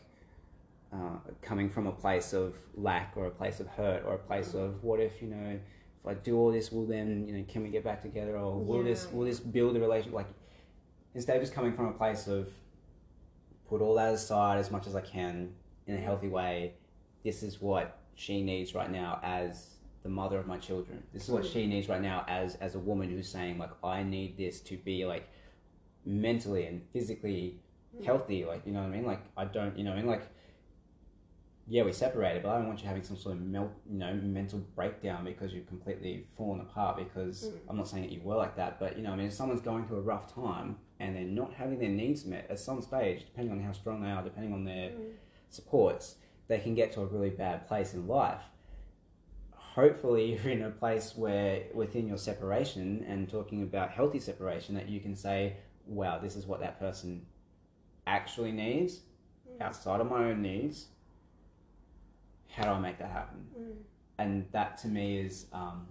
uh, 0.94 1.18
coming 1.42 1.68
from 1.68 1.87
a 1.87 1.92
place 1.92 2.33
of 2.33 2.54
lack 2.76 3.14
or 3.16 3.26
a 3.26 3.30
place 3.30 3.59
of 3.61 3.66
hurt 3.66 4.04
or 4.07 4.14
a 4.14 4.18
place 4.18 4.54
of 4.54 4.83
what 4.85 5.00
if 5.00 5.20
you 5.20 5.28
know 5.28 5.59
if 6.04 6.07
I 6.07 6.14
do 6.14 6.37
all 6.37 6.52
this, 6.52 6.70
will 6.70 6.87
then 6.87 7.26
you 7.26 7.35
know 7.35 7.44
can 7.48 7.62
we 7.62 7.68
get 7.68 7.83
back 7.83 8.02
together 8.02 8.37
or 8.37 8.59
will 8.59 8.85
this 8.85 9.11
will 9.11 9.24
this 9.24 9.40
build 9.40 9.76
a 9.76 9.80
relationship? 9.80 10.14
Like 10.14 10.28
instead 11.14 11.37
of 11.37 11.42
just 11.42 11.54
coming 11.54 11.72
from 11.72 11.87
a 11.87 11.92
place 11.92 12.26
of 12.26 12.48
put 13.68 13.80
all 13.80 13.94
that 13.94 14.12
aside 14.12 14.59
as 14.59 14.70
much 14.70 14.87
as 14.87 14.94
I 14.94 15.00
can 15.00 15.52
in 15.87 15.96
a 15.96 16.00
healthy 16.00 16.28
way. 16.28 16.74
This 17.24 17.42
is 17.42 17.61
what 17.61 17.98
she 18.14 18.42
needs 18.42 18.74
right 18.74 18.90
now 18.90 19.18
as 19.22 19.70
the 20.02 20.09
mother 20.09 20.38
of 20.38 20.46
my 20.46 20.59
children. 20.59 21.02
This 21.12 21.24
is 21.24 21.30
what 21.30 21.44
she 21.44 21.66
needs 21.66 21.88
right 21.88 22.02
now 22.02 22.24
as 22.28 22.57
as 22.57 22.74
a 22.74 22.78
woman 22.78 23.11
who's 23.11 23.28
saying 23.28 23.59
like 23.59 23.70
I 23.83 24.02
need 24.02 24.37
this 24.37 24.61
to 24.62 24.77
be 24.77 25.04
like 25.06 25.29
mentally 26.04 26.66
and 26.66 26.83
physically 26.92 27.58
healthy. 28.04 28.44
Like 28.44 28.62
you 28.66 28.73
know 28.73 28.81
what 28.81 28.88
I 28.88 28.96
mean? 28.96 29.06
Like 29.06 29.23
I 29.37 29.46
don't 29.46 29.77
you 29.79 29.85
know 29.85 29.92
I 29.92 29.96
mean 29.96 30.06
like 30.06 30.29
yeah, 31.67 31.83
we 31.83 31.92
separated, 31.92 32.42
but 32.42 32.50
I 32.50 32.58
don't 32.58 32.67
want 32.67 32.83
you 32.83 32.88
having 32.88 33.02
some 33.02 33.17
sort 33.17 33.37
of 33.37 33.40
mel- 33.40 33.73
you 33.90 33.98
know 33.98 34.12
mental 34.15 34.58
breakdown 34.75 35.25
because 35.25 35.54
you've 35.54 35.67
completely 35.67 36.27
fallen 36.37 36.60
apart. 36.60 36.98
Because 36.98 37.44
mm. 37.44 37.58
I'm 37.69 37.77
not 37.77 37.88
saying 37.88 38.02
that 38.02 38.12
you 38.12 38.21
were 38.23 38.37
like 38.37 38.56
that, 38.56 38.79
but 38.79 38.96
you 38.96 39.02
know, 39.02 39.12
I 39.12 39.17
mean, 39.17 39.27
if 39.29 39.33
someone's 39.33 39.62
going 39.62 39.87
through 39.87 39.98
a 39.98 40.02
rough 40.02 40.33
time 40.33 40.77
and 41.00 41.17
they're 41.17 41.25
not 41.25 41.54
having 41.54 41.79
their 41.79 41.88
needs 41.88 42.27
met 42.27 42.46
at 42.50 42.58
some 42.58 42.83
stage, 42.83 43.25
depending 43.25 43.52
on 43.52 43.60
how 43.62 43.73
strong 43.73 44.02
they 44.02 44.10
are, 44.10 44.23
depending 44.23 44.52
on 44.52 44.65
their 44.65 44.90
mm. 44.90 45.12
supports, 45.48 46.17
they 46.48 46.58
can 46.58 46.75
get 46.75 46.92
to 46.92 47.00
a 47.00 47.06
really 47.06 47.31
bad 47.31 47.67
place 47.67 47.94
in 47.94 48.06
life. 48.06 48.42
Hopefully, 49.52 50.38
you're 50.44 50.52
in 50.52 50.62
a 50.62 50.71
place 50.71 51.15
where 51.17 51.62
within 51.73 52.06
your 52.06 52.19
separation 52.19 53.06
and 53.08 53.29
talking 53.29 53.62
about 53.62 53.90
healthy 53.90 54.21
separation, 54.21 54.75
that 54.75 54.90
you 54.90 55.00
can 55.00 55.17
say, 55.17 55.56
"Wow, 55.87 56.19
this 56.19 56.37
is 56.37 56.46
what 56.46 56.60
that 56.60 56.79
person 56.79 57.25
actually 58.06 58.52
needs." 58.52 59.00
Mm. 59.48 59.62
outside 59.62 60.00
of 60.00 60.10
my 60.10 60.25
own 60.25 60.42
needs 60.42 60.88
how 62.55 62.65
do 62.65 62.71
I 62.71 62.79
make 62.79 62.98
that 62.98 63.11
happen? 63.11 63.46
Mm. 63.59 63.73
And 64.19 64.46
that 64.52 64.79
to 64.79 64.88
me 64.88 65.19
is 65.19 65.46
um, 65.52 65.87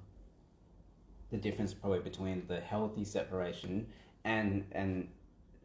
the 1.32 1.38
difference 1.38 1.74
probably 1.74 2.00
between 2.00 2.44
the 2.48 2.60
healthy 2.60 3.04
separation 3.04 3.88
and 4.24 4.66
and 4.72 5.08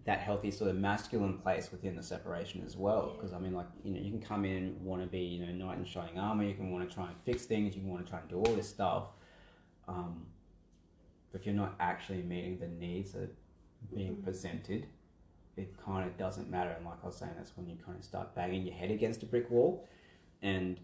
that 0.04 0.20
healthy 0.20 0.50
sort 0.50 0.70
of 0.70 0.76
masculine 0.76 1.36
place 1.36 1.70
within 1.70 1.94
the 1.94 2.02
separation 2.02 2.62
as 2.64 2.76
well. 2.76 3.12
Because 3.14 3.32
I 3.32 3.38
mean, 3.38 3.52
like 3.54 3.66
you 3.84 3.92
know, 3.92 4.00
you 4.00 4.10
can 4.10 4.20
come 4.22 4.44
in 4.44 4.76
want 4.82 5.02
to 5.02 5.06
be 5.08 5.20
you 5.20 5.44
know 5.46 5.52
knight 5.52 5.78
in 5.78 5.84
shining 5.84 6.18
armor. 6.18 6.44
You 6.44 6.54
can 6.54 6.70
want 6.72 6.88
to 6.88 6.94
try 6.94 7.06
and 7.06 7.14
fix 7.24 7.44
things. 7.44 7.74
You 7.76 7.82
can 7.82 7.90
want 7.90 8.04
to 8.04 8.10
try 8.10 8.20
and 8.20 8.28
do 8.28 8.36
all 8.36 8.54
this 8.54 8.68
stuff. 8.68 9.04
Um, 9.86 10.26
but 11.30 11.40
if 11.40 11.46
you're 11.46 11.54
not 11.54 11.74
actually 11.78 12.22
meeting 12.22 12.58
the 12.58 12.68
needs 12.68 13.12
that 13.12 13.22
are 13.24 13.30
being 13.94 14.16
Mhm. 14.16 14.24
presented, 14.24 14.86
it 15.56 15.76
kind 15.78 16.08
of 16.08 16.16
doesn't 16.16 16.48
matter. 16.50 16.70
And 16.70 16.84
like 16.86 16.98
I 17.02 17.06
was 17.06 17.16
saying, 17.16 17.32
that's 17.36 17.56
when 17.56 17.68
you 17.68 17.76
kind 17.76 17.98
of 17.98 18.04
start 18.04 18.34
banging 18.34 18.62
your 18.66 18.74
head 18.74 18.90
against 18.90 19.22
a 19.22 19.26
brick 19.26 19.50
wall. 19.50 19.86
And 20.40 20.80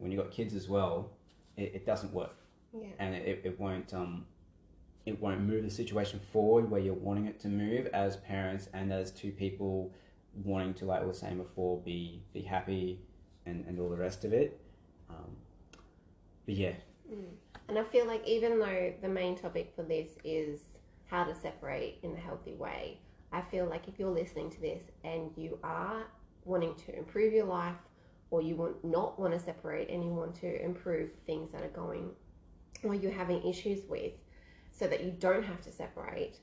when 0.00 0.10
you've 0.10 0.20
got 0.22 0.32
kids 0.32 0.54
as 0.54 0.68
well, 0.68 1.10
it, 1.56 1.72
it 1.76 1.86
doesn't 1.86 2.12
work 2.12 2.36
Yeah. 2.74 2.88
and 2.98 3.14
it, 3.14 3.42
it 3.44 3.60
won't 3.60 3.94
um 3.94 4.26
it 5.06 5.20
won't 5.20 5.40
move 5.40 5.64
the 5.64 5.70
situation 5.70 6.20
forward 6.32 6.70
where 6.70 6.80
you're 6.80 6.94
wanting 7.08 7.26
it 7.26 7.40
to 7.40 7.48
move 7.48 7.86
as 7.88 8.16
parents 8.16 8.68
and 8.74 8.92
as 8.92 9.10
two 9.10 9.30
people 9.32 9.92
wanting 10.44 10.74
to 10.74 10.84
like 10.84 11.00
we 11.00 11.06
were 11.06 11.14
saying 11.14 11.38
before 11.38 11.78
be 11.78 12.22
be 12.32 12.42
happy 12.42 13.00
and, 13.46 13.64
and 13.66 13.80
all 13.80 13.88
the 13.88 13.96
rest 13.96 14.24
of 14.24 14.32
it 14.32 14.60
um, 15.10 15.36
but 16.46 16.54
yeah 16.54 16.72
Mm. 17.12 17.24
And 17.68 17.76
I 17.78 17.82
feel 17.84 18.06
like 18.06 18.24
even 18.26 18.58
though 18.60 18.92
the 19.02 19.08
main 19.08 19.36
topic 19.36 19.72
for 19.74 19.82
this 19.82 20.10
is 20.24 20.60
how 21.06 21.24
to 21.24 21.34
separate 21.34 21.98
in 22.04 22.12
a 22.12 22.20
healthy 22.20 22.54
way, 22.54 22.98
I 23.32 23.40
feel 23.42 23.66
like 23.66 23.88
if 23.88 23.98
you're 23.98 24.10
listening 24.14 24.50
to 24.50 24.60
this 24.60 24.82
and 25.02 25.30
you 25.36 25.58
are 25.64 26.04
wanting 26.44 26.74
to 26.86 26.96
improve 26.96 27.32
your 27.32 27.46
life 27.46 27.74
or 28.30 28.40
you 28.42 28.54
want 28.54 28.84
not 28.84 29.18
want 29.18 29.32
to 29.32 29.38
separate 29.38 29.90
and 29.90 30.04
you 30.04 30.10
want 30.10 30.34
to 30.36 30.64
improve 30.64 31.10
things 31.26 31.50
that 31.52 31.62
are 31.62 31.68
going 31.68 32.10
or 32.82 32.94
you're 32.94 33.12
having 33.12 33.46
issues 33.46 33.80
with 33.88 34.12
so 34.70 34.86
that 34.86 35.04
you 35.04 35.10
don't 35.10 35.44
have 35.44 35.60
to 35.60 35.70
separate, 35.70 36.38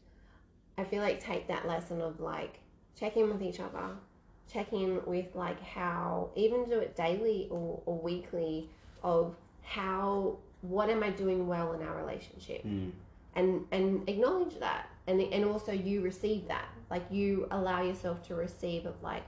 I 0.78 0.84
feel 0.84 1.02
like 1.02 1.20
take 1.20 1.48
that 1.48 1.68
lesson 1.68 2.02
of 2.02 2.20
like 2.20 2.60
check 3.00 3.18
in 3.18 3.30
with 3.30 3.42
each 3.42 3.60
other, 3.60 3.90
check 4.52 4.74
in 4.74 5.02
with 5.06 5.34
like 5.34 5.62
how 5.64 6.30
even 6.36 6.66
do 6.66 6.80
it 6.80 6.96
daily 6.96 7.48
or, 7.50 7.82
or 7.86 7.98
weekly 7.98 8.70
of 9.04 9.36
how 9.64 10.38
what 10.62 10.90
am 10.90 11.04
I 11.04 11.10
doing 11.10 11.48
well 11.48 11.74
in 11.74 11.82
our 11.82 11.96
relationship? 11.96 12.66
Mm, 12.66 12.92
and 13.36 13.66
and 13.72 14.10
acknowledge 14.10 14.60
that 14.60 14.90
and 15.08 15.22
and 15.22 15.46
also 15.46 15.72
you 15.72 16.02
receive 16.02 16.48
that. 16.48 16.68
Like 16.90 17.04
you 17.10 17.48
allow 17.52 17.82
yourself 17.82 18.22
to 18.28 18.36
receive 18.36 18.86
of 18.86 19.02
like 19.02 19.24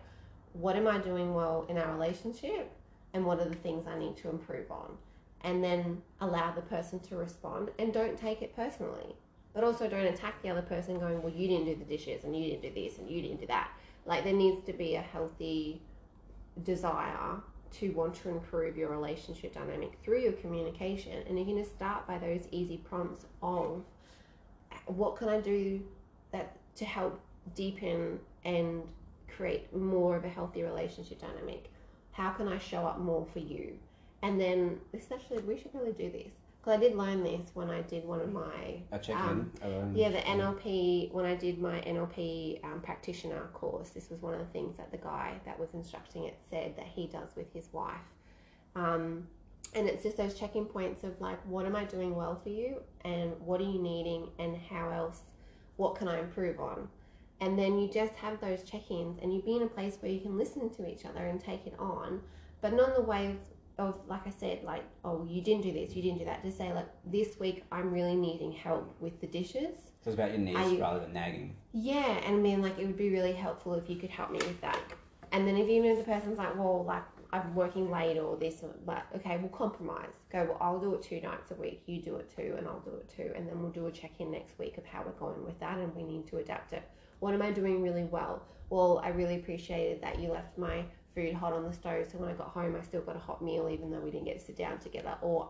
what 0.59 0.75
am 0.75 0.87
I 0.87 0.97
doing 0.97 1.33
well 1.33 1.65
in 1.69 1.77
our 1.77 1.91
relationship 1.93 2.69
and 3.13 3.25
what 3.25 3.39
are 3.39 3.47
the 3.47 3.55
things 3.55 3.87
I 3.87 3.97
need 3.97 4.17
to 4.17 4.29
improve 4.29 4.69
on? 4.69 4.97
And 5.41 5.63
then 5.63 6.01
allow 6.19 6.51
the 6.51 6.61
person 6.61 6.99
to 6.99 7.15
respond 7.15 7.71
and 7.79 7.93
don't 7.93 8.17
take 8.17 8.41
it 8.41 8.53
personally. 8.55 9.15
But 9.53 9.63
also 9.63 9.87
don't 9.87 10.05
attack 10.05 10.41
the 10.43 10.49
other 10.49 10.61
person 10.61 10.99
going 10.99 11.21
well 11.21 11.33
you 11.33 11.47
didn't 11.47 11.65
do 11.65 11.75
the 11.75 11.85
dishes 11.85 12.23
and 12.23 12.35
you 12.35 12.49
didn't 12.49 12.61
do 12.61 12.71
this 12.73 12.97
and 12.97 13.09
you 13.09 13.21
didn't 13.21 13.39
do 13.39 13.47
that. 13.47 13.71
Like 14.05 14.25
there 14.25 14.33
needs 14.33 14.65
to 14.65 14.73
be 14.73 14.95
a 14.95 15.01
healthy 15.01 15.81
desire 16.63 17.37
to 17.71 17.89
want 17.91 18.15
to 18.15 18.29
improve 18.29 18.75
your 18.75 18.89
relationship 18.89 19.53
dynamic 19.53 19.97
through 20.03 20.19
your 20.19 20.33
communication. 20.33 21.23
And 21.27 21.37
you're 21.37 21.45
going 21.45 21.63
to 21.63 21.69
start 21.69 22.05
by 22.05 22.17
those 22.17 22.47
easy 22.51 22.77
prompts 22.77 23.25
of 23.41 23.83
what 24.87 25.15
can 25.15 25.29
I 25.29 25.39
do 25.39 25.81
that 26.31 26.57
to 26.75 26.85
help 26.85 27.19
deepen 27.55 28.19
and 28.43 28.83
create 29.39 29.73
more 29.73 30.17
of 30.17 30.25
a 30.25 30.29
healthy 30.29 30.63
relationship 30.63 31.21
dynamic? 31.21 31.71
How 32.11 32.31
can 32.31 32.49
I 32.49 32.57
show 32.57 32.85
up 32.85 32.99
more 32.99 33.25
for 33.31 33.39
you? 33.39 33.77
And 34.21 34.39
then, 34.39 34.79
especially, 34.93 35.37
we 35.39 35.57
should 35.57 35.73
really 35.73 35.93
do 35.93 36.11
this 36.11 36.33
because 36.59 36.77
I 36.77 36.77
did 36.77 36.97
learn 36.97 37.23
this 37.23 37.51
when 37.53 37.69
I 37.69 37.81
did 37.83 38.03
one 38.05 38.19
of 38.19 38.33
my 38.33 38.81
a 38.91 38.99
check 38.99 39.15
Um, 39.15 39.49
in 39.63 39.95
yeah, 39.95 40.09
the 40.09 40.17
NLP, 40.17 41.13
when 41.13 41.25
I 41.25 41.35
did 41.35 41.57
my 41.57 41.79
NLP 41.81 42.61
um, 42.65 42.81
practitioner 42.81 43.49
course, 43.53 43.91
this 43.91 44.09
was 44.09 44.21
one 44.21 44.33
of 44.33 44.39
the 44.41 44.45
things 44.47 44.75
that 44.75 44.91
the 44.91 44.97
guy 44.97 45.39
that 45.45 45.57
was 45.57 45.69
instructing 45.73 46.25
it 46.25 46.37
said 46.49 46.75
that 46.75 46.87
he 46.87 47.07
does 47.07 47.33
with 47.37 47.53
his 47.53 47.71
wife. 47.71 47.95
Um, 48.75 49.27
and 49.73 49.87
it's 49.87 50.03
just 50.03 50.17
those 50.17 50.33
check 50.33 50.57
in 50.57 50.65
points 50.65 51.05
of 51.05 51.19
like, 51.21 51.39
what 51.45 51.65
am 51.65 51.77
I 51.77 51.85
doing 51.85 52.13
well 52.13 52.37
for 52.43 52.49
you? 52.49 52.81
And 53.05 53.39
what 53.39 53.61
are 53.61 53.69
you 53.71 53.81
needing? 53.81 54.27
And 54.37 54.57
how 54.57 54.89
else, 54.89 55.21
what 55.77 55.95
can 55.95 56.09
I 56.09 56.19
improve 56.19 56.59
on? 56.59 56.89
And 57.41 57.57
then 57.57 57.79
you 57.79 57.87
just 57.89 58.13
have 58.15 58.39
those 58.41 58.63
check 58.63 58.91
ins 58.91 59.17
and 59.21 59.33
you 59.33 59.41
be 59.41 59.55
in 59.55 59.61
a 59.63 59.67
place 59.67 59.97
where 60.01 60.11
you 60.11 60.19
can 60.19 60.37
listen 60.37 60.69
to 60.75 60.87
each 60.87 61.05
other 61.05 61.25
and 61.25 61.39
take 61.39 61.65
it 61.65 61.75
on, 61.79 62.21
but 62.61 62.73
not 62.73 62.89
in 62.89 62.95
the 62.95 63.01
way 63.01 63.27
of 63.27 63.37
of 63.77 63.97
like 64.07 64.27
I 64.27 64.29
said, 64.29 64.61
like, 64.65 64.83
oh, 65.05 65.25
you 65.29 65.41
didn't 65.41 65.63
do 65.63 65.71
this, 65.71 65.95
you 65.95 66.01
didn't 66.01 66.19
do 66.19 66.25
that. 66.25 66.43
Just 66.43 66.57
say 66.57 66.73
like, 66.73 66.89
this 67.05 67.39
week 67.39 67.63
I'm 67.71 67.93
really 67.93 68.15
needing 68.15 68.51
help 68.51 68.93
with 68.99 69.21
the 69.21 69.27
dishes. 69.27 69.73
so 70.03 70.09
it's 70.09 70.15
about 70.15 70.31
your 70.31 70.39
needs 70.39 70.71
you- 70.73 70.81
rather 70.81 70.99
than 70.99 71.13
nagging 71.13 71.55
Yeah, 71.71 72.19
and 72.25 72.35
I 72.35 72.39
mean 72.39 72.61
like 72.61 72.77
it 72.77 72.85
would 72.85 72.97
be 72.97 73.09
really 73.09 73.31
helpful 73.31 73.73
if 73.75 73.89
you 73.89 73.95
could 73.95 74.09
help 74.09 74.31
me 74.31 74.39
with 74.39 74.59
that. 74.59 74.79
And 75.31 75.47
then 75.47 75.55
if 75.55 75.69
even 75.69 75.91
if 75.91 75.97
the 75.97 76.03
person's 76.03 76.37
like, 76.37 76.55
well, 76.57 76.83
like 76.83 77.03
I'm 77.31 77.53
working 77.55 77.89
late 77.91 78.17
or 78.17 78.35
this, 78.35 78.63
or, 78.63 78.71
but 78.85 79.05
okay, 79.15 79.37
we'll 79.37 79.49
compromise. 79.49 80.09
Go, 80.31 80.45
well, 80.45 80.57
I'll 80.59 80.79
do 80.79 80.95
it 80.95 81.01
two 81.03 81.21
nights 81.21 81.51
a 81.51 81.55
week. 81.55 81.83
You 81.85 82.01
do 82.01 82.15
it 82.17 82.29
two, 82.35 82.55
and 82.57 82.67
I'll 82.67 82.79
do 82.79 82.91
it 82.91 83.07
two, 83.15 83.31
and 83.35 83.47
then 83.47 83.61
we'll 83.61 83.71
do 83.71 83.85
a 83.85 83.91
check 83.91 84.11
in 84.19 84.31
next 84.31 84.57
week 84.57 84.77
of 84.77 84.85
how 84.85 85.03
we're 85.05 85.11
going 85.11 85.45
with 85.45 85.59
that, 85.59 85.77
and 85.77 85.95
we 85.95 86.03
need 86.03 86.27
to 86.27 86.37
adapt 86.37 86.73
it. 86.73 86.83
What 87.19 87.33
am 87.33 87.41
I 87.41 87.51
doing 87.51 87.81
really 87.81 88.03
well? 88.03 88.43
Well, 88.69 89.01
I 89.03 89.09
really 89.09 89.35
appreciated 89.35 90.01
that 90.01 90.19
you 90.19 90.29
left 90.29 90.57
my 90.57 90.83
food 91.15 91.33
hot 91.33 91.53
on 91.53 91.63
the 91.63 91.73
stove, 91.73 92.07
so 92.11 92.17
when 92.17 92.29
I 92.29 92.33
got 92.33 92.49
home, 92.49 92.75
I 92.79 92.83
still 92.83 93.01
got 93.01 93.15
a 93.15 93.19
hot 93.19 93.41
meal, 93.43 93.69
even 93.69 93.89
though 93.89 93.99
we 93.99 94.11
didn't 94.11 94.25
get 94.25 94.39
to 94.39 94.45
sit 94.45 94.57
down 94.57 94.79
together, 94.79 95.15
or, 95.21 95.49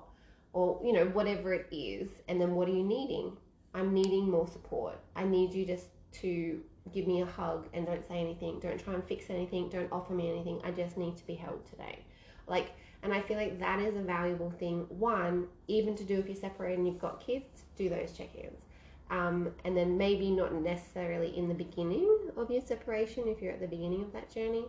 or 0.53 0.81
you 0.83 0.93
know, 0.93 1.05
whatever 1.07 1.53
it 1.53 1.67
is. 1.71 2.09
And 2.27 2.39
then 2.39 2.55
what 2.55 2.67
are 2.67 2.73
you 2.73 2.83
needing? 2.83 3.37
I'm 3.73 3.93
needing 3.93 4.29
more 4.29 4.47
support. 4.47 4.97
I 5.15 5.25
need 5.25 5.53
you 5.53 5.65
just 5.65 5.87
to 6.21 6.61
give 6.91 7.05
me 7.07 7.21
a 7.21 7.25
hug 7.25 7.67
and 7.73 7.85
don't 7.85 8.07
say 8.07 8.19
anything. 8.19 8.59
Don't 8.59 8.79
try 8.79 8.93
and 8.93 9.03
fix 9.03 9.29
anything. 9.29 9.69
Don't 9.69 9.91
offer 9.91 10.13
me 10.13 10.29
anything. 10.29 10.59
I 10.63 10.71
just 10.71 10.97
need 10.97 11.17
to 11.17 11.27
be 11.27 11.35
held 11.35 11.65
today. 11.67 11.99
Like, 12.47 12.71
and 13.03 13.13
I 13.13 13.21
feel 13.21 13.37
like 13.37 13.59
that 13.59 13.79
is 13.79 13.95
a 13.95 14.01
valuable 14.01 14.49
thing. 14.49 14.85
One, 14.89 15.47
even 15.67 15.95
to 15.95 16.03
do 16.03 16.17
if 16.17 16.25
you're 16.25 16.35
separated 16.35 16.79
and 16.79 16.87
you've 16.87 16.99
got 16.99 17.19
kids, 17.19 17.63
do 17.75 17.89
those 17.89 18.11
check 18.11 18.29
ins. 18.35 18.63
Um, 19.09 19.51
and 19.65 19.75
then 19.75 19.97
maybe 19.97 20.29
not 20.29 20.53
necessarily 20.53 21.35
in 21.35 21.47
the 21.47 21.55
beginning 21.55 22.29
of 22.37 22.51
your 22.51 22.61
separation 22.61 23.23
if 23.27 23.41
you're 23.41 23.53
at 23.53 23.59
the 23.59 23.67
beginning 23.67 24.03
of 24.03 24.13
that 24.13 24.31
journey, 24.31 24.65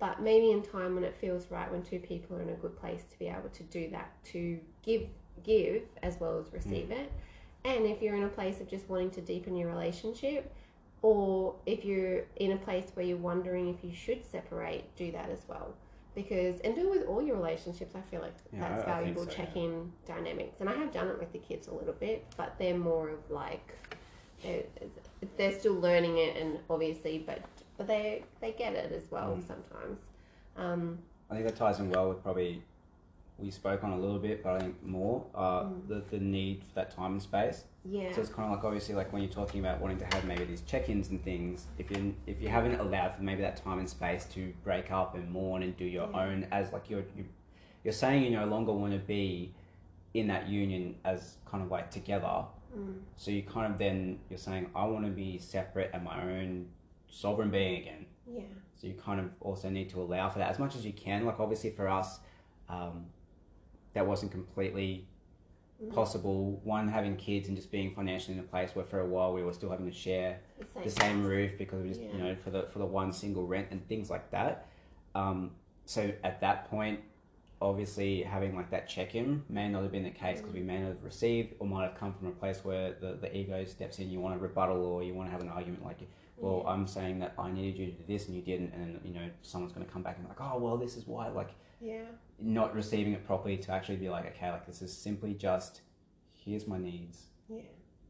but 0.00 0.20
maybe 0.20 0.50
in 0.50 0.62
time 0.62 0.94
when 0.94 1.04
it 1.04 1.16
feels 1.20 1.50
right, 1.50 1.70
when 1.70 1.82
two 1.82 2.00
people 2.00 2.36
are 2.36 2.42
in 2.42 2.48
a 2.48 2.54
good 2.54 2.76
place 2.76 3.04
to 3.10 3.18
be 3.18 3.28
able 3.28 3.48
to 3.50 3.62
do 3.64 3.88
that, 3.90 4.12
to 4.32 4.58
give, 4.82 5.02
give 5.44 5.82
as 6.02 6.18
well 6.18 6.38
as 6.38 6.52
receive 6.52 6.90
it. 6.90 7.12
And 7.64 7.86
if 7.86 8.02
you're 8.02 8.16
in 8.16 8.24
a 8.24 8.28
place 8.28 8.60
of 8.60 8.68
just 8.68 8.88
wanting 8.88 9.10
to 9.12 9.20
deepen 9.20 9.56
your 9.56 9.68
relationship, 9.68 10.52
or 11.02 11.54
if 11.64 11.84
you're 11.84 12.24
in 12.36 12.52
a 12.52 12.56
place 12.56 12.90
where 12.94 13.06
you're 13.06 13.16
wondering 13.16 13.68
if 13.68 13.84
you 13.84 13.94
should 13.94 14.24
separate, 14.24 14.94
do 14.96 15.12
that 15.12 15.30
as 15.30 15.42
well. 15.46 15.74
Because 16.16 16.58
and 16.60 16.74
do 16.74 16.92
it 16.92 16.98
with 16.98 17.06
all 17.08 17.20
your 17.22 17.36
relationships. 17.36 17.94
I 17.94 18.00
feel 18.10 18.22
like 18.22 18.32
Yeah, 18.52 18.60
that's 18.60 18.88
I- 18.88 18.90
I 18.90 18.94
valuable 19.00 19.24
so, 19.24 19.30
yeah. 19.30 19.36
check-in 19.36 19.92
dynamics, 20.06 20.56
and 20.60 20.68
I 20.68 20.72
have 20.72 20.90
done 20.90 21.08
it 21.08 21.18
with 21.18 21.30
the 21.32 21.38
kids 21.38 21.68
a 21.68 21.74
little 21.74 21.92
bit, 21.92 22.24
but 22.38 22.58
they're 22.58 22.76
more 22.78 23.10
of 23.10 23.30
like 23.30 23.74
they're, 24.42 24.64
they're 25.36 25.52
still 25.58 25.74
learning 25.74 26.16
it, 26.18 26.36
and 26.38 26.58
obviously, 26.70 27.18
but 27.18 27.42
but 27.76 27.86
they 27.86 28.24
they 28.40 28.52
get 28.52 28.72
it 28.74 28.92
as 28.92 29.10
well 29.10 29.36
Mm. 29.36 29.46
sometimes. 29.46 30.00
Um, 30.56 30.98
I 31.30 31.34
think 31.34 31.46
that 31.46 31.56
ties 31.56 31.80
in 31.80 31.90
well 31.90 32.08
with 32.08 32.22
probably 32.22 32.62
we 33.38 33.50
spoke 33.50 33.84
on 33.84 33.90
a 33.92 33.98
little 33.98 34.18
bit, 34.18 34.42
but 34.42 34.54
I 34.54 34.58
think 34.60 34.82
more 34.82 35.22
uh, 35.34 35.64
Mm. 35.64 35.86
the 35.88 36.02
the 36.10 36.18
need 36.18 36.64
for 36.64 36.74
that 36.76 36.90
time 36.92 37.12
and 37.12 37.22
space. 37.22 37.64
Yeah, 37.88 38.12
So 38.12 38.20
it's 38.20 38.30
kind 38.30 38.50
of 38.50 38.56
like 38.56 38.64
obviously 38.64 38.94
like 38.94 39.12
when 39.12 39.22
you're 39.22 39.30
talking 39.32 39.60
about 39.60 39.80
wanting 39.80 39.98
to 39.98 40.04
have 40.06 40.24
maybe 40.24 40.44
these 40.44 40.62
check-ins 40.62 41.10
and 41.10 41.22
things. 41.22 41.66
If 41.78 41.90
you 41.90 42.14
if 42.26 42.40
you 42.42 42.48
haven't 42.48 42.80
allowed 42.80 43.14
for 43.14 43.22
maybe 43.22 43.42
that 43.42 43.56
time 43.56 43.78
and 43.78 43.88
space 43.88 44.24
to 44.34 44.52
break 44.64 44.90
up 44.90 45.14
and 45.14 45.30
mourn 45.30 45.62
and 45.62 45.76
do 45.76 45.84
your 45.84 46.08
Yeah. 46.10 46.20
own 46.26 46.46
as 46.50 46.72
like 46.72 46.88
you're 46.90 47.04
you, 47.16 47.24
you're 47.84 47.92
saying 47.92 48.24
you 48.24 48.30
no 48.30 48.46
longer 48.46 48.72
want 48.72 48.92
to 48.92 48.98
be 48.98 49.54
in 50.14 50.26
that 50.28 50.48
union 50.48 50.96
as 51.04 51.36
kind 51.44 51.62
of 51.62 51.70
like 51.70 51.90
together. 51.90 52.44
mm, 52.76 52.94
So 53.16 53.30
you 53.30 53.42
kind 53.42 53.72
of 53.72 53.78
then 53.78 54.18
you're 54.30 54.38
saying 54.38 54.70
I 54.74 54.84
want 54.86 55.04
to 55.04 55.10
be 55.10 55.38
separate 55.38 55.90
and 55.94 56.02
my 56.04 56.22
own 56.22 56.66
sovereign 57.08 57.50
being 57.50 57.82
again. 57.82 58.06
yeah, 58.26 58.42
So 58.76 58.86
you 58.88 58.94
kind 58.94 59.20
of 59.20 59.30
also 59.40 59.68
need 59.68 59.90
to 59.90 60.00
allow 60.00 60.28
for 60.28 60.38
that 60.40 60.50
as 60.50 60.58
much 60.58 60.74
as 60.74 60.84
you 60.84 60.92
can. 60.92 61.24
Like 61.26 61.38
obviously 61.38 61.70
for 61.70 61.86
us, 61.88 62.18
um, 62.68 63.06
that 63.94 64.06
wasn't 64.06 64.32
completely. 64.32 65.06
Possible. 65.92 66.60
One 66.64 66.88
having 66.88 67.16
kids 67.16 67.48
and 67.48 67.56
just 67.56 67.70
being 67.70 67.94
financially 67.94 68.34
in 68.34 68.40
a 68.40 68.46
place 68.46 68.74
where 68.74 68.84
for 68.84 69.00
a 69.00 69.06
while 69.06 69.32
we 69.32 69.42
were 69.42 69.52
still 69.52 69.70
having 69.70 69.86
to 69.86 69.96
share 69.96 70.40
the 70.58 70.82
the 70.84 70.90
same 70.90 71.24
roof 71.24 71.52
because 71.58 71.82
we 71.82 71.88
just 71.88 72.00
you 72.00 72.18
know 72.18 72.34
for 72.42 72.50
the 72.50 72.66
for 72.72 72.78
the 72.78 72.86
one 72.86 73.12
single 73.12 73.46
rent 73.46 73.68
and 73.70 73.86
things 73.88 74.10
like 74.10 74.30
that. 74.30 74.68
Um, 75.14 75.52
so 75.84 76.12
at 76.24 76.40
that 76.40 76.70
point, 76.70 77.00
obviously 77.60 78.22
having 78.22 78.54
like 78.54 78.70
that 78.70 78.88
check 78.88 79.14
in 79.14 79.42
may 79.48 79.68
not 79.68 79.82
have 79.82 79.92
been 79.92 80.04
the 80.04 80.10
case 80.10 80.40
because 80.40 80.52
we 80.54 80.60
may 80.60 80.78
not 80.78 80.88
have 80.88 81.02
received 81.04 81.54
or 81.58 81.66
might 81.66 81.84
have 81.84 81.94
come 81.98 82.12
from 82.12 82.28
a 82.28 82.32
place 82.32 82.64
where 82.64 82.94
the, 83.00 83.16
the 83.20 83.34
ego 83.36 83.64
steps 83.64 83.98
in. 83.98 84.10
You 84.10 84.20
want 84.20 84.34
to 84.34 84.40
rebuttal 84.42 84.84
or 84.84 85.02
you 85.02 85.14
want 85.14 85.28
to 85.28 85.32
have 85.32 85.40
an 85.40 85.48
argument 85.48 85.84
like 85.84 85.98
well, 86.36 86.62
Yeah. 86.64 86.72
I'm 86.72 86.86
saying 86.86 87.18
that 87.20 87.34
I 87.38 87.50
needed 87.50 87.78
you 87.78 87.86
to 87.86 87.92
do 87.92 88.04
this 88.06 88.26
and 88.26 88.36
you 88.36 88.42
didn't, 88.42 88.72
and 88.74 89.00
you 89.04 89.14
know, 89.14 89.28
someone's 89.42 89.72
going 89.72 89.86
to 89.86 89.92
come 89.92 90.02
back 90.02 90.16
and 90.16 90.24
be 90.26 90.28
like, 90.28 90.40
oh, 90.40 90.58
well, 90.58 90.76
this 90.76 90.96
is 90.96 91.06
why, 91.06 91.28
like, 91.28 91.50
Yeah. 91.80 92.04
not 92.38 92.74
receiving 92.74 93.14
it 93.14 93.24
properly 93.26 93.56
to 93.56 93.72
actually 93.72 93.96
be 93.96 94.08
like, 94.08 94.26
okay, 94.36 94.50
like, 94.50 94.66
this 94.66 94.82
is 94.82 94.94
simply 94.94 95.34
just, 95.34 95.80
here's 96.34 96.66
my 96.66 96.78
needs, 96.78 97.26
Yeah. 97.48 97.62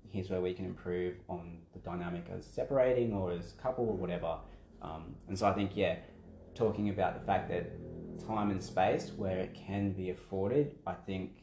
here's 0.08 0.28
where 0.28 0.40
we 0.40 0.54
can 0.54 0.64
improve 0.64 1.16
on 1.28 1.58
the 1.72 1.78
dynamic 1.78 2.24
as 2.36 2.44
separating 2.44 3.12
or 3.12 3.30
as 3.30 3.52
couple 3.52 3.88
or 3.88 3.96
whatever. 3.96 4.38
Um, 4.82 5.14
and 5.28 5.38
so 5.38 5.46
I 5.46 5.52
think, 5.52 5.76
yeah, 5.76 5.96
talking 6.54 6.88
about 6.88 7.14
the 7.20 7.24
fact 7.24 7.48
that 7.50 7.70
time 8.18 8.50
and 8.50 8.62
space 8.62 9.12
where 9.16 9.38
it 9.38 9.54
can 9.54 9.92
be 9.92 10.10
afforded, 10.10 10.74
I 10.86 10.94
think, 10.94 11.42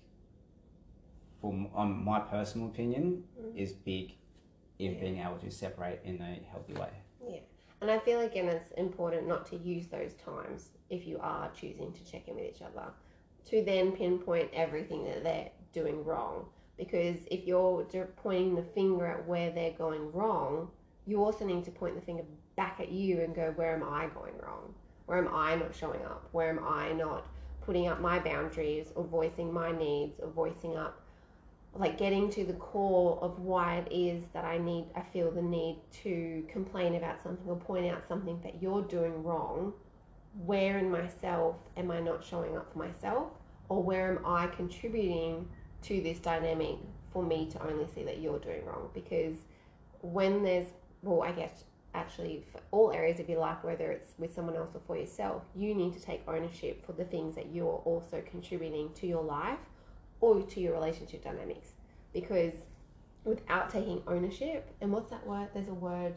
for 1.41 1.53
um, 1.76 2.03
my 2.03 2.19
personal 2.19 2.67
opinion, 2.67 3.24
Mm. 3.39 3.55
is 3.57 3.74
big 3.74 4.15
in 4.80 4.93
Yeah. 4.93 4.99
being 4.99 5.19
able 5.19 5.38
to 5.39 5.51
separate 5.51 5.99
in 6.03 6.21
a 6.21 6.36
healthy 6.51 6.74
way. 6.74 6.91
Yeah, 7.28 7.39
and 7.82 7.91
I 7.91 7.99
feel 7.99 8.21
again 8.21 8.47
it's 8.47 8.71
important 8.71 9.28
not 9.28 9.45
to 9.47 9.57
use 9.57 9.88
those 9.88 10.13
times 10.15 10.71
if 10.89 11.05
you 11.07 11.19
are 11.19 11.51
choosing 11.51 11.91
to 11.93 12.05
check 12.05 12.28
in 12.28 12.36
with 12.36 12.45
each 12.45 12.61
other 12.61 12.91
to 13.45 13.63
then 13.63 13.91
pinpoint 13.91 14.49
everything 14.53 15.03
that 15.05 15.24
they're 15.24 15.51
doing 15.74 16.03
wrong. 16.05 16.47
Because 16.78 17.17
if 17.30 17.45
you're 17.45 17.84
pointing 18.15 18.55
the 18.55 18.63
finger 18.63 19.05
at 19.05 19.28
where 19.28 19.51
they're 19.51 19.74
going 19.74 20.11
wrong, 20.13 20.71
you 21.05 21.24
also 21.24 21.45
need 21.45 21.63
to 21.65 21.71
point 21.71 21.95
the 21.95 22.01
finger 22.01 22.24
back 22.55 22.80
at 22.80 22.89
you 22.89 23.19
and 23.21 23.36
go, 23.36 23.51
where 23.51 23.76
am 23.76 23.84
I 23.84 24.07
going 24.07 24.38
wrong? 24.41 24.74
Where 25.06 25.18
am 25.18 25.34
I 25.34 25.56
not 25.56 25.76
showing 25.76 26.04
up? 26.04 26.28
Where 26.32 26.49
am 26.49 26.60
I 26.66 26.93
not 26.93 27.28
putting 27.62 27.88
up 27.88 28.01
my 28.01 28.20
boundaries 28.20 28.91
or 28.95 29.04
voicing 29.04 29.54
my 29.54 29.72
needs 29.72 30.20
or 30.20 30.30
voicing 30.30 30.76
up 30.76 30.99
like 31.76 31.97
getting 31.97 32.30
to 32.30 32.43
the 32.45 32.54
core 32.54 33.18
of 33.22 33.39
why 33.39 33.78
it 33.78 33.91
is 33.91 34.24
that 34.34 34.45
I 34.45 34.58
need 34.58 34.86
I 34.95 35.01
feel 35.01 35.32
the 35.32 35.41
need 35.41 35.78
to 36.04 36.45
complain 36.47 36.95
about 36.95 37.22
something 37.24 37.47
or 37.47 37.56
point 37.56 37.88
out 37.91 38.08
something 38.08 38.39
that 38.43 38.62
you're 38.62 38.84
doing 38.84 39.24
wrong? 39.24 39.74
Where 40.45 40.78
in 40.78 40.91
myself 40.91 41.56
am 41.78 41.91
I 41.91 41.99
not 41.99 42.24
showing 42.24 42.56
up 42.58 42.72
for 42.72 42.80
myself? 42.80 43.30
Or 43.70 43.82
where 43.82 44.12
am 44.12 44.26
I 44.26 44.47
contributing 44.47 45.47
to 45.84 46.01
this 46.01 46.20
dynamic 46.20 46.78
for 47.12 47.24
me 47.24 47.47
to 47.51 47.68
only 47.68 47.88
see 47.88 48.04
that 48.04 48.20
you're 48.20 48.39
doing 48.39 48.66
wrong? 48.66 48.89
Because 48.93 49.38
when 50.01 50.43
there's 50.43 50.68
well 51.01 51.24
I 51.24 51.32
guess 51.32 51.64
actually 51.94 52.44
for 52.52 52.60
all 52.72 52.91
areas 52.91 53.20
of 53.20 53.30
your 53.30 53.39
life 53.39 53.58
whether 53.64 53.91
it's 53.91 54.14
with 54.18 54.34
someone 54.34 54.56
else 54.56 54.72
or 54.74 54.82
for 54.88 54.98
yourself 54.98 55.44
you 55.56 55.76
need 55.76 55.94
to 55.94 56.00
take 56.00 56.22
ownership 56.28 56.86
for 56.86 56.94
the 56.94 57.06
things 57.06 57.36
that 57.36 57.48
you're 57.54 57.82
also 57.86 58.22
contributing 58.30 58.89
to 58.96 59.06
your 59.08 59.24
life 59.24 59.60
or 60.22 60.41
to 60.41 60.60
your 60.62 60.74
relationship 60.74 61.24
dynamics. 61.24 61.74
Because 62.14 62.54
without 63.26 63.70
taking 63.70 64.02
ownership 64.08 64.70
and 64.82 64.91
what's 64.91 65.10
that 65.10 65.26
word? 65.28 65.50
There's 65.54 65.68
a 65.68 65.74
word 65.74 66.14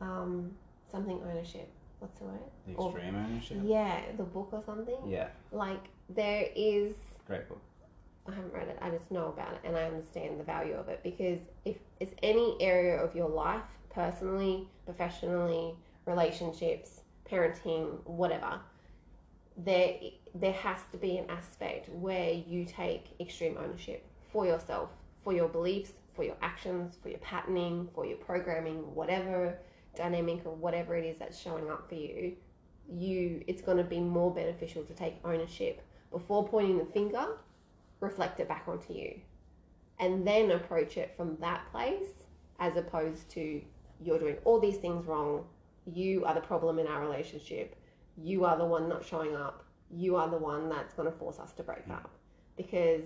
um, 0.00 0.52
something 0.90 1.20
ownership. 1.30 1.68
What's 1.98 2.18
the 2.18 2.24
word? 2.24 2.40
The 2.66 2.74
Or- 2.74 2.90
extreme 2.90 3.14
ownership. 3.16 3.58
yeah 3.64 4.00
the 4.16 4.24
book 4.24 4.48
or 4.52 4.62
something? 4.66 4.96
Yeah, 5.06 5.28
like 5.50 5.80
there 6.10 6.48
is 6.54 6.94
great 7.26 7.48
book. 7.48 7.60
I 8.28 8.34
haven't 8.34 8.52
read 8.52 8.68
it. 8.68 8.78
I 8.80 8.90
just 8.90 9.10
know 9.10 9.28
about 9.28 9.54
it 9.54 9.60
and 9.64 9.76
I 9.76 9.84
understand 9.84 10.38
the 10.38 10.44
value 10.44 10.74
of 10.74 10.88
it. 10.88 11.00
Because 11.02 11.38
if 11.64 11.76
it's 12.00 12.14
any 12.22 12.56
area 12.60 12.96
of 12.96 13.16
your 13.16 13.28
life, 13.28 13.62
personally, 13.94 14.68
professionally, 14.84 15.74
relationships, 16.06 17.00
parenting, 17.30 18.04
whatever, 18.04 18.60
there 19.56 19.94
there 20.34 20.52
has 20.52 20.78
to 20.90 20.96
be 20.96 21.18
an 21.18 21.28
aspect 21.28 21.88
where 21.90 22.32
you 22.32 22.64
take 22.64 23.08
extreme 23.20 23.56
ownership 23.62 24.04
for 24.32 24.46
yourself, 24.46 24.88
for 25.22 25.34
your 25.34 25.48
beliefs, 25.48 25.92
for 26.14 26.24
your 26.24 26.36
actions, 26.40 26.96
for 27.02 27.10
your 27.10 27.18
patterning, 27.18 27.88
for 27.94 28.06
your 28.06 28.16
programming, 28.16 28.78
whatever 28.94 29.58
dynamic 29.94 30.40
or 30.46 30.54
whatever 30.54 30.96
it 30.96 31.04
is 31.04 31.18
that's 31.18 31.38
showing 31.38 31.70
up 31.70 31.86
for 31.88 31.96
you. 31.96 32.34
You 32.90 33.44
it's 33.46 33.62
going 33.62 33.76
to 33.76 33.84
be 33.84 34.00
more 34.00 34.32
beneficial 34.32 34.82
to 34.84 34.94
take 34.94 35.16
ownership 35.24 35.82
before 36.10 36.46
pointing 36.48 36.78
the 36.78 36.86
finger 36.86 37.26
reflect 38.00 38.40
it 38.40 38.48
back 38.48 38.64
onto 38.66 38.92
you 38.92 39.14
and 40.00 40.26
then 40.26 40.50
approach 40.50 40.96
it 40.96 41.14
from 41.16 41.36
that 41.40 41.62
place 41.70 42.24
as 42.58 42.76
opposed 42.76 43.30
to 43.30 43.62
you're 44.04 44.18
doing 44.18 44.36
all 44.44 44.60
these 44.60 44.76
things 44.76 45.06
wrong. 45.06 45.44
You 45.86 46.24
are 46.24 46.34
the 46.34 46.40
problem 46.40 46.78
in 46.78 46.86
our 46.86 47.00
relationship. 47.00 47.76
You 48.16 48.44
are 48.44 48.56
the 48.56 48.64
one 48.64 48.88
not 48.88 49.04
showing 49.04 49.34
up. 49.34 49.64
You 49.90 50.16
are 50.16 50.28
the 50.28 50.38
one 50.38 50.68
that's 50.68 50.94
going 50.94 51.10
to 51.10 51.16
force 51.16 51.38
us 51.38 51.52
to 51.54 51.62
break 51.62 51.84
hmm. 51.84 51.92
up. 51.92 52.10
Because 52.56 53.04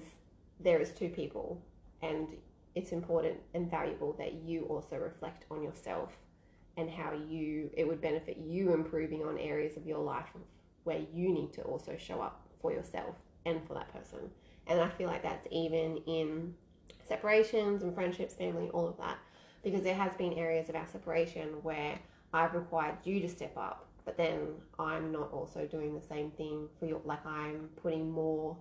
there 0.61 0.81
is 0.81 0.91
two 0.93 1.09
people 1.09 1.61
and 2.03 2.29
it's 2.75 2.93
important 2.93 3.39
and 3.55 3.71
valuable 3.71 4.15
that 4.19 4.35
you 4.35 4.63
also 4.65 4.97
reflect 4.97 5.45
on 5.51 5.63
yourself 5.63 6.13
and 6.77 6.91
how 6.91 7.13
you 7.13 7.71
it 7.75 7.87
would 7.89 8.01
benefit 8.01 8.37
you 8.37 8.75
improving 8.75 9.23
on 9.23 9.39
areas 9.39 9.77
of 9.77 9.87
your 9.87 9.99
life 9.99 10.29
where 10.85 11.01
you 11.13 11.33
need 11.33 11.53
to 11.55 11.63
also 11.63 11.97
show 11.99 12.21
up 12.21 12.47
for 12.61 12.73
yourself 12.73 13.17
and 13.45 13.67
for 13.67 13.75
that 13.75 13.93
person. 13.93 14.31
And 14.67 14.81
I 14.81 14.89
feel 14.89 15.09
like 15.09 15.23
that's 15.23 15.47
even 15.51 15.99
in 16.07 16.55
separations 17.09 17.83
and 17.83 17.95
friendships, 17.95 18.35
family, 18.35 18.69
all 18.71 18.89
of 18.89 18.97
that. 18.99 19.19
Because 19.67 19.83
there 19.83 19.97
has 19.97 20.15
been 20.15 20.33
areas 20.35 20.69
of 20.69 20.77
our 20.77 20.87
separation 20.87 21.49
where 21.65 21.99
I've 22.33 22.55
required 22.55 22.99
you 23.03 23.19
to 23.19 23.29
step 23.29 23.57
up, 23.57 23.85
but 24.05 24.17
then 24.17 24.55
I'm 24.79 25.11
not 25.11 25.33
also 25.33 25.67
doing 25.67 25.93
the 25.93 26.07
same 26.07 26.31
thing 26.31 26.69
for 26.79 26.87
you. 26.87 27.01
Like 27.05 27.27
I'm 27.27 27.69
putting 27.83 28.09
more, 28.09 28.57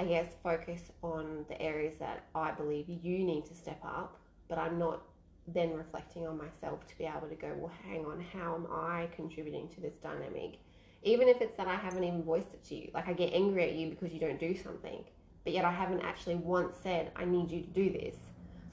I 0.00 0.04
guess, 0.04 0.32
focus 0.42 0.90
on 1.00 1.44
the 1.48 1.62
areas 1.62 1.94
that 2.00 2.24
I 2.34 2.50
believe 2.50 2.86
you 2.88 3.20
need 3.20 3.46
to 3.46 3.54
step 3.54 3.78
up, 3.84 4.18
but 4.48 4.58
I'm 4.58 4.80
not 4.80 5.02
then 5.46 5.74
reflecting 5.74 6.26
on 6.26 6.38
myself 6.38 6.88
to 6.88 6.98
be 6.98 7.04
able 7.04 7.28
to 7.28 7.36
go, 7.36 7.54
well, 7.56 7.72
hang 7.86 8.04
on, 8.04 8.20
how 8.32 8.56
am 8.56 8.66
I 8.68 9.10
contributing 9.14 9.68
to 9.76 9.80
this 9.80 9.94
dynamic? 10.02 10.58
Even 11.04 11.28
if 11.28 11.40
it's 11.40 11.56
that 11.56 11.68
I 11.68 11.76
haven't 11.76 12.02
even 12.02 12.24
voiced 12.24 12.52
it 12.52 12.64
to 12.64 12.74
you. 12.74 12.90
Like 12.92 13.06
I 13.06 13.12
get 13.12 13.32
angry 13.32 13.62
at 13.62 13.74
you 13.74 13.90
because 13.90 14.12
you 14.12 14.18
don't 14.18 14.40
do 14.40 14.56
something 14.56 15.04
but 15.44 15.52
yet 15.52 15.64
I 15.64 15.72
haven't 15.72 16.02
actually 16.02 16.36
once 16.36 16.76
said 16.82 17.10
I 17.16 17.24
need 17.24 17.50
you 17.50 17.62
to 17.62 17.68
do 17.68 17.92
this. 17.92 18.16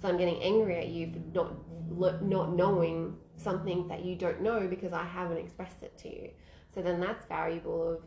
So 0.02 0.08
I'm 0.08 0.18
getting 0.18 0.41
angry 0.41 0.78
at 0.78 0.88
you 0.88 1.12
for 1.12 1.20
not 1.39 2.24
not 2.24 2.54
knowing 2.54 3.18
something 3.36 3.88
that 3.88 4.06
you 4.06 4.16
don't 4.16 4.41
know 4.41 4.68
because 4.68 4.93
I 4.93 5.04
haven't 5.04 5.38
expressed 5.38 5.82
it 5.84 5.97
to 6.00 6.10
you. 6.10 6.30
So 6.74 6.82
then 6.82 7.00
that's 7.00 7.26
valuable 7.26 7.93
of 7.93 8.02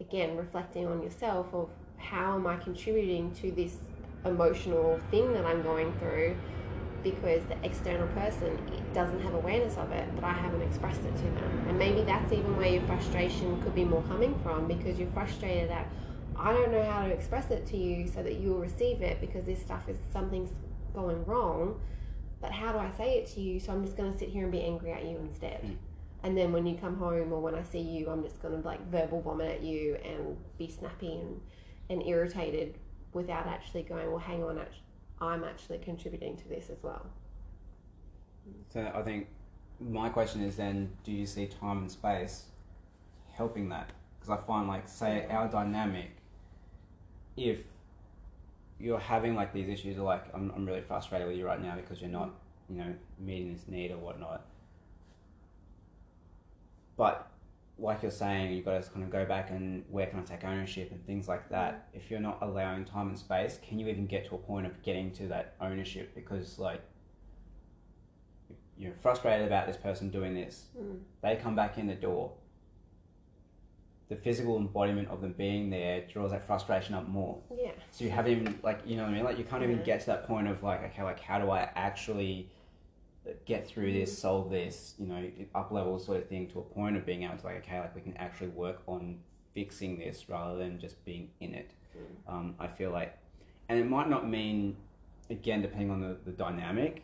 again 0.00 0.36
reflecting 0.36 0.86
on 0.86 1.02
yourself 1.02 1.52
of 1.52 1.70
how 1.96 2.36
am 2.36 2.46
I 2.46 2.56
contributing 2.56 3.32
to 3.34 3.50
this 3.50 3.78
emotional 4.24 5.00
thing 5.10 5.32
that 5.32 5.44
I'm 5.44 5.62
going 5.62 5.92
through 5.98 6.36
because 7.02 7.44
the 7.44 7.56
external 7.64 8.08
person 8.08 8.58
doesn't 8.92 9.20
have 9.20 9.34
awareness 9.34 9.76
of 9.76 9.92
it, 9.92 10.08
but 10.16 10.24
I 10.24 10.32
haven't 10.32 10.62
expressed 10.62 11.02
it 11.02 11.16
to 11.16 11.22
them. 11.22 11.64
And 11.68 11.78
maybe 11.78 12.02
that's 12.02 12.32
even 12.32 12.56
where 12.56 12.68
your 12.68 12.82
frustration 12.82 13.60
could 13.62 13.74
be 13.74 13.84
more 13.84 14.02
coming 14.02 14.38
from 14.42 14.66
because 14.66 14.98
you're 14.98 15.10
frustrated 15.12 15.70
that 15.70 15.86
I 16.36 16.52
don't 16.52 16.72
know 16.72 16.82
how 16.90 17.06
to 17.06 17.12
express 17.12 17.50
it 17.50 17.66
to 17.68 17.76
you 17.76 18.08
so 18.08 18.22
that 18.22 18.40
you'll 18.40 18.58
receive 18.58 19.02
it 19.02 19.20
because 19.20 19.44
this 19.44 19.60
stuff 19.60 19.88
is 19.88 19.96
something's 20.12 20.50
going 20.98 21.24
wrong. 21.24 21.80
But 22.40 22.52
how 22.52 22.72
do 22.72 22.78
I 22.78 22.90
say 22.90 23.18
it 23.18 23.26
to 23.34 23.40
you? 23.40 23.58
So 23.58 23.72
I'm 23.72 23.84
just 23.84 23.96
going 23.96 24.12
to 24.12 24.18
sit 24.18 24.28
here 24.28 24.44
and 24.44 24.52
be 24.52 24.62
angry 24.62 24.92
at 24.92 25.04
you 25.04 25.18
instead. 25.18 25.62
Mm. 25.62 25.76
And 26.22 26.36
then 26.36 26.52
when 26.52 26.66
you 26.66 26.76
come 26.76 26.96
home 26.96 27.32
or 27.32 27.40
when 27.40 27.54
I 27.54 27.62
see 27.62 27.80
you, 27.80 28.08
I'm 28.10 28.22
just 28.22 28.40
going 28.42 28.60
to 28.60 28.66
like 28.66 28.84
verbal 28.90 29.20
vomit 29.20 29.50
at 29.50 29.62
you 29.62 29.96
and 30.04 30.36
be 30.56 30.68
snappy 30.68 31.12
and, 31.12 31.40
and 31.90 32.06
irritated 32.06 32.76
without 33.12 33.46
actually 33.46 33.82
going, 33.82 34.08
well, 34.08 34.18
hang 34.18 34.42
on, 34.44 34.60
I'm 35.20 35.44
actually 35.44 35.78
contributing 35.78 36.36
to 36.36 36.48
this 36.48 36.70
as 36.70 36.82
well. 36.82 37.06
So 38.72 38.90
I 38.94 39.02
think 39.02 39.28
my 39.80 40.08
question 40.08 40.42
is 40.42 40.56
then, 40.56 40.90
do 41.04 41.12
you 41.12 41.26
see 41.26 41.46
time 41.46 41.78
and 41.78 41.90
space 41.90 42.44
helping 43.32 43.68
that? 43.68 43.90
Because 44.18 44.38
I 44.38 44.46
find 44.46 44.68
like, 44.68 44.88
say, 44.88 45.26
our 45.30 45.48
dynamic, 45.48 46.10
if 47.36 47.62
you're 48.80 48.98
having 48.98 49.34
like 49.34 49.52
these 49.52 49.68
issues, 49.68 49.96
of 49.98 50.04
like 50.04 50.24
I'm, 50.34 50.52
I'm 50.54 50.64
really 50.66 50.82
frustrated 50.82 51.26
with 51.28 51.36
you 51.36 51.46
right 51.46 51.60
now 51.62 51.76
because 51.76 52.00
you're 52.00 52.10
not, 52.10 52.30
you 52.68 52.76
know, 52.76 52.94
meeting 53.18 53.52
this 53.52 53.66
need 53.68 53.90
or 53.90 53.98
whatnot. 53.98 54.44
But 56.96 57.30
like 57.78 58.02
you're 58.02 58.10
saying, 58.10 58.52
you've 58.52 58.64
got 58.64 58.82
to 58.82 58.90
kind 58.90 59.04
of 59.04 59.10
go 59.10 59.24
back 59.24 59.50
and 59.50 59.84
where 59.88 60.06
can 60.06 60.18
I 60.18 60.22
take 60.22 60.44
ownership 60.44 60.90
and 60.90 61.04
things 61.06 61.28
like 61.28 61.48
that. 61.50 61.88
If 61.92 62.10
you're 62.10 62.20
not 62.20 62.38
allowing 62.42 62.84
time 62.84 63.08
and 63.08 63.18
space, 63.18 63.58
can 63.66 63.78
you 63.78 63.86
even 63.88 64.06
get 64.06 64.26
to 64.28 64.34
a 64.34 64.38
point 64.38 64.66
of 64.66 64.82
getting 64.82 65.12
to 65.12 65.28
that 65.28 65.54
ownership? 65.60 66.14
Because 66.14 66.58
like 66.58 66.82
you're 68.76 68.94
frustrated 69.00 69.46
about 69.46 69.66
this 69.66 69.76
person 69.76 70.10
doing 70.10 70.34
this, 70.34 70.66
Mm. 70.80 71.00
they 71.20 71.36
come 71.36 71.54
back 71.56 71.78
in 71.78 71.86
the 71.86 71.94
door. 71.94 72.32
The 74.08 74.16
physical 74.16 74.56
embodiment 74.56 75.08
of 75.08 75.20
them 75.20 75.34
being 75.36 75.68
there 75.68 76.02
draws 76.10 76.30
that 76.30 76.46
frustration 76.46 76.94
up 76.94 77.08
more. 77.08 77.38
Yeah. 77.54 77.72
So 77.90 78.04
you 78.04 78.10
haven't 78.10 78.32
even 78.32 78.58
like 78.62 78.80
you 78.86 78.96
know 78.96 79.02
what 79.02 79.10
I 79.10 79.14
mean. 79.14 79.24
Like 79.24 79.38
you 79.38 79.44
can't 79.44 79.62
even 79.62 79.82
get 79.82 80.00
to 80.00 80.06
that 80.06 80.26
point 80.26 80.48
of 80.48 80.62
like 80.62 80.82
okay, 80.84 81.02
like 81.02 81.20
how 81.20 81.38
do 81.38 81.50
I 81.50 81.68
actually 81.74 82.50
uh, 83.26 83.32
get 83.44 83.68
through 83.68 83.92
this, 83.92 84.10
mm-hmm. 84.10 84.20
solve 84.20 84.50
this, 84.50 84.94
you 84.98 85.06
know, 85.06 85.30
up 85.54 85.72
level 85.72 85.98
sort 85.98 86.18
of 86.18 86.28
thing 86.28 86.48
to 86.48 86.60
a 86.60 86.62
point 86.62 86.96
of 86.96 87.04
being 87.04 87.24
able 87.24 87.36
to 87.36 87.46
like 87.46 87.56
okay, 87.58 87.80
like 87.80 87.94
we 87.94 88.00
can 88.00 88.16
actually 88.16 88.48
work 88.48 88.82
on 88.86 89.18
fixing 89.54 89.98
this 89.98 90.28
rather 90.28 90.56
than 90.56 90.78
just 90.78 91.04
being 91.04 91.28
in 91.40 91.54
it. 91.54 91.72
Mm-hmm. 91.96 92.34
Um, 92.34 92.54
I 92.58 92.68
feel 92.68 92.90
like, 92.90 93.18
and 93.68 93.78
it 93.78 93.86
might 93.86 94.08
not 94.08 94.28
mean 94.28 94.76
again 95.30 95.62
depending 95.62 95.90
on 95.90 96.00
the, 96.00 96.16
the 96.24 96.32
dynamic. 96.32 97.02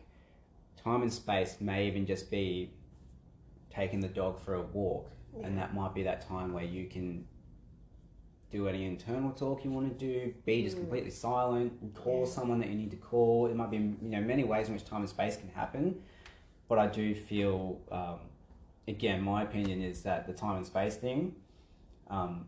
Time 0.83 1.03
and 1.03 1.13
space 1.13 1.57
may 1.61 1.87
even 1.87 2.07
just 2.07 2.31
be 2.31 2.71
taking 3.75 4.01
the 4.01 4.09
dog 4.09 4.39
for 4.39 4.55
a 4.55 4.63
walk, 4.63 5.11
Yeah. 5.39 5.47
and 5.47 5.59
that 5.59 5.75
might 5.75 5.95
be 5.95 6.03
that 6.05 6.21
time 6.27 6.53
where 6.53 6.65
you 6.65 6.87
can 6.87 7.27
do 8.51 8.69
any 8.69 8.85
internal 8.85 9.33
talk 9.33 9.65
you 9.65 9.71
want 9.71 9.99
to 9.99 10.07
do, 10.07 10.33
be 10.47 10.63
just 10.63 10.77
Mm. 10.77 10.81
completely 10.81 11.11
silent, 11.11 11.95
call 11.95 12.21
Yeah. 12.21 12.25
someone 12.27 12.61
that 12.61 12.69
you 12.69 12.77
need 12.77 12.91
to 12.93 12.97
call. 12.97 13.47
It 13.47 13.57
might 13.57 13.71
be 13.71 13.79
you 13.79 13.97
know 14.03 14.21
many 14.21 14.45
ways 14.45 14.69
in 14.69 14.75
which 14.75 14.85
time 14.85 15.01
and 15.01 15.09
space 15.09 15.37
can 15.37 15.49
happen, 15.49 16.01
but 16.69 16.79
I 16.79 16.87
do 16.87 17.15
feel, 17.15 17.81
um, 17.91 18.21
again, 18.87 19.23
my 19.23 19.43
opinion 19.43 19.83
is 19.83 20.03
that 20.05 20.27
the 20.27 20.33
time 20.33 20.57
and 20.57 20.67
space 20.67 20.97
thing. 20.97 21.35
Um, 22.09 22.47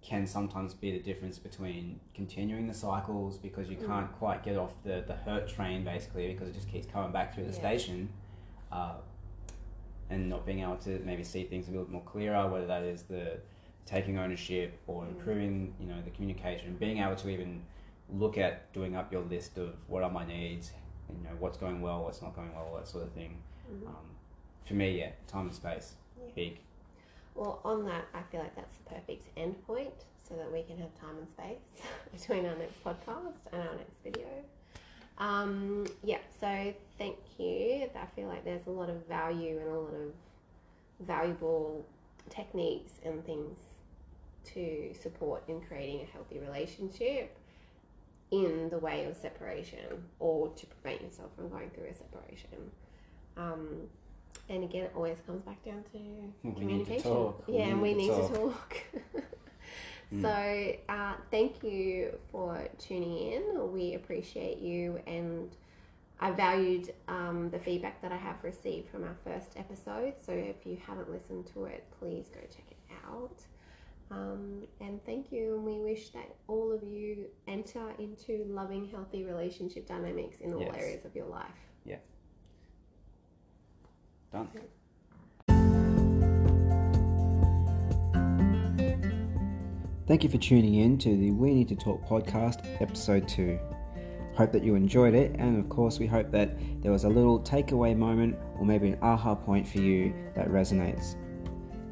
can 0.00 0.26
sometimes 0.28 0.74
be 0.74 0.92
the 0.92 1.00
difference 1.00 1.40
between 1.40 1.98
continuing 2.14 2.68
the 2.68 2.72
cycles 2.72 3.36
because 3.36 3.68
you 3.68 3.76
Mm. 3.76 3.86
can't 3.86 4.12
quite 4.12 4.44
get 4.44 4.56
off 4.56 4.80
the, 4.84 5.02
the 5.08 5.14
hurt 5.14 5.48
train 5.48 5.82
basically 5.82 6.32
because 6.32 6.48
it 6.48 6.54
just 6.54 6.68
keeps 6.68 6.86
coming 6.86 7.10
back 7.10 7.34
through 7.34 7.42
the 7.44 7.50
Yeah. 7.50 7.58
station 7.58 8.08
uh, 8.70 8.94
and 10.10 10.28
not 10.28 10.44
being 10.46 10.60
able 10.60 10.76
to 10.76 10.98
maybe 11.04 11.22
see 11.24 11.44
things 11.44 11.68
a 11.68 11.70
little 11.70 11.84
bit 11.84 11.92
more 11.92 12.02
clearer 12.02 12.48
whether 12.48 12.66
that 12.66 12.82
is 12.82 13.02
the 13.02 13.38
taking 13.86 14.18
ownership 14.18 14.78
or 14.86 15.04
Mm. 15.04 15.08
improving 15.10 15.74
you 15.80 15.86
know 15.86 16.00
the 16.02 16.10
communication 16.10 16.76
being 16.76 16.98
able 16.98 17.16
to 17.16 17.28
even 17.28 17.62
look 18.10 18.38
at 18.38 18.72
doing 18.72 18.96
up 18.96 19.12
your 19.12 19.22
list 19.22 19.58
of 19.58 19.74
what 19.86 20.02
are 20.02 20.10
my 20.10 20.26
needs 20.26 20.72
you 21.10 21.22
know 21.24 21.34
what's 21.38 21.58
going 21.58 21.80
well 21.80 22.04
what's 22.04 22.20
not 22.22 22.34
going 22.34 22.54
well 22.54 22.74
that 22.76 22.86
sort 22.88 23.04
of 23.04 23.12
thing 23.12 23.42
Mhm. 23.70 23.86
um, 23.88 24.06
for 24.66 24.74
me 24.74 24.98
yeah 24.98 25.10
time 25.26 25.46
and 25.46 25.54
space 25.54 25.94
Yeah. 26.18 26.30
big 26.34 26.58
Well, 27.34 27.60
on 27.64 27.84
that, 27.84 28.06
I 28.12 28.22
feel 28.32 28.40
like 28.40 28.56
that's 28.56 28.76
the 28.78 28.90
perfect 28.90 29.28
end 29.36 29.64
point 29.64 29.94
so 30.24 30.34
that 30.34 30.50
we 30.52 30.64
can 30.64 30.76
have 30.78 30.92
time 30.96 31.16
and 31.18 31.28
space 31.28 31.60
between 32.12 32.44
our 32.46 32.56
next 32.56 32.82
podcast 32.82 33.36
and 33.52 33.62
our 33.62 33.76
next 33.76 33.94
video. 34.02 34.26
Um, 35.18 35.86
yeah, 36.04 36.18
so 36.40 36.72
thank 36.96 37.16
you. 37.38 37.88
I 37.94 38.06
feel 38.14 38.28
like 38.28 38.44
there's 38.44 38.66
a 38.66 38.70
lot 38.70 38.88
of 38.88 39.06
value 39.06 39.58
and 39.58 39.68
a 39.68 39.78
lot 39.78 39.94
of 39.94 40.12
valuable 41.06 41.84
techniques 42.30 42.92
and 43.04 43.24
things 43.24 43.56
to 44.54 44.92
support 45.02 45.42
in 45.48 45.60
creating 45.60 46.00
a 46.02 46.12
healthy 46.12 46.38
relationship 46.38 47.36
in 48.30 48.68
the 48.70 48.78
way 48.78 49.04
of 49.06 49.16
separation 49.16 49.78
or 50.20 50.48
to 50.50 50.66
prevent 50.66 51.02
yourself 51.02 51.30
from 51.36 51.48
going 51.48 51.70
through 51.70 51.86
a 51.86 51.94
separation. 51.94 52.70
Um, 53.36 53.66
and 54.48 54.64
again, 54.64 54.84
it 54.84 54.92
always 54.94 55.18
comes 55.26 55.42
back 55.42 55.62
down 55.64 55.82
to 55.92 55.98
We 56.42 56.50
need 56.50 56.54
to 56.54 56.60
communication. 56.60 57.10
talk. 57.10 57.46
We 57.48 57.54
Yeah, 57.54 57.64
and 57.68 57.82
we 57.82 57.94
need 57.94 58.08
need 58.08 58.22
to 58.22 58.28
to 58.28 58.34
talk. 58.34 58.76
Mm. 60.12 60.22
So, 60.22 60.92
uh, 60.92 61.14
thank 61.30 61.62
you 61.62 62.18
for 62.32 62.66
tuning 62.78 63.32
in. 63.32 63.72
We 63.72 63.94
appreciate 63.94 64.58
you, 64.58 65.00
and 65.06 65.54
I 66.18 66.30
valued 66.30 66.94
um, 67.08 67.50
the 67.50 67.58
feedback 67.58 68.00
that 68.02 68.10
I 68.10 68.16
have 68.16 68.42
received 68.42 68.88
from 68.88 69.04
our 69.04 69.16
first 69.22 69.52
episode. 69.56 70.14
So, 70.24 70.32
if 70.32 70.64
you 70.64 70.78
haven't 70.86 71.10
listened 71.10 71.46
to 71.54 71.64
it, 71.66 71.84
please 71.98 72.28
go 72.32 72.40
check 72.40 72.64
it 72.70 72.78
out. 73.06 73.42
Um, 74.10 74.66
and 74.80 75.04
thank 75.04 75.30
you, 75.30 75.56
and 75.56 75.64
we 75.64 75.78
wish 75.80 76.08
that 76.10 76.34
all 76.46 76.72
of 76.72 76.82
you 76.82 77.26
enter 77.46 77.90
into 77.98 78.46
loving, 78.48 78.88
healthy 78.88 79.24
relationship 79.24 79.86
dynamics 79.86 80.38
in 80.40 80.54
all 80.54 80.60
Yes. 80.60 80.76
areas 80.76 81.04
of 81.04 81.14
your 81.14 81.26
life. 81.26 81.50
done 84.32 84.68
Thank 90.08 90.24
you 90.24 90.30
for 90.30 90.38
tuning 90.38 90.76
in 90.76 90.96
to 91.00 91.18
the 91.18 91.32
We 91.32 91.52
Need 91.52 91.68
to 91.68 91.76
Talk 91.76 92.02
podcast, 92.08 92.64
episode 92.80 93.28
2. 93.28 93.58
Hope 94.34 94.52
that 94.52 94.64
you 94.64 94.74
enjoyed 94.74 95.12
it, 95.12 95.36
and 95.38 95.62
of 95.62 95.68
course, 95.68 95.98
we 95.98 96.06
hope 96.06 96.30
that 96.30 96.58
there 96.80 96.90
was 96.90 97.04
a 97.04 97.08
little 97.10 97.38
takeaway 97.38 97.94
moment 97.94 98.34
or 98.58 98.64
maybe 98.64 98.88
an 98.88 98.98
aha 99.02 99.34
point 99.34 99.68
for 99.68 99.80
you 99.80 100.14
that 100.34 100.48
resonates. 100.48 101.16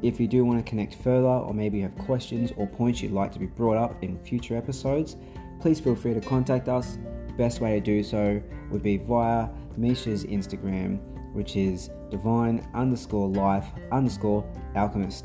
If 0.01 0.19
you 0.19 0.27
do 0.27 0.43
want 0.43 0.57
to 0.65 0.67
connect 0.67 0.95
further, 0.95 1.27
or 1.27 1.53
maybe 1.53 1.77
you 1.77 1.83
have 1.83 1.95
questions 1.95 2.51
or 2.57 2.65
points 2.65 3.03
you'd 3.03 3.11
like 3.11 3.31
to 3.33 3.39
be 3.39 3.45
brought 3.45 3.77
up 3.77 4.03
in 4.03 4.17
future 4.23 4.57
episodes, 4.57 5.15
please 5.61 5.79
feel 5.79 5.95
free 5.95 6.15
to 6.15 6.21
contact 6.21 6.69
us. 6.69 6.97
Best 7.37 7.61
way 7.61 7.75
to 7.75 7.79
do 7.79 8.01
so 8.01 8.41
would 8.71 8.81
be 8.81 8.97
via 8.97 9.47
Misha's 9.77 10.25
Instagram, 10.25 10.99
which 11.35 11.55
is 11.55 11.91
divine 12.09 12.67
underscore 12.73 13.29
life 13.29 13.67
underscore 13.91 14.43
alchemist. 14.73 15.23